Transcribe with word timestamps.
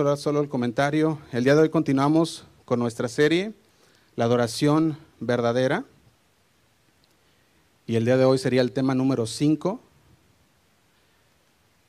solo 0.00 0.40
el 0.40 0.48
comentario. 0.48 1.18
El 1.30 1.44
día 1.44 1.54
de 1.54 1.60
hoy 1.60 1.68
continuamos 1.68 2.46
con 2.64 2.78
nuestra 2.80 3.06
serie, 3.06 3.52
la 4.16 4.24
adoración 4.24 4.96
verdadera. 5.20 5.84
Y 7.86 7.96
el 7.96 8.06
día 8.06 8.16
de 8.16 8.24
hoy 8.24 8.38
sería 8.38 8.62
el 8.62 8.72
tema 8.72 8.94
número 8.94 9.26
5. 9.26 9.78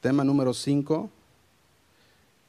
Tema 0.02 0.26
número 0.26 0.54
5. 0.54 1.10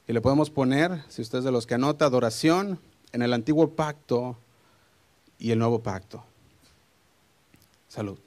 Y 0.09 0.11
le 0.11 0.19
podemos 0.19 0.49
poner, 0.49 1.01
si 1.07 1.21
usted 1.21 1.37
es 1.37 1.43
de 1.45 1.51
los 1.51 1.65
que 1.65 1.75
anota, 1.75 2.05
adoración 2.05 2.77
en 3.13 3.21
el 3.21 3.31
antiguo 3.31 3.69
pacto 3.69 4.35
y 5.39 5.51
el 5.51 5.59
nuevo 5.59 5.79
pacto. 5.79 6.25
Salud. 7.87 8.19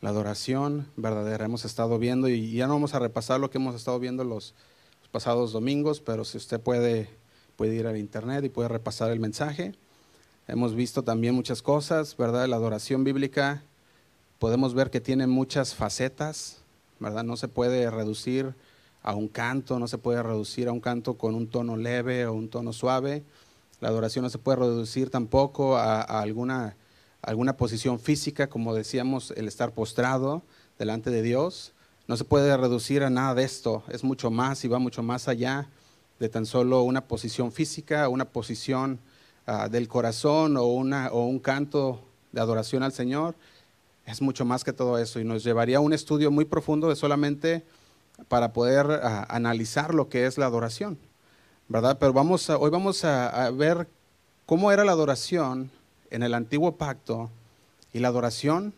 La 0.00 0.08
adoración 0.08 0.88
verdadera. 0.96 1.44
Hemos 1.44 1.64
estado 1.64 1.96
viendo 2.00 2.28
y 2.28 2.50
ya 2.54 2.66
no 2.66 2.72
vamos 2.72 2.92
a 2.94 2.98
repasar 2.98 3.38
lo 3.38 3.50
que 3.50 3.58
hemos 3.58 3.76
estado 3.76 4.00
viendo 4.00 4.24
los 4.24 4.52
pasados 5.12 5.52
domingos, 5.52 6.00
pero 6.00 6.24
si 6.24 6.38
usted 6.38 6.58
puede, 6.58 7.08
puede 7.56 7.74
ir 7.74 7.86
al 7.86 7.98
internet 7.98 8.44
y 8.44 8.48
puede 8.48 8.68
repasar 8.68 9.12
el 9.12 9.20
mensaje. 9.20 9.74
Hemos 10.48 10.74
visto 10.74 11.04
también 11.04 11.34
muchas 11.34 11.62
cosas, 11.62 12.16
¿verdad? 12.16 12.48
La 12.48 12.56
adoración 12.56 13.04
bíblica 13.04 13.62
podemos 14.40 14.74
ver 14.74 14.90
que 14.90 15.00
tiene 15.00 15.28
muchas 15.28 15.74
facetas, 15.74 16.62
¿verdad? 16.98 17.22
No 17.22 17.36
se 17.36 17.46
puede 17.46 17.88
reducir 17.90 18.54
a 19.02 19.14
un 19.14 19.28
canto, 19.28 19.78
no 19.78 19.86
se 19.86 19.98
puede 19.98 20.22
reducir 20.22 20.66
a 20.66 20.72
un 20.72 20.80
canto 20.80 21.14
con 21.14 21.34
un 21.34 21.46
tono 21.46 21.76
leve 21.76 22.26
o 22.26 22.32
un 22.32 22.48
tono 22.48 22.72
suave. 22.72 23.22
La 23.80 23.88
adoración 23.88 24.24
no 24.24 24.30
se 24.30 24.38
puede 24.38 24.58
reducir 24.58 25.10
tampoco 25.10 25.76
a, 25.76 26.00
alguna, 26.00 26.74
alguna 27.20 27.56
posición 27.56 28.00
física, 28.00 28.48
como 28.48 28.74
decíamos, 28.74 29.32
el 29.36 29.46
estar 29.46 29.72
postrado 29.72 30.42
delante 30.78 31.10
de 31.10 31.22
Dios. 31.22 31.72
No 32.08 32.16
se 32.16 32.24
puede 32.24 32.56
reducir 32.56 33.02
a 33.02 33.10
nada 33.10 33.34
de 33.34 33.44
esto, 33.44 33.84
es 33.88 34.04
mucho 34.04 34.30
más 34.30 34.64
y 34.64 34.68
va 34.68 34.78
mucho 34.78 35.02
más 35.02 35.28
allá 35.28 35.68
de 36.18 36.28
tan 36.28 36.46
solo 36.46 36.82
una 36.82 37.02
posición 37.02 37.52
física, 37.52 38.08
una 38.08 38.24
posición 38.24 38.98
ah, 39.46 39.68
del 39.68 39.88
corazón 39.88 40.56
o, 40.56 40.66
una, 40.66 41.10
o 41.12 41.26
un 41.26 41.38
canto 41.38 42.00
de 42.32 42.40
adoración 42.40 42.82
al 42.82 42.92
Señor 42.92 43.34
es 44.06 44.20
mucho 44.20 44.44
más 44.44 44.64
que 44.64 44.72
todo 44.72 44.98
eso 44.98 45.20
y 45.20 45.24
nos 45.24 45.44
llevaría 45.44 45.78
a 45.78 45.80
un 45.80 45.92
estudio 45.92 46.30
muy 46.30 46.44
profundo 46.44 46.88
de 46.88 46.96
solamente 46.96 47.64
para 48.28 48.52
poder 48.52 48.86
ah, 49.02 49.26
analizar 49.28 49.94
lo 49.94 50.08
que 50.08 50.26
es 50.26 50.38
la 50.38 50.46
adoración, 50.46 50.98
¿verdad? 51.68 51.98
Pero 51.98 52.12
vamos 52.12 52.48
hoy 52.50 52.70
vamos 52.70 53.04
a, 53.04 53.50
ver 53.50 53.88
cómo 54.46 54.72
era 54.72 54.84
la 54.84 54.92
adoración 54.92 55.70
en 56.10 56.22
el 56.22 56.34
antiguo 56.34 56.76
pacto 56.76 57.30
y 57.92 58.00
la 58.00 58.08
adoración 58.08 58.74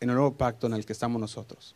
en 0.00 0.10
el 0.10 0.16
nuevo 0.16 0.34
pacto 0.34 0.66
en 0.66 0.74
el 0.74 0.84
que 0.84 0.92
estamos 0.92 1.20
nosotros. 1.20 1.74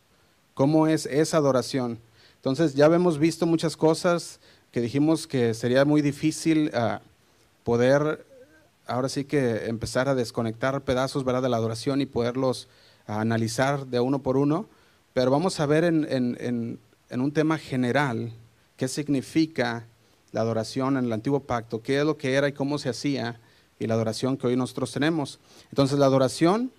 ¿Cómo 0.57 0.87
es 0.87 1.05
esa 1.05 1.37
adoración? 1.37 1.99
Entonces 2.37 2.73
ya 2.73 2.87
hemos 2.87 3.19
visto 3.19 3.45
muchas 3.45 3.77
cosas 3.77 4.39
que 4.71 4.81
dijimos 4.81 5.27
que 5.27 5.53
sería 5.53 5.85
muy 5.85 6.01
difícil 6.01 6.71
ah, 6.73 7.01
poder 7.63 8.25
ahora 8.87 9.07
sí 9.07 9.25
que 9.25 9.67
empezar 9.67 10.09
a 10.09 10.15
desconectar 10.15 10.81
pedazos 10.81 11.23
¿verdad? 11.23 11.43
de 11.43 11.49
la 11.49 11.57
adoración 11.57 12.01
y 12.01 12.07
poderlos 12.07 12.69
analizar 13.05 13.85
de 13.85 13.99
uno 13.99 14.23
por 14.23 14.35
uno, 14.35 14.67
pero 15.13 15.29
vamos 15.29 15.59
a 15.59 15.67
ver 15.67 15.83
en, 15.83 16.79
un 17.11 17.31
tema 17.33 17.59
general 17.59 18.31
qué 18.77 18.87
significa 18.87 19.85
la 20.31 20.41
adoración 20.41 20.97
en 20.97 21.05
el 21.05 21.13
antiguo 21.13 21.41
pacto, 21.41 21.83
qué 21.83 21.99
es 21.99 22.03
lo 22.03 22.17
que 22.17 22.33
era 22.33 22.47
y 22.47 22.53
cómo 22.53 22.79
se 22.79 22.89
hacía 22.89 23.39
y 23.77 23.85
la 23.85 23.93
adoración 23.93 24.37
que 24.37 24.47
hoy 24.47 24.55
nosotros 24.55 24.91
tenemos. 24.91 25.39
Entonces 25.69 25.99
la 25.99 26.07
adoración, 26.07 26.71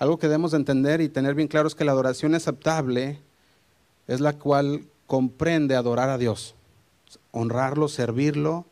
algo 0.00 0.18
que 0.18 0.28
debemos 0.28 0.52
de 0.52 0.56
entender 0.56 1.02
y 1.02 1.10
tener 1.10 1.34
bien 1.34 1.46
claro 1.46 1.68
es 1.68 1.74
que 1.74 1.84
la 1.84 1.92
adoración 1.92 2.34
aceptable 2.34 3.20
es 4.08 4.20
la 4.20 4.32
cual 4.32 4.86
comprende 5.06 5.76
adorar 5.76 6.08
a 6.08 6.16
Dios, 6.16 6.54
honrarlo, 7.32 7.86
servirlo, 7.86 8.64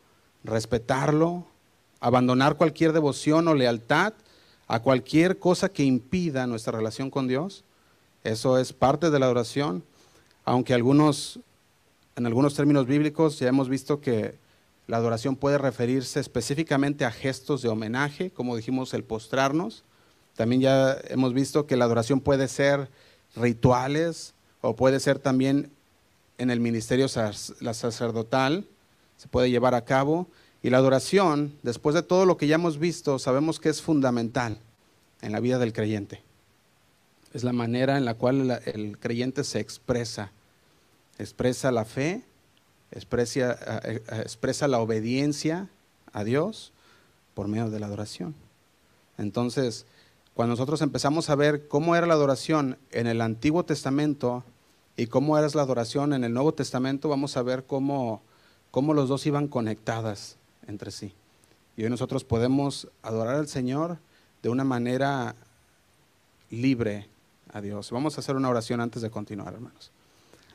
respetarlo, 0.42 1.44
abandonar 2.00 2.56
cualquier 2.56 2.94
devoción 2.94 3.46
o 3.46 3.54
lealtad 3.54 4.14
a 4.68 4.80
cualquier 4.80 5.38
cosa 5.38 5.68
que 5.68 5.84
impida 5.84 6.46
nuestra 6.46 6.72
relación 6.72 7.10
con 7.10 7.28
Dios. 7.28 7.62
Eso 8.24 8.58
es 8.58 8.72
parte 8.72 9.10
de 9.10 9.18
la 9.18 9.26
adoración, 9.26 9.84
aunque 10.46 10.72
algunos, 10.72 11.40
en 12.16 12.24
algunos 12.24 12.54
términos 12.54 12.86
bíblicos 12.86 13.38
ya 13.38 13.48
hemos 13.48 13.68
visto 13.68 14.00
que 14.00 14.34
la 14.86 14.96
adoración 14.96 15.36
puede 15.36 15.58
referirse 15.58 16.20
específicamente 16.20 17.04
a 17.04 17.10
gestos 17.10 17.60
de 17.60 17.68
homenaje, 17.68 18.30
como 18.30 18.56
dijimos, 18.56 18.94
el 18.94 19.04
postrarnos. 19.04 19.84
También 20.38 20.60
ya 20.60 20.96
hemos 21.08 21.34
visto 21.34 21.66
que 21.66 21.76
la 21.76 21.86
adoración 21.86 22.20
puede 22.20 22.46
ser 22.46 22.88
rituales 23.34 24.34
o 24.60 24.76
puede 24.76 25.00
ser 25.00 25.18
también 25.18 25.72
en 26.38 26.50
el 26.50 26.60
ministerio 26.60 27.08
sacerdotal, 27.08 28.64
se 29.16 29.26
puede 29.26 29.50
llevar 29.50 29.74
a 29.74 29.84
cabo. 29.84 30.28
Y 30.62 30.70
la 30.70 30.76
adoración, 30.76 31.58
después 31.64 31.96
de 31.96 32.04
todo 32.04 32.24
lo 32.24 32.36
que 32.36 32.46
ya 32.46 32.54
hemos 32.54 32.78
visto, 32.78 33.18
sabemos 33.18 33.58
que 33.58 33.68
es 33.68 33.82
fundamental 33.82 34.58
en 35.22 35.32
la 35.32 35.40
vida 35.40 35.58
del 35.58 35.72
creyente. 35.72 36.22
Es 37.34 37.42
la 37.42 37.52
manera 37.52 37.98
en 37.98 38.04
la 38.04 38.14
cual 38.14 38.62
el 38.64 38.96
creyente 38.96 39.42
se 39.42 39.58
expresa. 39.58 40.30
Expresa 41.18 41.72
la 41.72 41.84
fe, 41.84 42.22
expresa, 42.92 43.58
expresa 44.22 44.68
la 44.68 44.78
obediencia 44.78 45.68
a 46.12 46.22
Dios 46.22 46.72
por 47.34 47.48
medio 47.48 47.70
de 47.70 47.80
la 47.80 47.86
adoración. 47.86 48.36
Entonces, 49.18 49.84
cuando 50.38 50.52
nosotros 50.52 50.82
empezamos 50.82 51.30
a 51.30 51.34
ver 51.34 51.66
cómo 51.66 51.96
era 51.96 52.06
la 52.06 52.14
adoración 52.14 52.78
en 52.92 53.08
el 53.08 53.22
Antiguo 53.22 53.64
Testamento 53.64 54.44
y 54.96 55.08
cómo 55.08 55.36
era 55.36 55.48
la 55.52 55.62
adoración 55.62 56.12
en 56.12 56.22
el 56.22 56.32
Nuevo 56.32 56.54
Testamento, 56.54 57.08
vamos 57.08 57.36
a 57.36 57.42
ver 57.42 57.64
cómo, 57.64 58.22
cómo 58.70 58.94
los 58.94 59.08
dos 59.08 59.26
iban 59.26 59.48
conectadas 59.48 60.36
entre 60.68 60.92
sí. 60.92 61.12
Y 61.76 61.82
hoy 61.82 61.90
nosotros 61.90 62.22
podemos 62.22 62.86
adorar 63.02 63.34
al 63.34 63.48
Señor 63.48 63.98
de 64.40 64.48
una 64.48 64.62
manera 64.62 65.34
libre 66.50 67.08
a 67.52 67.60
Dios. 67.60 67.90
Vamos 67.90 68.16
a 68.16 68.20
hacer 68.20 68.36
una 68.36 68.48
oración 68.48 68.80
antes 68.80 69.02
de 69.02 69.10
continuar, 69.10 69.54
hermanos. 69.54 69.90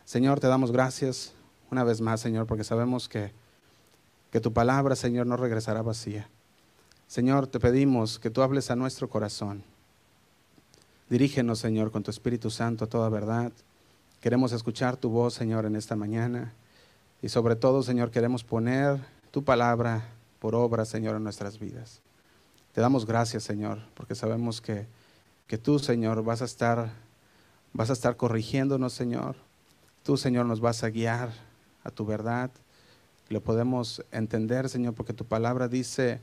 Señor, 0.05 0.39
te 0.39 0.47
damos 0.47 0.71
gracias 0.71 1.33
una 1.71 1.83
vez 1.83 1.99
más, 1.99 2.21
Señor, 2.21 2.47
porque 2.47 2.63
sabemos 2.63 3.09
que, 3.09 3.33
que 4.31 4.39
tu 4.39 4.53
palabra, 4.53 4.95
Señor, 4.95 5.27
no 5.27 5.35
regresará 5.35 5.81
vacía. 5.81 6.29
Señor, 7.07 7.47
te 7.47 7.59
pedimos 7.59 8.17
que 8.17 8.29
tú 8.29 8.43
hables 8.43 8.71
a 8.71 8.77
nuestro 8.77 9.09
corazón. 9.09 9.72
Dirígenos, 11.09 11.59
Señor, 11.59 11.91
con 11.91 12.03
tu 12.03 12.11
Espíritu 12.11 12.49
Santo 12.49 12.85
a 12.85 12.89
toda 12.89 13.09
verdad. 13.09 13.51
Queremos 14.21 14.53
escuchar 14.53 14.95
tu 14.97 15.09
voz, 15.09 15.33
Señor, 15.33 15.65
en 15.65 15.75
esta 15.75 15.95
mañana. 15.95 16.53
Y 17.21 17.29
sobre 17.29 17.55
todo, 17.55 17.83
Señor, 17.83 18.09
queremos 18.09 18.43
poner 18.43 18.99
tu 19.31 19.43
palabra 19.43 20.07
por 20.39 20.55
obra, 20.55 20.85
Señor, 20.85 21.15
en 21.15 21.23
nuestras 21.23 21.59
vidas. 21.59 22.01
Te 22.73 22.81
damos 22.81 23.05
gracias, 23.05 23.43
Señor, 23.43 23.79
porque 23.93 24.15
sabemos 24.15 24.61
que, 24.61 24.87
que 25.47 25.57
tú, 25.57 25.77
Señor, 25.77 26.23
vas 26.23 26.41
a 26.41 26.45
estar, 26.45 26.91
vas 27.73 27.89
a 27.89 27.93
estar 27.93 28.15
corrigiéndonos, 28.15 28.93
Señor. 28.93 29.35
Tú, 30.03 30.17
Señor, 30.17 30.45
nos 30.45 30.59
vas 30.59 30.83
a 30.83 30.89
guiar 30.89 31.31
a 31.83 31.91
tu 31.91 32.05
verdad. 32.05 32.49
Lo 33.29 33.41
podemos 33.41 34.03
entender, 34.11 34.69
Señor, 34.69 34.93
porque 34.93 35.13
tu 35.13 35.25
palabra 35.25 35.67
dice 35.67 36.21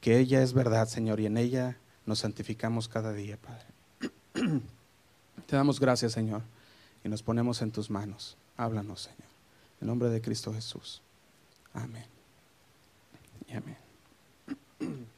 que 0.00 0.18
ella 0.18 0.42
es 0.42 0.52
verdad, 0.52 0.86
Señor, 0.86 1.20
y 1.20 1.26
en 1.26 1.36
ella 1.36 1.76
nos 2.06 2.20
santificamos 2.20 2.88
cada 2.88 3.12
día, 3.12 3.36
Padre. 3.36 3.71
Te 5.46 5.56
damos 5.56 5.78
gracias, 5.80 6.12
Señor, 6.12 6.42
y 7.04 7.08
nos 7.08 7.22
ponemos 7.22 7.62
en 7.62 7.70
tus 7.70 7.90
manos. 7.90 8.36
Háblanos, 8.56 9.02
Señor. 9.02 9.30
En 9.80 9.88
nombre 9.88 10.08
de 10.08 10.20
Cristo 10.20 10.52
Jesús. 10.52 11.02
Amén. 11.74 12.06
Amén. 13.50 13.76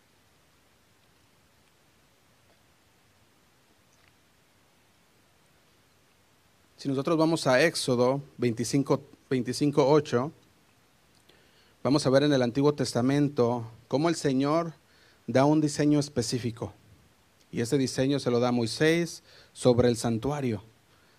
Si 6.84 6.88
nosotros 6.90 7.16
vamos 7.16 7.46
a 7.46 7.62
Éxodo 7.62 8.20
25, 8.36 9.00
25, 9.30 9.88
8, 9.88 10.32
vamos 11.82 12.04
a 12.04 12.10
ver 12.10 12.24
en 12.24 12.34
el 12.34 12.42
Antiguo 12.42 12.74
Testamento 12.74 13.64
cómo 13.88 14.10
el 14.10 14.16
Señor 14.16 14.74
da 15.26 15.46
un 15.46 15.62
diseño 15.62 15.98
específico. 15.98 16.74
Y 17.54 17.60
ese 17.60 17.78
diseño 17.78 18.18
se 18.18 18.32
lo 18.32 18.40
da 18.40 18.50
Moisés 18.50 19.22
sobre 19.52 19.88
el 19.88 19.96
santuario, 19.96 20.64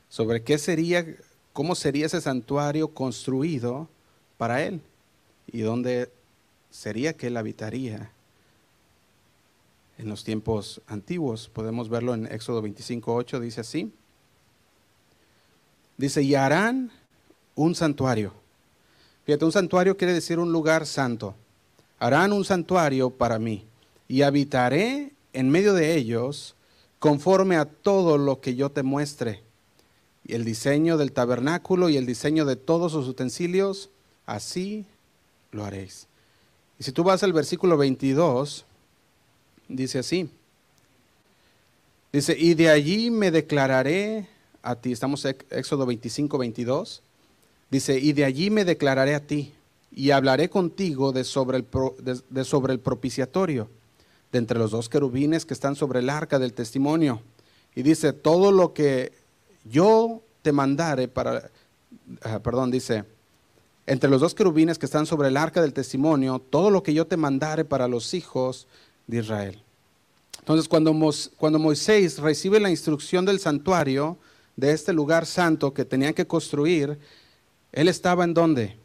sobre 0.09 0.43
qué 0.43 0.57
sería, 0.57 1.05
cómo 1.53 1.75
sería 1.75 2.07
ese 2.07 2.19
santuario 2.19 2.89
construido 2.89 3.87
para 4.37 4.61
él 4.61 4.81
y 5.47 5.61
dónde 5.61 6.11
sería 6.69 7.13
que 7.13 7.27
él 7.27 7.37
habitaría 7.37 8.11
en 9.97 10.09
los 10.09 10.25
tiempos 10.25 10.81
antiguos. 10.87 11.47
Podemos 11.47 11.87
verlo 11.87 12.13
en 12.13 12.25
Éxodo 12.25 12.61
25.8, 12.61 13.39
dice 13.39 13.61
así. 13.61 13.93
Dice, 15.95 16.21
y 16.21 16.35
harán 16.35 16.91
un 17.55 17.75
santuario. 17.75 18.33
Fíjate, 19.23 19.45
un 19.45 19.53
santuario 19.53 19.95
quiere 19.95 20.11
decir 20.11 20.37
un 20.39 20.51
lugar 20.51 20.85
santo. 20.85 21.33
Harán 21.97 22.33
un 22.33 22.43
santuario 22.43 23.09
para 23.09 23.39
mí 23.39 23.63
y 24.09 24.23
habitaré 24.23 25.14
en 25.35 25.49
medio 25.49 25.73
de 25.73 25.95
ellos 25.95 26.55
conforme 26.99 27.57
a 27.57 27.65
todo 27.65 28.17
lo 28.17 28.41
que 28.41 28.55
yo 28.55 28.71
te 28.71 28.83
muestre. 28.83 29.43
Y 30.25 30.33
el 30.33 30.43
diseño 30.43 30.97
del 30.97 31.11
tabernáculo 31.11 31.89
y 31.89 31.97
el 31.97 32.05
diseño 32.05 32.45
de 32.45 32.55
todos 32.55 32.93
sus 32.93 33.07
utensilios 33.07 33.89
así 34.25 34.85
lo 35.51 35.63
haréis. 35.65 36.07
Y 36.79 36.83
si 36.83 36.91
tú 36.91 37.03
vas 37.03 37.21
al 37.23 37.33
versículo 37.33 37.77
22, 37.77 38.65
dice 39.67 39.99
así. 39.99 40.29
Dice, 42.11 42.35
y 42.37 42.53
de 42.53 42.69
allí 42.69 43.11
me 43.11 43.29
declararé 43.29 44.27
a 44.63 44.75
ti. 44.75 44.91
Estamos 44.91 45.23
en 45.25 45.37
Éxodo 45.51 45.85
25, 45.85 46.37
22. 46.37 47.01
Dice, 47.69 47.99
y 47.99 48.13
de 48.13 48.25
allí 48.25 48.49
me 48.49 48.65
declararé 48.65 49.15
a 49.15 49.19
ti 49.19 49.53
y 49.91 50.11
hablaré 50.11 50.49
contigo 50.49 51.11
de 51.11 51.23
sobre 51.23 51.57
el, 51.57 51.65
de 52.29 52.43
sobre 52.43 52.73
el 52.73 52.79
propiciatorio, 52.79 53.69
entre 54.37 54.59
los 54.59 54.71
dos 54.71 54.89
querubines 54.89 55.45
que 55.45 55.53
están 55.53 55.75
sobre 55.75 55.99
el 55.99 56.09
arca 56.09 56.39
del 56.39 56.53
testimonio. 56.53 57.21
Y 57.75 57.83
dice, 57.83 58.13
todo 58.13 58.51
lo 58.51 58.73
que 58.73 59.13
yo 59.63 60.21
te 60.41 60.51
mandare 60.51 61.07
para, 61.07 61.49
ah, 62.23 62.39
perdón, 62.39 62.71
dice, 62.71 63.03
entre 63.87 64.09
los 64.09 64.21
dos 64.21 64.33
querubines 64.33 64.79
que 64.79 64.85
están 64.85 65.05
sobre 65.05 65.27
el 65.27 65.37
arca 65.37 65.61
del 65.61 65.73
testimonio, 65.73 66.39
todo 66.39 66.69
lo 66.69 66.83
que 66.83 66.93
yo 66.93 67.05
te 67.05 67.17
mandare 67.17 67.65
para 67.65 67.87
los 67.87 68.13
hijos 68.13 68.67
de 69.07 69.19
Israel. 69.19 69.61
Entonces, 70.39 70.67
cuando, 70.67 70.93
cuando 71.37 71.59
Moisés 71.59 72.19
recibe 72.19 72.59
la 72.59 72.69
instrucción 72.69 73.25
del 73.25 73.39
santuario, 73.39 74.17
de 74.55 74.71
este 74.71 74.93
lugar 74.93 75.25
santo 75.25 75.73
que 75.73 75.85
tenían 75.85 76.13
que 76.13 76.27
construir, 76.27 76.97
él 77.71 77.87
estaba 77.87 78.23
en 78.23 78.33
dónde? 78.33 78.77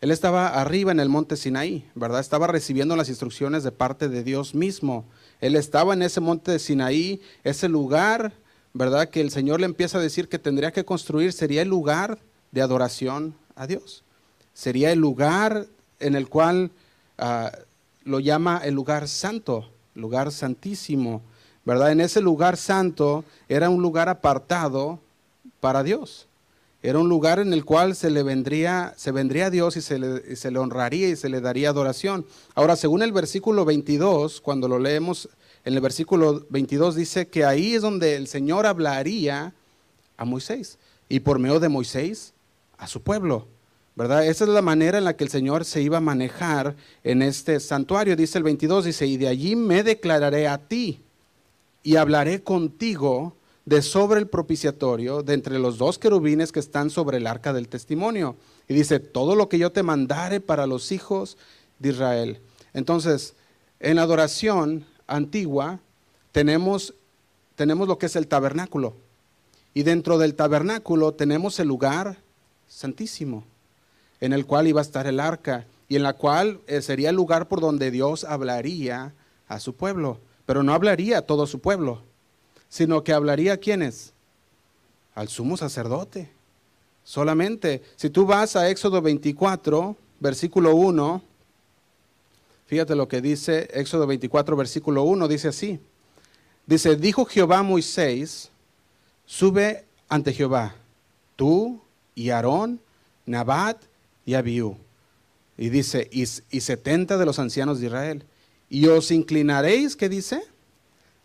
Él 0.00 0.10
estaba 0.10 0.48
arriba 0.48 0.92
en 0.92 1.00
el 1.00 1.10
monte 1.10 1.36
Sinaí, 1.36 1.86
¿verdad? 1.94 2.20
Estaba 2.20 2.46
recibiendo 2.46 2.96
las 2.96 3.10
instrucciones 3.10 3.62
de 3.62 3.70
parte 3.70 4.08
de 4.08 4.24
Dios 4.24 4.54
mismo. 4.54 5.04
Él 5.40 5.56
estaba 5.56 5.92
en 5.92 6.00
ese 6.00 6.20
monte 6.20 6.52
de 6.52 6.58
Sinaí, 6.58 7.20
ese 7.44 7.68
lugar, 7.68 8.32
¿verdad? 8.72 9.10
Que 9.10 9.20
el 9.20 9.30
Señor 9.30 9.60
le 9.60 9.66
empieza 9.66 9.98
a 9.98 10.00
decir 10.00 10.28
que 10.28 10.38
tendría 10.38 10.72
que 10.72 10.86
construir, 10.86 11.34
sería 11.34 11.60
el 11.60 11.68
lugar 11.68 12.18
de 12.50 12.62
adoración 12.62 13.34
a 13.56 13.66
Dios. 13.66 14.02
Sería 14.54 14.90
el 14.90 14.98
lugar 14.98 15.66
en 15.98 16.14
el 16.14 16.30
cual 16.30 16.70
ah, 17.18 17.52
lo 18.04 18.20
llama 18.20 18.62
el 18.64 18.74
lugar 18.74 19.06
santo, 19.06 19.70
lugar 19.94 20.32
santísimo, 20.32 21.20
¿verdad? 21.66 21.92
En 21.92 22.00
ese 22.00 22.22
lugar 22.22 22.56
santo 22.56 23.22
era 23.50 23.68
un 23.68 23.82
lugar 23.82 24.08
apartado 24.08 24.98
para 25.60 25.82
Dios. 25.82 26.26
Era 26.82 26.98
un 26.98 27.08
lugar 27.08 27.38
en 27.38 27.52
el 27.52 27.64
cual 27.64 27.94
se 27.94 28.10
le 28.10 28.22
vendría, 28.22 28.94
se 28.96 29.12
vendría 29.12 29.46
a 29.46 29.50
Dios 29.50 29.76
y 29.76 29.82
se, 29.82 29.98
le, 29.98 30.36
se 30.36 30.50
le 30.50 30.58
honraría 30.58 31.08
y 31.08 31.16
se 31.16 31.28
le 31.28 31.40
daría 31.40 31.68
adoración. 31.68 32.24
Ahora, 32.54 32.76
según 32.76 33.02
el 33.02 33.12
versículo 33.12 33.64
22, 33.64 34.40
cuando 34.40 34.66
lo 34.66 34.78
leemos 34.78 35.28
en 35.64 35.74
el 35.74 35.80
versículo 35.80 36.46
22 36.48 36.94
dice 36.94 37.28
que 37.28 37.44
ahí 37.44 37.74
es 37.74 37.82
donde 37.82 38.16
el 38.16 38.26
Señor 38.28 38.66
hablaría 38.66 39.52
a 40.16 40.24
Moisés 40.24 40.78
y 41.08 41.20
por 41.20 41.38
medio 41.38 41.60
de 41.60 41.68
Moisés 41.68 42.32
a 42.78 42.86
su 42.86 43.02
pueblo. 43.02 43.46
¿verdad? 43.94 44.26
Esa 44.26 44.44
es 44.44 44.50
la 44.50 44.62
manera 44.62 44.96
en 44.96 45.04
la 45.04 45.16
que 45.16 45.24
el 45.24 45.30
Señor 45.30 45.66
se 45.66 45.82
iba 45.82 45.98
a 45.98 46.00
manejar 46.00 46.76
en 47.04 47.20
este 47.20 47.60
santuario. 47.60 48.16
Dice 48.16 48.38
el 48.38 48.44
22, 48.44 48.86
dice, 48.86 49.06
y 49.06 49.18
de 49.18 49.28
allí 49.28 49.56
me 49.56 49.82
declararé 49.82 50.48
a 50.48 50.56
ti 50.56 51.02
y 51.82 51.96
hablaré 51.96 52.42
contigo 52.42 53.36
de 53.70 53.82
sobre 53.82 54.18
el 54.18 54.26
propiciatorio, 54.26 55.22
de 55.22 55.32
entre 55.32 55.60
los 55.60 55.78
dos 55.78 55.96
querubines 55.96 56.50
que 56.50 56.58
están 56.58 56.90
sobre 56.90 57.18
el 57.18 57.26
arca 57.28 57.52
del 57.52 57.68
testimonio. 57.68 58.34
Y 58.66 58.74
dice, 58.74 58.98
todo 58.98 59.36
lo 59.36 59.48
que 59.48 59.58
yo 59.58 59.70
te 59.70 59.84
mandare 59.84 60.40
para 60.40 60.66
los 60.66 60.90
hijos 60.90 61.38
de 61.78 61.90
Israel. 61.90 62.40
Entonces, 62.74 63.34
en 63.78 63.94
la 63.94 64.02
adoración 64.02 64.86
antigua 65.06 65.78
tenemos, 66.32 66.94
tenemos 67.54 67.86
lo 67.86 67.96
que 67.96 68.06
es 68.06 68.16
el 68.16 68.26
tabernáculo. 68.26 68.96
Y 69.72 69.84
dentro 69.84 70.18
del 70.18 70.34
tabernáculo 70.34 71.14
tenemos 71.14 71.60
el 71.60 71.68
lugar 71.68 72.18
santísimo 72.66 73.44
en 74.20 74.32
el 74.32 74.46
cual 74.46 74.66
iba 74.66 74.80
a 74.80 74.82
estar 74.82 75.06
el 75.06 75.20
arca 75.20 75.64
y 75.88 75.94
en 75.94 76.02
la 76.02 76.14
cual 76.14 76.60
eh, 76.66 76.82
sería 76.82 77.10
el 77.10 77.16
lugar 77.16 77.46
por 77.46 77.60
donde 77.60 77.92
Dios 77.92 78.24
hablaría 78.24 79.14
a 79.46 79.60
su 79.60 79.76
pueblo, 79.76 80.18
pero 80.44 80.64
no 80.64 80.74
hablaría 80.74 81.18
a 81.18 81.22
todo 81.22 81.46
su 81.46 81.60
pueblo, 81.60 82.02
sino 82.70 83.04
que 83.04 83.12
hablaría 83.12 83.52
a 83.52 83.56
quienes? 83.58 84.14
Al 85.14 85.28
sumo 85.28 85.58
sacerdote. 85.58 86.30
Solamente, 87.04 87.82
si 87.96 88.08
tú 88.08 88.24
vas 88.24 88.56
a 88.56 88.70
Éxodo 88.70 89.02
24, 89.02 89.94
versículo 90.20 90.74
1, 90.74 91.22
fíjate 92.66 92.94
lo 92.94 93.08
que 93.08 93.20
dice 93.20 93.68
Éxodo 93.74 94.06
24, 94.06 94.56
versículo 94.56 95.02
1, 95.02 95.28
dice 95.28 95.48
así. 95.48 95.78
Dice, 96.66 96.96
dijo 96.96 97.26
Jehová 97.26 97.58
a 97.58 97.62
Moisés, 97.62 98.50
sube 99.26 99.84
ante 100.08 100.32
Jehová, 100.32 100.76
tú 101.36 101.80
y 102.14 102.30
Aarón, 102.30 102.80
Nabat 103.26 103.82
y 104.24 104.34
Abiú. 104.34 104.76
Y 105.58 105.68
dice, 105.68 106.08
y, 106.12 106.26
setenta 106.26 107.18
de 107.18 107.26
los 107.26 107.38
ancianos 107.38 107.80
de 107.80 107.86
Israel. 107.86 108.24
Y 108.68 108.86
os 108.86 109.10
inclinaréis, 109.10 109.96
¿qué 109.96 110.08
dice? 110.08 110.42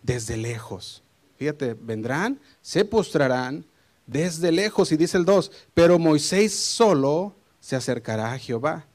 Desde 0.03 0.35
lejos. 0.35 1.03
Fíjate, 1.37 1.73
vendrán, 1.73 2.39
se 2.61 2.85
postrarán 2.85 3.65
desde 4.07 4.51
lejos. 4.51 4.91
Y 4.91 4.97
dice 4.97 5.17
el 5.17 5.25
2, 5.25 5.51
pero 5.73 5.99
Moisés 5.99 6.53
solo 6.53 7.35
se 7.59 7.75
acercará 7.75 8.33
a 8.33 8.39
Jehová. 8.39 8.85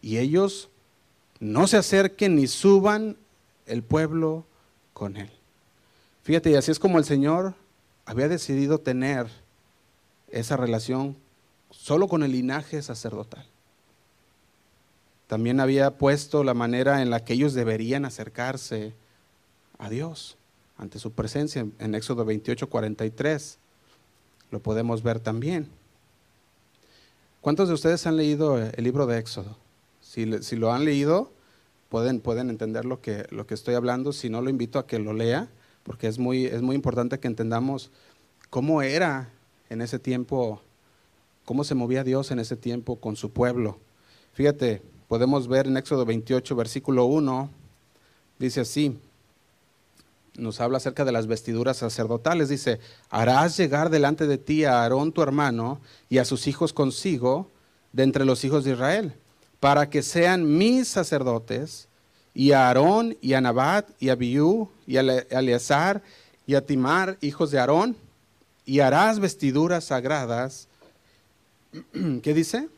Y 0.00 0.18
ellos 0.18 0.68
no 1.40 1.66
se 1.66 1.76
acerquen 1.76 2.36
ni 2.36 2.46
suban 2.46 3.16
el 3.66 3.82
pueblo 3.82 4.46
con 4.92 5.16
él. 5.16 5.30
Fíjate, 6.22 6.50
y 6.50 6.54
así 6.54 6.70
es 6.70 6.78
como 6.78 6.98
el 6.98 7.04
Señor 7.04 7.54
había 8.04 8.28
decidido 8.28 8.78
tener 8.78 9.26
esa 10.30 10.56
relación 10.56 11.16
solo 11.70 12.08
con 12.08 12.22
el 12.22 12.32
linaje 12.32 12.80
sacerdotal. 12.82 13.46
También 15.26 15.60
había 15.60 15.98
puesto 15.98 16.44
la 16.44 16.54
manera 16.54 17.02
en 17.02 17.10
la 17.10 17.24
que 17.24 17.34
ellos 17.34 17.52
deberían 17.54 18.04
acercarse 18.04 18.94
a 19.78 19.90
Dios 19.90 20.35
ante 20.78 20.98
su 20.98 21.12
presencia 21.12 21.66
en 21.78 21.94
Éxodo 21.94 22.24
28, 22.24 22.68
43. 22.68 23.58
Lo 24.50 24.60
podemos 24.60 25.02
ver 25.02 25.20
también. 25.20 25.68
¿Cuántos 27.40 27.68
de 27.68 27.74
ustedes 27.74 28.06
han 28.06 28.16
leído 28.16 28.58
el 28.58 28.84
libro 28.84 29.06
de 29.06 29.18
Éxodo? 29.18 29.56
Si, 30.00 30.24
lo 30.24 30.72
han 30.72 30.84
leído, 30.84 31.30
pueden, 31.88 32.20
pueden 32.20 32.50
entender 32.50 32.84
lo 32.84 33.00
que, 33.00 33.26
lo 33.30 33.46
que 33.46 33.54
estoy 33.54 33.74
hablando. 33.74 34.12
Si 34.12 34.30
no, 34.30 34.40
lo 34.40 34.50
invito 34.50 34.78
a 34.78 34.86
que 34.86 34.98
lo 34.98 35.12
lea, 35.12 35.48
porque 35.82 36.06
es 36.06 36.18
muy, 36.18 36.46
es 36.46 36.62
muy 36.62 36.74
importante 36.74 37.18
que 37.18 37.28
entendamos 37.28 37.90
cómo 38.50 38.82
era 38.82 39.30
en 39.68 39.82
ese 39.82 39.98
tiempo 39.98 40.62
cómo 41.46 41.64
se 41.64 41.74
movía 41.74 42.04
Dios 42.04 42.30
en 42.32 42.40
ese 42.40 42.56
tiempo 42.56 42.96
con 42.96 43.16
su 43.16 43.30
pueblo. 43.30 43.78
Fíjate, 44.34 44.82
podemos 45.08 45.48
ver 45.48 45.68
en 45.68 45.78
Éxodo 45.78 46.04
28, 46.04 46.54
versículo 46.56 47.06
1, 47.06 47.48
dice 48.38 48.60
así, 48.60 48.98
nos 50.38 50.60
habla 50.60 50.78
acerca 50.78 51.04
de 51.04 51.12
las 51.12 51.26
vestiduras 51.26 51.78
sacerdotales, 51.78 52.48
dice, 52.48 52.80
harás 53.10 53.56
llegar 53.56 53.90
delante 53.90 54.26
de 54.26 54.38
ti 54.38 54.64
a 54.64 54.82
Aarón 54.82 55.12
tu 55.12 55.22
hermano 55.22 55.80
y 56.08 56.18
a 56.18 56.24
sus 56.24 56.46
hijos 56.46 56.72
consigo 56.72 57.50
de 57.92 58.02
entre 58.02 58.24
los 58.24 58.44
hijos 58.44 58.64
de 58.64 58.72
Israel, 58.72 59.14
para 59.60 59.88
que 59.88 60.02
sean 60.02 60.56
mis 60.58 60.88
sacerdotes, 60.88 61.88
y 62.34 62.52
a 62.52 62.68
Aarón 62.68 63.16
y 63.22 63.32
a 63.32 63.40
Nabat 63.40 63.88
y 63.98 64.10
a 64.10 64.12
Abiú 64.12 64.68
y 64.86 64.98
a 64.98 65.00
Eleazar 65.00 66.02
y 66.46 66.54
a 66.54 66.64
Timar, 66.64 67.16
hijos 67.22 67.50
de 67.50 67.58
Aarón, 67.58 67.96
y 68.66 68.80
harás 68.80 69.18
vestiduras 69.20 69.84
sagradas 69.84 70.68
¿Qué 72.22 72.34
dice? 72.34 72.68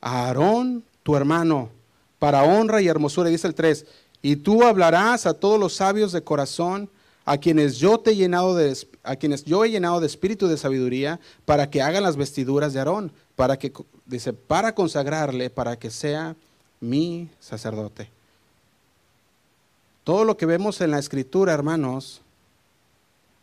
Aarón, 0.00 0.84
tu 1.02 1.16
hermano, 1.16 1.70
para 2.18 2.44
honra 2.44 2.80
y 2.80 2.88
hermosura. 2.88 3.28
dice 3.30 3.46
el 3.46 3.54
3, 3.54 3.86
y 4.22 4.36
tú 4.36 4.64
hablarás 4.64 5.26
a 5.26 5.34
todos 5.34 5.58
los 5.58 5.74
sabios 5.74 6.12
de 6.12 6.22
corazón, 6.22 6.90
a 7.24 7.38
quienes 7.38 7.76
yo 7.76 8.00
te 8.00 8.12
he 8.12 8.16
llenado 8.16 8.54
de, 8.54 8.76
a 9.02 9.16
quienes 9.16 9.44
yo 9.44 9.64
he 9.64 9.70
llenado 9.70 10.00
de 10.00 10.06
espíritu 10.06 10.48
de 10.48 10.56
sabiduría, 10.56 11.20
para 11.44 11.70
que 11.70 11.82
hagan 11.82 12.02
las 12.02 12.16
vestiduras 12.16 12.72
de 12.72 12.78
Aarón, 12.78 13.12
para 13.36 13.58
que, 13.58 13.72
dice, 14.06 14.32
para 14.32 14.74
consagrarle, 14.74 15.50
para 15.50 15.78
que 15.78 15.90
sea 15.90 16.36
mi 16.80 17.28
sacerdote. 17.38 18.10
Todo 20.04 20.24
lo 20.24 20.36
que 20.36 20.46
vemos 20.46 20.80
en 20.80 20.90
la 20.90 20.98
escritura, 20.98 21.52
hermanos, 21.52 22.22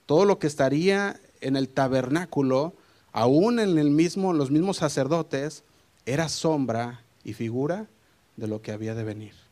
todo 0.07 0.25
lo 0.25 0.39
que 0.39 0.47
estaría 0.47 1.19
en 1.41 1.55
el 1.55 1.69
tabernáculo, 1.69 2.73
aún 3.11 3.59
en 3.59 3.77
el 3.77 3.91
mismo, 3.91 4.33
los 4.33 4.49
mismos 4.49 4.77
sacerdotes, 4.77 5.63
era 6.07 6.27
sombra 6.27 7.01
y 7.23 7.33
figura 7.33 7.85
de 8.35 8.47
lo 8.47 8.61
que 8.61 8.71
había 8.71 8.95
de 8.95 9.03
venir. 9.03 9.44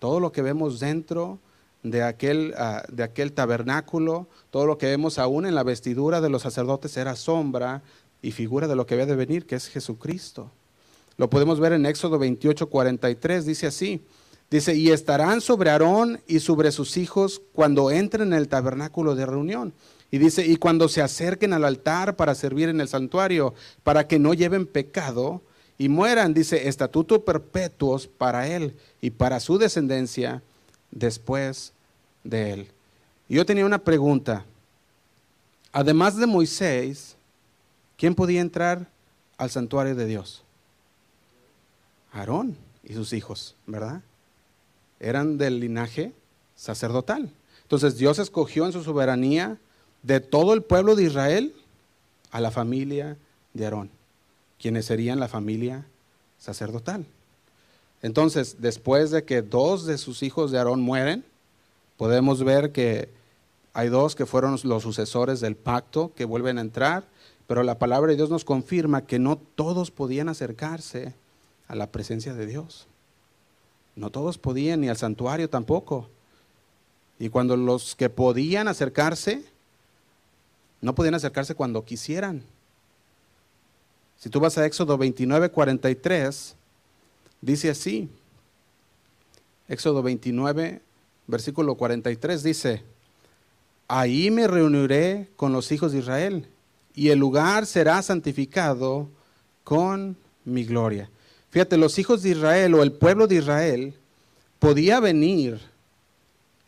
Todo 0.00 0.18
lo 0.18 0.32
que 0.32 0.42
vemos 0.42 0.80
dentro 0.80 1.38
de 1.84 2.02
aquel, 2.02 2.54
ah, 2.56 2.82
de 2.90 3.04
aquel 3.04 3.32
tabernáculo, 3.32 4.26
todo 4.50 4.66
lo 4.66 4.78
que 4.78 4.86
vemos 4.86 5.18
aún 5.18 5.46
en 5.46 5.54
la 5.54 5.62
vestidura 5.62 6.20
de 6.20 6.30
los 6.30 6.42
sacerdotes 6.42 6.96
era 6.96 7.14
sombra 7.14 7.82
y 8.22 8.32
figura 8.32 8.66
de 8.66 8.76
lo 8.76 8.86
que 8.86 8.94
había 8.94 9.06
de 9.06 9.14
venir, 9.14 9.46
que 9.46 9.54
es 9.54 9.68
Jesucristo. 9.68 10.50
Lo 11.16 11.30
podemos 11.30 11.60
ver 11.60 11.72
en 11.74 11.86
Éxodo 11.86 12.18
28, 12.18 12.68
43, 12.68 13.46
dice 13.46 13.66
así, 13.66 14.02
dice, 14.50 14.74
y 14.74 14.90
estarán 14.90 15.40
sobre 15.40 15.70
Aarón 15.70 16.20
y 16.26 16.40
sobre 16.40 16.72
sus 16.72 16.96
hijos 16.96 17.42
cuando 17.52 17.90
entren 17.90 18.28
en 18.28 18.38
el 18.38 18.48
tabernáculo 18.48 19.14
de 19.14 19.26
reunión. 19.26 19.74
Y 20.10 20.18
dice, 20.18 20.46
y 20.46 20.56
cuando 20.56 20.88
se 20.88 21.02
acerquen 21.02 21.52
al 21.52 21.64
altar 21.64 22.16
para 22.16 22.34
servir 22.34 22.68
en 22.68 22.80
el 22.80 22.88
santuario, 22.88 23.54
para 23.84 24.08
que 24.08 24.18
no 24.18 24.34
lleven 24.34 24.66
pecado, 24.66 25.42
y 25.80 25.88
mueran, 25.88 26.34
dice, 26.34 26.68
estatuto 26.68 27.24
perpetuos 27.24 28.06
para 28.06 28.46
él 28.46 28.76
y 29.00 29.08
para 29.12 29.40
su 29.40 29.56
descendencia 29.56 30.42
después 30.90 31.72
de 32.22 32.52
él. 32.52 32.68
Yo 33.30 33.46
tenía 33.46 33.64
una 33.64 33.78
pregunta. 33.78 34.44
Además 35.72 36.18
de 36.18 36.26
Moisés, 36.26 37.16
¿quién 37.96 38.14
podía 38.14 38.42
entrar 38.42 38.88
al 39.38 39.48
santuario 39.48 39.94
de 39.94 40.04
Dios? 40.04 40.42
Aarón 42.12 42.58
y 42.84 42.92
sus 42.92 43.14
hijos, 43.14 43.56
¿verdad? 43.66 44.02
Eran 44.98 45.38
del 45.38 45.60
linaje 45.60 46.12
sacerdotal. 46.56 47.32
Entonces 47.62 47.96
Dios 47.96 48.18
escogió 48.18 48.66
en 48.66 48.72
su 48.72 48.84
soberanía 48.84 49.56
de 50.02 50.20
todo 50.20 50.52
el 50.52 50.62
pueblo 50.62 50.94
de 50.94 51.04
Israel 51.04 51.54
a 52.32 52.38
la 52.38 52.50
familia 52.50 53.16
de 53.54 53.64
Aarón, 53.64 53.90
quienes 54.60 54.84
serían 54.84 55.18
la 55.18 55.28
familia 55.28 55.86
sacerdotal. 56.38 57.06
Entonces, 58.02 58.56
después 58.60 59.10
de 59.10 59.24
que 59.24 59.42
dos 59.42 59.86
de 59.86 59.98
sus 59.98 60.22
hijos 60.22 60.50
de 60.50 60.58
Aarón 60.58 60.80
mueren, 60.80 61.24
podemos 61.96 62.42
ver 62.44 62.72
que 62.72 63.08
hay 63.72 63.88
dos 63.88 64.14
que 64.14 64.26
fueron 64.26 64.58
los 64.62 64.82
sucesores 64.82 65.40
del 65.40 65.56
pacto 65.56 66.12
que 66.14 66.24
vuelven 66.24 66.58
a 66.58 66.62
entrar, 66.62 67.06
pero 67.46 67.62
la 67.62 67.78
palabra 67.78 68.10
de 68.10 68.16
Dios 68.16 68.30
nos 68.30 68.44
confirma 68.44 69.06
que 69.06 69.18
no 69.18 69.36
todos 69.36 69.90
podían 69.90 70.28
acercarse 70.28 71.14
a 71.68 71.74
la 71.74 71.90
presencia 71.90 72.34
de 72.34 72.46
Dios. 72.46 72.86
No 73.96 74.10
todos 74.10 74.38
podían, 74.38 74.80
ni 74.80 74.88
al 74.88 74.96
santuario 74.96 75.50
tampoco. 75.50 76.08
Y 77.18 77.28
cuando 77.28 77.56
los 77.56 77.94
que 77.96 78.08
podían 78.08 78.66
acercarse, 78.66 79.44
no 80.80 80.94
podían 80.94 81.14
acercarse 81.14 81.54
cuando 81.54 81.84
quisieran. 81.84 82.42
Si 84.20 84.28
tú 84.28 84.38
vas 84.38 84.58
a 84.58 84.66
Éxodo 84.66 84.98
29, 84.98 85.48
43, 85.50 86.54
dice 87.40 87.70
así. 87.70 88.10
Éxodo 89.66 90.02
29, 90.02 90.82
versículo 91.26 91.74
43 91.74 92.42
dice, 92.42 92.82
ahí 93.88 94.30
me 94.30 94.46
reuniré 94.46 95.30
con 95.36 95.54
los 95.54 95.72
hijos 95.72 95.92
de 95.92 96.00
Israel 96.00 96.46
y 96.94 97.08
el 97.08 97.18
lugar 97.18 97.64
será 97.64 98.02
santificado 98.02 99.08
con 99.64 100.18
mi 100.44 100.64
gloria. 100.64 101.08
Fíjate, 101.48 101.78
los 101.78 101.98
hijos 101.98 102.22
de 102.22 102.30
Israel 102.30 102.74
o 102.74 102.82
el 102.82 102.92
pueblo 102.92 103.26
de 103.26 103.36
Israel 103.36 103.94
podía 104.58 105.00
venir 105.00 105.62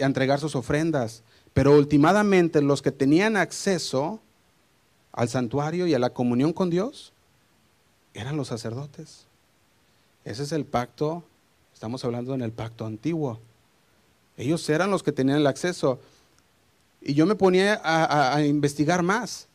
a 0.01 0.05
entregar 0.05 0.41
sus 0.41 0.57
ofrendas, 0.57 1.23
pero 1.53 1.77
últimamente 1.77 2.63
los 2.63 2.81
que 2.81 2.93
tenían 2.93 3.37
acceso 3.37 4.21
al 5.13 5.29
santuario 5.29 5.87
y 5.87 5.93
a 5.93 5.99
la 5.99 6.15
comunión 6.15 6.55
con 6.55 6.71
Dios 6.71 7.13
eran 8.15 8.37
los 8.37 8.49
sacerdotes. 8.49 9.27
Ese 10.25 10.43
es 10.45 10.53
el 10.53 10.65
pacto, 10.65 11.25
estamos 11.73 12.05
hablando 12.05 12.35
en 12.35 12.43
el 12.43 12.53
pacto 12.53 12.87
antiguo. 12.87 13.41
Ellos 14.37 14.69
eran 14.69 14.91
los 14.91 15.03
que 15.03 15.13
tenían 15.13 15.39
el 15.39 15.47
acceso. 15.47 16.01
Y 17.01 17.15
yo 17.15 17.27
me 17.27 17.35
ponía 17.35 17.81
a, 17.83 18.43
investigar 18.43 19.03
más. 19.03 19.49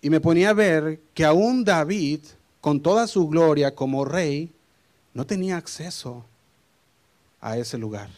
Y 0.00 0.10
me 0.10 0.20
ponía 0.20 0.50
a 0.50 0.54
ver 0.54 1.00
que 1.14 1.24
aún 1.24 1.64
David 1.64 2.20
con 2.62 2.80
toda 2.80 3.08
su 3.08 3.28
gloria 3.28 3.74
como 3.74 4.04
rey, 4.04 4.52
no 5.14 5.26
tenía 5.26 5.56
acceso 5.56 6.24
a 7.40 7.58
ese 7.58 7.76
lugar. 7.76 8.08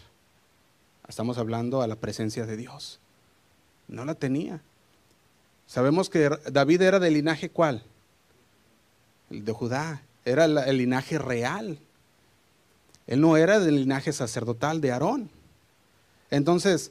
Estamos 1.08 1.38
hablando 1.38 1.80
a 1.80 1.86
la 1.86 1.96
presencia 1.96 2.44
de 2.44 2.58
Dios. 2.58 3.00
No 3.88 4.04
la 4.04 4.14
tenía. 4.14 4.60
Sabemos 5.66 6.10
que 6.10 6.28
David 6.52 6.82
era 6.82 7.00
del 7.00 7.14
linaje 7.14 7.48
cuál? 7.48 7.82
De 9.40 9.52
Judá. 9.52 10.02
Era 10.24 10.44
el 10.44 10.78
linaje 10.78 11.18
real. 11.18 11.78
Él 13.06 13.20
no 13.20 13.36
era 13.36 13.60
del 13.60 13.76
linaje 13.76 14.12
sacerdotal 14.12 14.80
de 14.80 14.92
Aarón. 14.92 15.30
Entonces, 16.30 16.90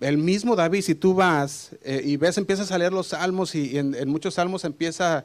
el 0.00 0.18
mismo 0.18 0.56
David, 0.56 0.82
si 0.82 0.94
tú 0.94 1.14
vas 1.14 1.70
eh, 1.82 2.02
y 2.04 2.16
ves, 2.16 2.36
empiezas 2.36 2.70
a 2.72 2.78
leer 2.78 2.92
los 2.92 3.08
salmos 3.08 3.54
y 3.54 3.78
en, 3.78 4.08
muchos 4.08 4.34
salmos 4.34 4.64
empieza 4.64 5.24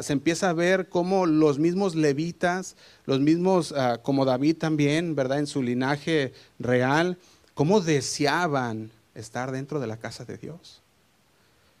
se 0.00 0.14
empieza 0.14 0.48
a 0.48 0.54
ver 0.54 0.88
cómo 0.88 1.26
los 1.26 1.58
mismos 1.58 1.94
levitas, 1.94 2.74
los 3.04 3.20
mismos, 3.20 3.74
ah, 3.76 3.98
como 4.02 4.24
David 4.24 4.56
también, 4.56 5.14
¿verdad? 5.14 5.40
En 5.40 5.46
su 5.46 5.62
linaje 5.62 6.32
real, 6.58 7.18
cómo 7.52 7.82
deseaban 7.82 8.90
estar 9.14 9.52
dentro 9.52 9.80
de 9.80 9.86
la 9.86 9.98
casa 9.98 10.24
de 10.24 10.38
Dios. 10.38 10.80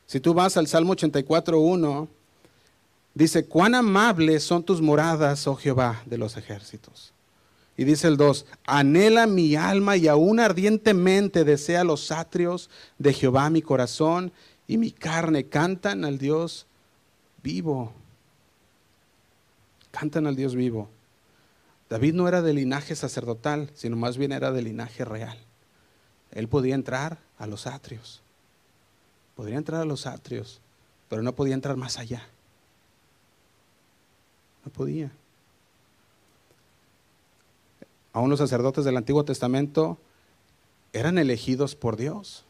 Si 0.06 0.20
tú 0.20 0.34
vas 0.34 0.58
al 0.58 0.66
Salmo 0.66 0.94
84.1, 0.94 2.08
dice, 3.14 3.46
cuán 3.46 3.74
amables 3.74 4.42
son 4.42 4.62
tus 4.62 4.80
moradas, 4.82 5.46
oh 5.46 5.56
Jehová 5.56 6.02
de 6.06 6.18
los 6.18 6.36
ejércitos. 6.36 7.12
Y 7.76 7.84
dice 7.84 8.06
el 8.06 8.16
2, 8.16 8.46
anhela 8.66 9.26
mi 9.26 9.56
alma 9.56 9.96
y 9.96 10.06
aún 10.06 10.38
ardientemente 10.38 11.44
desea 11.44 11.82
los 11.82 12.12
atrios 12.12 12.70
de 12.98 13.12
Jehová 13.12 13.50
mi 13.50 13.62
corazón 13.62 14.32
y 14.68 14.78
mi 14.78 14.92
carne 14.92 15.46
cantan 15.46 16.04
al 16.04 16.18
Dios 16.18 16.66
vivo. 17.42 17.92
Cantan 19.90 20.26
al 20.26 20.36
Dios 20.36 20.54
vivo. 20.54 20.88
David 21.90 22.14
no 22.14 22.28
era 22.28 22.42
de 22.42 22.54
linaje 22.54 22.96
sacerdotal, 22.96 23.70
sino 23.74 23.96
más 23.96 24.16
bien 24.16 24.32
era 24.32 24.52
de 24.52 24.62
linaje 24.62 25.04
real. 25.04 25.38
Él 26.30 26.48
podía 26.48 26.74
entrar 26.74 27.18
a 27.38 27.46
los 27.46 27.66
atrios. 27.66 28.22
Podría 29.36 29.58
entrar 29.58 29.80
a 29.80 29.84
los 29.84 30.06
atrios, 30.06 30.60
pero 31.08 31.22
no 31.22 31.34
podía 31.34 31.54
entrar 31.54 31.76
más 31.76 31.98
allá. 31.98 32.26
No 34.64 34.72
podía. 34.72 35.10
Aún 38.12 38.30
los 38.30 38.38
sacerdotes 38.38 38.84
del 38.84 38.96
Antiguo 38.96 39.24
Testamento 39.24 39.98
eran 40.92 41.18
elegidos 41.18 41.74
por 41.74 41.96
Dios, 41.96 42.44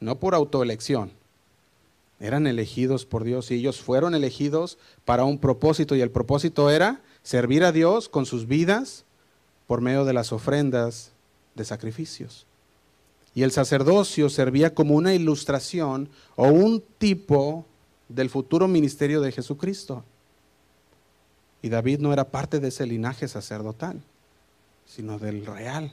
no 0.00 0.18
por 0.18 0.34
autoelección 0.34 1.12
eran 2.22 2.46
elegidos 2.46 3.04
por 3.04 3.24
Dios 3.24 3.50
y 3.50 3.54
ellos 3.54 3.80
fueron 3.80 4.14
elegidos 4.14 4.78
para 5.04 5.24
un 5.24 5.38
propósito 5.38 5.96
y 5.96 6.00
el 6.02 6.10
propósito 6.12 6.70
era 6.70 7.02
servir 7.24 7.64
a 7.64 7.72
Dios 7.72 8.08
con 8.08 8.26
sus 8.26 8.46
vidas 8.46 9.04
por 9.66 9.80
medio 9.80 10.04
de 10.04 10.12
las 10.12 10.32
ofrendas 10.32 11.10
de 11.56 11.64
sacrificios. 11.64 12.46
Y 13.34 13.42
el 13.42 13.50
sacerdocio 13.50 14.30
servía 14.30 14.72
como 14.72 14.94
una 14.94 15.14
ilustración 15.14 16.08
o 16.36 16.46
un 16.46 16.80
tipo 16.98 17.66
del 18.08 18.30
futuro 18.30 18.68
ministerio 18.68 19.20
de 19.20 19.32
Jesucristo. 19.32 20.04
Y 21.62 21.68
David 21.68 22.00
no 22.00 22.12
era 22.12 22.24
parte 22.24 22.58
de 22.58 22.68
ese 22.68 22.86
linaje 22.86 23.28
sacerdotal, 23.28 24.02
sino 24.84 25.18
del 25.18 25.46
real. 25.46 25.92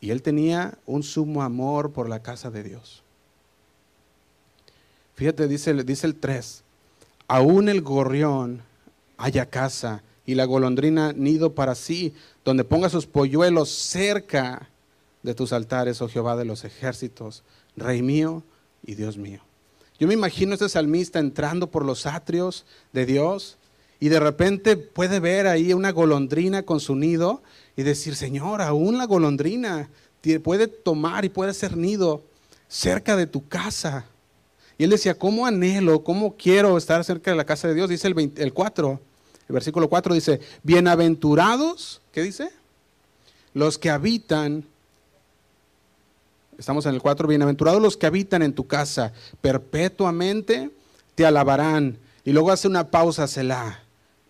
Y 0.00 0.10
él 0.10 0.20
tenía 0.20 0.76
un 0.84 1.02
sumo 1.02 1.42
amor 1.42 1.92
por 1.92 2.08
la 2.08 2.20
casa 2.20 2.50
de 2.50 2.64
Dios. 2.64 3.02
Fíjate, 5.14 5.46
dice, 5.46 5.70
el 5.70 6.16
3, 6.16 6.62
aún 7.28 7.68
el 7.68 7.80
gorrión 7.82 8.62
haya 9.16 9.46
casa 9.46 10.02
y 10.26 10.34
la 10.34 10.44
golondrina 10.44 11.12
nido 11.12 11.54
para 11.54 11.76
sí, 11.76 12.14
donde 12.44 12.64
ponga 12.64 12.88
sus 12.88 13.06
polluelos 13.06 13.70
cerca 13.70 14.68
de 15.22 15.34
tus 15.34 15.52
altares, 15.52 16.02
oh 16.02 16.08
Jehová 16.08 16.36
de 16.36 16.44
los 16.44 16.64
ejércitos, 16.64 17.44
Rey 17.76 18.02
mío 18.02 18.42
y 18.84 18.94
Dios 18.96 19.16
mío. 19.16 19.40
Yo 19.98 20.08
me 20.08 20.14
imagino 20.14 20.52
a 20.52 20.54
este 20.54 20.68
salmista 20.68 21.20
entrando 21.20 21.70
por 21.70 21.84
los 21.84 22.06
atrios 22.06 22.66
de 22.92 23.06
Dios 23.06 23.56
y 24.00 24.08
de 24.08 24.20
repente 24.20 24.76
puede 24.76 25.20
ver 25.20 25.46
ahí 25.46 25.72
una 25.72 25.92
golondrina 25.92 26.62
con 26.62 26.80
su 26.80 26.94
nido 26.96 27.42
y 27.76 27.82
decir, 27.82 28.16
Señor, 28.16 28.60
aún 28.60 28.98
la 28.98 29.06
golondrina 29.06 29.88
puede 30.42 30.68
tomar 30.68 31.24
y 31.24 31.28
puede 31.28 31.54
ser 31.54 31.76
nido 31.76 32.22
cerca 32.68 33.16
de 33.16 33.26
tu 33.26 33.46
casa. 33.46 34.06
Y 34.78 34.84
él 34.84 34.90
decía, 34.90 35.14
¿cómo 35.14 35.46
anhelo, 35.46 36.02
cómo 36.02 36.34
quiero 36.36 36.76
estar 36.76 37.04
cerca 37.04 37.30
de 37.30 37.36
la 37.36 37.44
casa 37.44 37.68
de 37.68 37.74
Dios? 37.74 37.88
Dice 37.88 38.08
el, 38.08 38.32
el 38.36 38.52
4, 38.52 39.00
el 39.48 39.52
versículo 39.52 39.88
4 39.88 40.14
dice, 40.14 40.40
bienaventurados, 40.62 42.00
¿qué 42.12 42.22
dice? 42.22 42.50
Los 43.52 43.78
que 43.78 43.90
habitan, 43.90 44.64
estamos 46.58 46.86
en 46.86 46.94
el 46.94 47.02
4, 47.02 47.28
bienaventurados 47.28 47.80
los 47.80 47.96
que 47.96 48.06
habitan 48.06 48.42
en 48.42 48.52
tu 48.52 48.66
casa, 48.66 49.12
perpetuamente 49.40 50.70
te 51.14 51.26
alabarán. 51.26 51.98
Y 52.24 52.32
luego 52.32 52.50
hace 52.50 52.66
una 52.66 52.90
pausa, 52.90 53.28
Selah, 53.28 53.83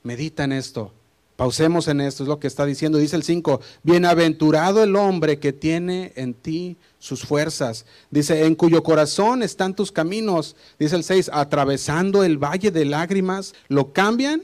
medita 0.04 0.44
en 0.44 0.52
esto. 0.52 0.92
Pausemos 1.36 1.88
en 1.88 2.00
esto, 2.00 2.22
es 2.22 2.28
lo 2.28 2.38
que 2.38 2.46
está 2.46 2.64
diciendo. 2.64 2.98
Dice 2.98 3.16
el 3.16 3.24
5, 3.24 3.60
bienaventurado 3.82 4.84
el 4.84 4.94
hombre 4.94 5.40
que 5.40 5.52
tiene 5.52 6.12
en 6.14 6.32
ti 6.32 6.76
sus 7.00 7.24
fuerzas. 7.24 7.86
Dice, 8.10 8.44
en 8.44 8.54
cuyo 8.54 8.84
corazón 8.84 9.42
están 9.42 9.74
tus 9.74 9.90
caminos. 9.90 10.54
Dice 10.78 10.94
el 10.94 11.02
6, 11.02 11.30
atravesando 11.32 12.22
el 12.22 12.38
valle 12.38 12.70
de 12.70 12.84
lágrimas, 12.84 13.52
lo 13.66 13.92
cambian. 13.92 14.42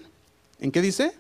¿En 0.59 0.73
qué 0.73 0.81
dice? 0.81 1.13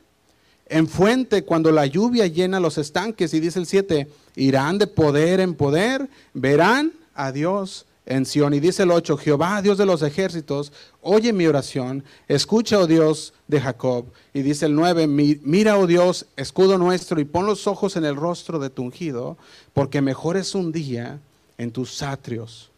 En 0.66 0.88
fuente 0.88 1.44
cuando 1.44 1.70
la 1.70 1.86
lluvia 1.86 2.26
llena 2.26 2.58
los 2.58 2.78
estanques. 2.78 3.32
Y 3.32 3.38
dice 3.38 3.60
el 3.60 3.66
7, 3.66 4.08
irán 4.34 4.78
de 4.78 4.88
poder 4.88 5.38
en 5.38 5.54
poder, 5.54 6.08
verán 6.34 6.92
a 7.14 7.30
Dios 7.30 7.86
en 8.10 8.26
Sion. 8.26 8.52
Y 8.52 8.60
dice 8.60 8.82
el 8.82 8.90
8, 8.90 9.16
Jehová, 9.16 9.62
Dios 9.62 9.78
de 9.78 9.86
los 9.86 10.02
ejércitos, 10.02 10.72
oye 11.00 11.32
mi 11.32 11.46
oración, 11.46 12.04
escucha, 12.26 12.80
oh 12.80 12.88
Dios 12.88 13.32
de 13.46 13.60
Jacob. 13.60 14.06
Y 14.34 14.42
dice 14.42 14.66
el 14.66 14.74
9, 14.74 15.06
mira, 15.06 15.78
oh 15.78 15.86
Dios, 15.86 16.26
escudo 16.36 16.76
nuestro, 16.76 17.20
y 17.20 17.24
pon 17.24 17.46
los 17.46 17.68
ojos 17.68 17.94
en 17.94 18.04
el 18.04 18.16
rostro 18.16 18.58
de 18.58 18.68
tu 18.68 18.82
ungido, 18.82 19.38
porque 19.72 20.02
mejor 20.02 20.36
es 20.36 20.56
un 20.56 20.72
día 20.72 21.20
en 21.56 21.70
tus 21.70 22.02
atrios. 22.02 22.70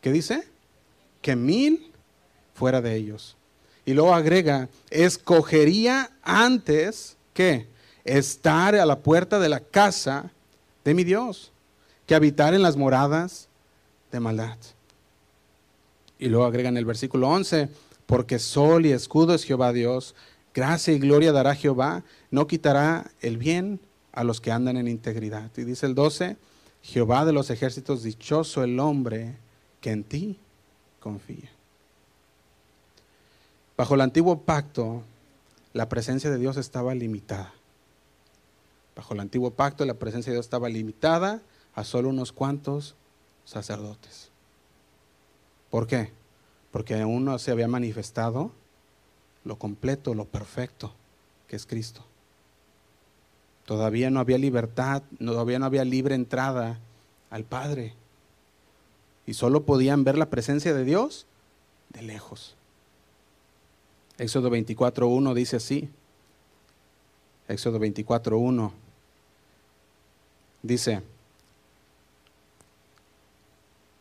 ¿Qué 0.00 0.12
dice? 0.12 0.48
Que 1.20 1.36
mil 1.36 1.92
fuera 2.54 2.80
de 2.80 2.96
ellos. 2.96 3.36
Y 3.84 3.92
luego 3.92 4.14
agrega, 4.14 4.70
escogería 4.88 6.10
antes 6.22 7.16
que 7.34 7.66
estar 8.04 8.74
a 8.74 8.86
la 8.86 8.98
puerta 9.00 9.38
de 9.38 9.50
la 9.50 9.60
casa 9.60 10.30
de 10.84 10.94
mi 10.94 11.04
Dios, 11.04 11.52
que 12.06 12.14
habitar 12.14 12.54
en 12.54 12.62
las 12.62 12.76
moradas 12.76 13.47
de 14.10 14.20
maldad. 14.20 14.58
Y 16.18 16.28
luego 16.28 16.46
agrega 16.46 16.68
en 16.68 16.76
el 16.76 16.84
versículo 16.84 17.28
11, 17.28 17.68
porque 18.06 18.38
sol 18.38 18.86
y 18.86 18.92
escudo 18.92 19.34
es 19.34 19.44
Jehová 19.44 19.72
Dios, 19.72 20.14
gracia 20.54 20.94
y 20.94 20.98
gloria 20.98 21.32
dará 21.32 21.54
Jehová, 21.54 22.02
no 22.30 22.46
quitará 22.46 23.10
el 23.20 23.38
bien 23.38 23.80
a 24.12 24.24
los 24.24 24.40
que 24.40 24.50
andan 24.50 24.76
en 24.76 24.88
integridad. 24.88 25.50
Y 25.56 25.62
dice 25.62 25.86
el 25.86 25.94
12, 25.94 26.36
Jehová 26.82 27.24
de 27.24 27.32
los 27.32 27.50
ejércitos, 27.50 28.02
dichoso 28.02 28.64
el 28.64 28.80
hombre 28.80 29.36
que 29.80 29.90
en 29.90 30.04
ti 30.04 30.38
confía. 31.00 31.50
Bajo 33.76 33.94
el 33.94 34.00
antiguo 34.00 34.40
pacto, 34.40 35.02
la 35.72 35.88
presencia 35.88 36.30
de 36.30 36.38
Dios 36.38 36.56
estaba 36.56 36.94
limitada. 36.94 37.52
Bajo 38.96 39.14
el 39.14 39.20
antiguo 39.20 39.52
pacto, 39.52 39.84
la 39.84 39.94
presencia 39.94 40.32
de 40.32 40.36
Dios 40.36 40.46
estaba 40.46 40.68
limitada 40.68 41.40
a 41.74 41.84
solo 41.84 42.08
unos 42.08 42.32
cuantos 42.32 42.96
sacerdotes. 43.48 44.30
¿Por 45.70 45.86
qué? 45.86 46.12
Porque 46.70 47.00
aún 47.00 47.24
no 47.24 47.38
se 47.38 47.50
había 47.50 47.66
manifestado 47.66 48.52
lo 49.42 49.56
completo, 49.56 50.12
lo 50.12 50.26
perfecto, 50.26 50.92
que 51.46 51.56
es 51.56 51.64
Cristo. 51.64 52.04
Todavía 53.64 54.10
no 54.10 54.20
había 54.20 54.36
libertad, 54.36 55.02
todavía 55.18 55.58
no 55.58 55.64
había 55.64 55.84
libre 55.86 56.14
entrada 56.14 56.78
al 57.30 57.44
Padre. 57.44 57.94
Y 59.26 59.32
solo 59.32 59.64
podían 59.64 60.04
ver 60.04 60.18
la 60.18 60.28
presencia 60.28 60.74
de 60.74 60.84
Dios 60.84 61.26
de 61.88 62.02
lejos. 62.02 62.54
Éxodo 64.18 64.50
24.1 64.50 65.32
dice 65.32 65.56
así. 65.56 65.88
Éxodo 67.46 67.78
24.1 67.78 68.72
dice, 70.62 71.02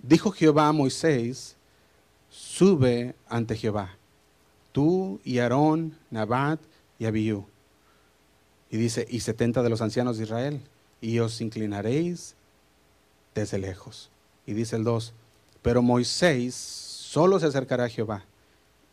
dijo 0.08 0.32
Jehová 0.32 0.68
a 0.68 0.74
Moisés, 0.74 1.56
sube 2.30 3.16
ante 3.28 3.56
Jehová, 3.56 3.98
tú 4.72 5.20
y 5.24 5.40
Aarón, 5.40 5.98
Nabat 6.10 6.60
y 7.00 7.06
Abiú. 7.06 7.46
Y 8.70 8.78
dice, 8.78 9.06
y 9.10 9.22
setenta 9.22 9.64
de 9.64 9.70
los 9.70 9.82
ancianos 9.82 10.18
de 10.18 10.24
Israel, 10.24 10.62
y 11.02 11.20
os 11.20 11.42
inclinaréis 11.42 12.36
desde 13.34 13.58
lejos. 13.58 14.10
Y 14.46 14.54
dice 14.54 14.76
el 14.76 14.84
2, 14.84 15.14
pero 15.62 15.82
Moisés 15.82 16.56
solo 16.56 17.40
se 17.40 17.46
acercará 17.48 17.86
a 17.86 17.90
Jehová 17.90 18.26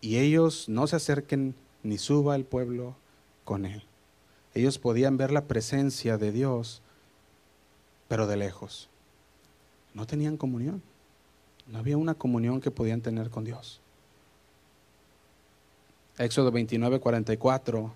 y 0.00 0.18
ellos 0.18 0.68
no 0.68 0.86
se 0.86 0.96
acerquen 0.96 1.54
ni 1.82 1.98
suba 1.98 2.36
el 2.36 2.44
pueblo 2.44 2.94
con 3.44 3.64
él. 3.64 3.84
Ellos 4.52 4.78
podían 4.78 5.16
ver 5.16 5.32
la 5.32 5.44
presencia 5.44 6.18
de 6.18 6.30
Dios, 6.30 6.82
pero 8.06 8.26
de 8.26 8.36
lejos. 8.36 8.88
No 9.94 10.06
tenían 10.06 10.36
comunión. 10.36 10.82
No 11.66 11.78
había 11.78 11.96
una 11.96 12.14
comunión 12.14 12.60
que 12.60 12.70
podían 12.70 13.00
tener 13.00 13.30
con 13.30 13.44
Dios. 13.44 13.80
Éxodo 16.18 16.52
29, 16.52 17.00
44 17.00 17.92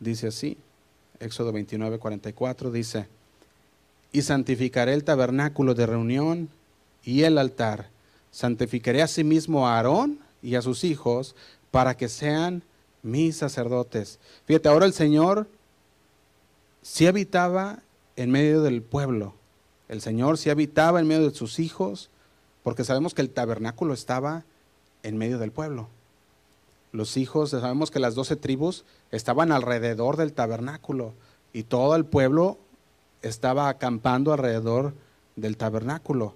dice 0.00 0.28
así. 0.28 0.56
Éxodo 1.20 1.52
29, 1.52 1.98
44 1.98 2.70
dice, 2.70 3.08
y 4.12 4.22
santificaré 4.22 4.92
el 4.92 5.04
tabernáculo 5.04 5.74
de 5.74 5.86
reunión 5.86 6.48
y 7.04 7.22
el 7.22 7.38
altar. 7.38 7.88
Santificaré 8.30 9.02
asimismo 9.02 9.66
a 9.66 9.76
Aarón 9.76 10.18
y 10.42 10.56
a 10.56 10.62
sus 10.62 10.84
hijos 10.84 11.34
para 11.70 11.96
que 11.96 12.08
sean 12.08 12.62
mis 13.02 13.36
sacerdotes. 13.36 14.18
Fíjate, 14.46 14.68
ahora 14.68 14.86
el 14.86 14.92
Señor 14.92 15.48
sí 16.82 17.06
habitaba 17.06 17.80
en 18.16 18.30
medio 18.30 18.62
del 18.62 18.82
pueblo. 18.82 19.34
El 19.88 20.00
Señor 20.00 20.38
sí 20.38 20.50
habitaba 20.50 21.00
en 21.00 21.06
medio 21.06 21.28
de 21.28 21.34
sus 21.34 21.58
hijos, 21.58 22.10
porque 22.62 22.84
sabemos 22.84 23.14
que 23.14 23.22
el 23.22 23.30
tabernáculo 23.30 23.94
estaba 23.94 24.44
en 25.02 25.16
medio 25.16 25.38
del 25.38 25.52
pueblo. 25.52 25.88
Los 26.92 27.16
hijos, 27.16 27.50
sabemos 27.50 27.90
que 27.90 28.00
las 28.00 28.14
doce 28.14 28.36
tribus 28.36 28.84
estaban 29.10 29.52
alrededor 29.52 30.16
del 30.16 30.32
tabernáculo 30.32 31.12
y 31.52 31.64
todo 31.64 31.94
el 31.94 32.04
pueblo 32.04 32.58
estaba 33.22 33.68
acampando 33.68 34.32
alrededor 34.32 34.94
del 35.36 35.56
tabernáculo. 35.56 36.34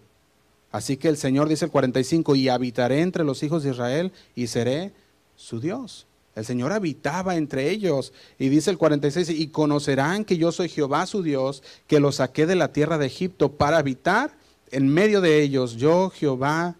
Así 0.73 0.97
que 0.97 1.09
el 1.09 1.17
Señor 1.17 1.49
dice 1.49 1.65
el 1.65 1.71
45, 1.71 2.37
y 2.37 2.49
habitaré 2.49 3.01
entre 3.01 3.25
los 3.25 3.43
hijos 3.43 3.63
de 3.63 3.71
Israel 3.71 4.13
y 4.35 4.47
seré 4.47 4.93
su 5.35 5.61
Dios. 5.61 6.07
El 6.37 6.45
Señor 6.45 6.73
habitaba 6.73 7.37
entre 7.37 7.71
ellos. 7.71 8.13
Y 8.39 8.49
dice 8.49 8.71
el 8.71 8.79
46, 8.79 9.31
y 9.31 9.49
conocerán 9.49 10.25
que 10.25 10.37
yo 10.37 10.53
soy 10.53 10.69
Jehová 10.69 11.07
su 11.07 11.23
Dios, 11.23 11.63
que 11.87 12.01
los 12.01 12.17
saqué 12.17 12.47
de 12.47 12.55
la 12.55 12.73
tierra 12.73 12.99
de 12.99 13.07
Egipto 13.07 13.53
para 13.53 13.79
habitar 13.79 14.33
en 14.71 14.89
medio 14.89 15.21
de 15.21 15.43
ellos, 15.43 15.77
yo 15.77 16.11
Jehová 16.11 16.77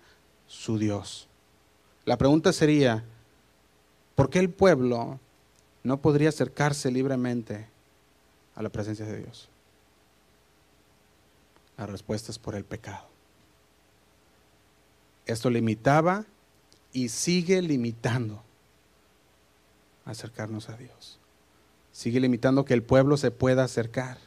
su 0.47 0.79
Dios. 0.79 1.29
La 2.05 2.17
pregunta 2.17 2.53
sería, 2.53 3.05
¿por 4.15 4.31
qué 4.31 4.39
el 4.39 4.51
pueblo 4.51 5.19
no 5.83 6.01
podría 6.01 6.29
acercarse 6.29 6.91
libremente 6.91 7.67
a 8.55 8.63
la 8.63 8.69
presencia 8.69 9.05
de 9.07 9.19
Dios? 9.19 9.49
La 11.77 11.87
respuesta 11.87 12.31
es 12.31 12.39
por 12.39 12.55
el 12.55 12.65
pecado. 12.65 13.07
Esto 15.27 15.51
limitaba 15.51 16.25
y 16.93 17.09
sigue 17.09 17.63
limitando 17.63 18.43
acercarnos 20.05 20.69
a 20.69 20.77
Dios. 20.77 21.19
Sigue 21.93 22.21
limitando 22.21 22.65
que 22.65 22.75
el 22.75 22.83
pueblo 22.83 23.17
se 23.17 23.31
pueda 23.31 23.65
acercar. 23.65 24.19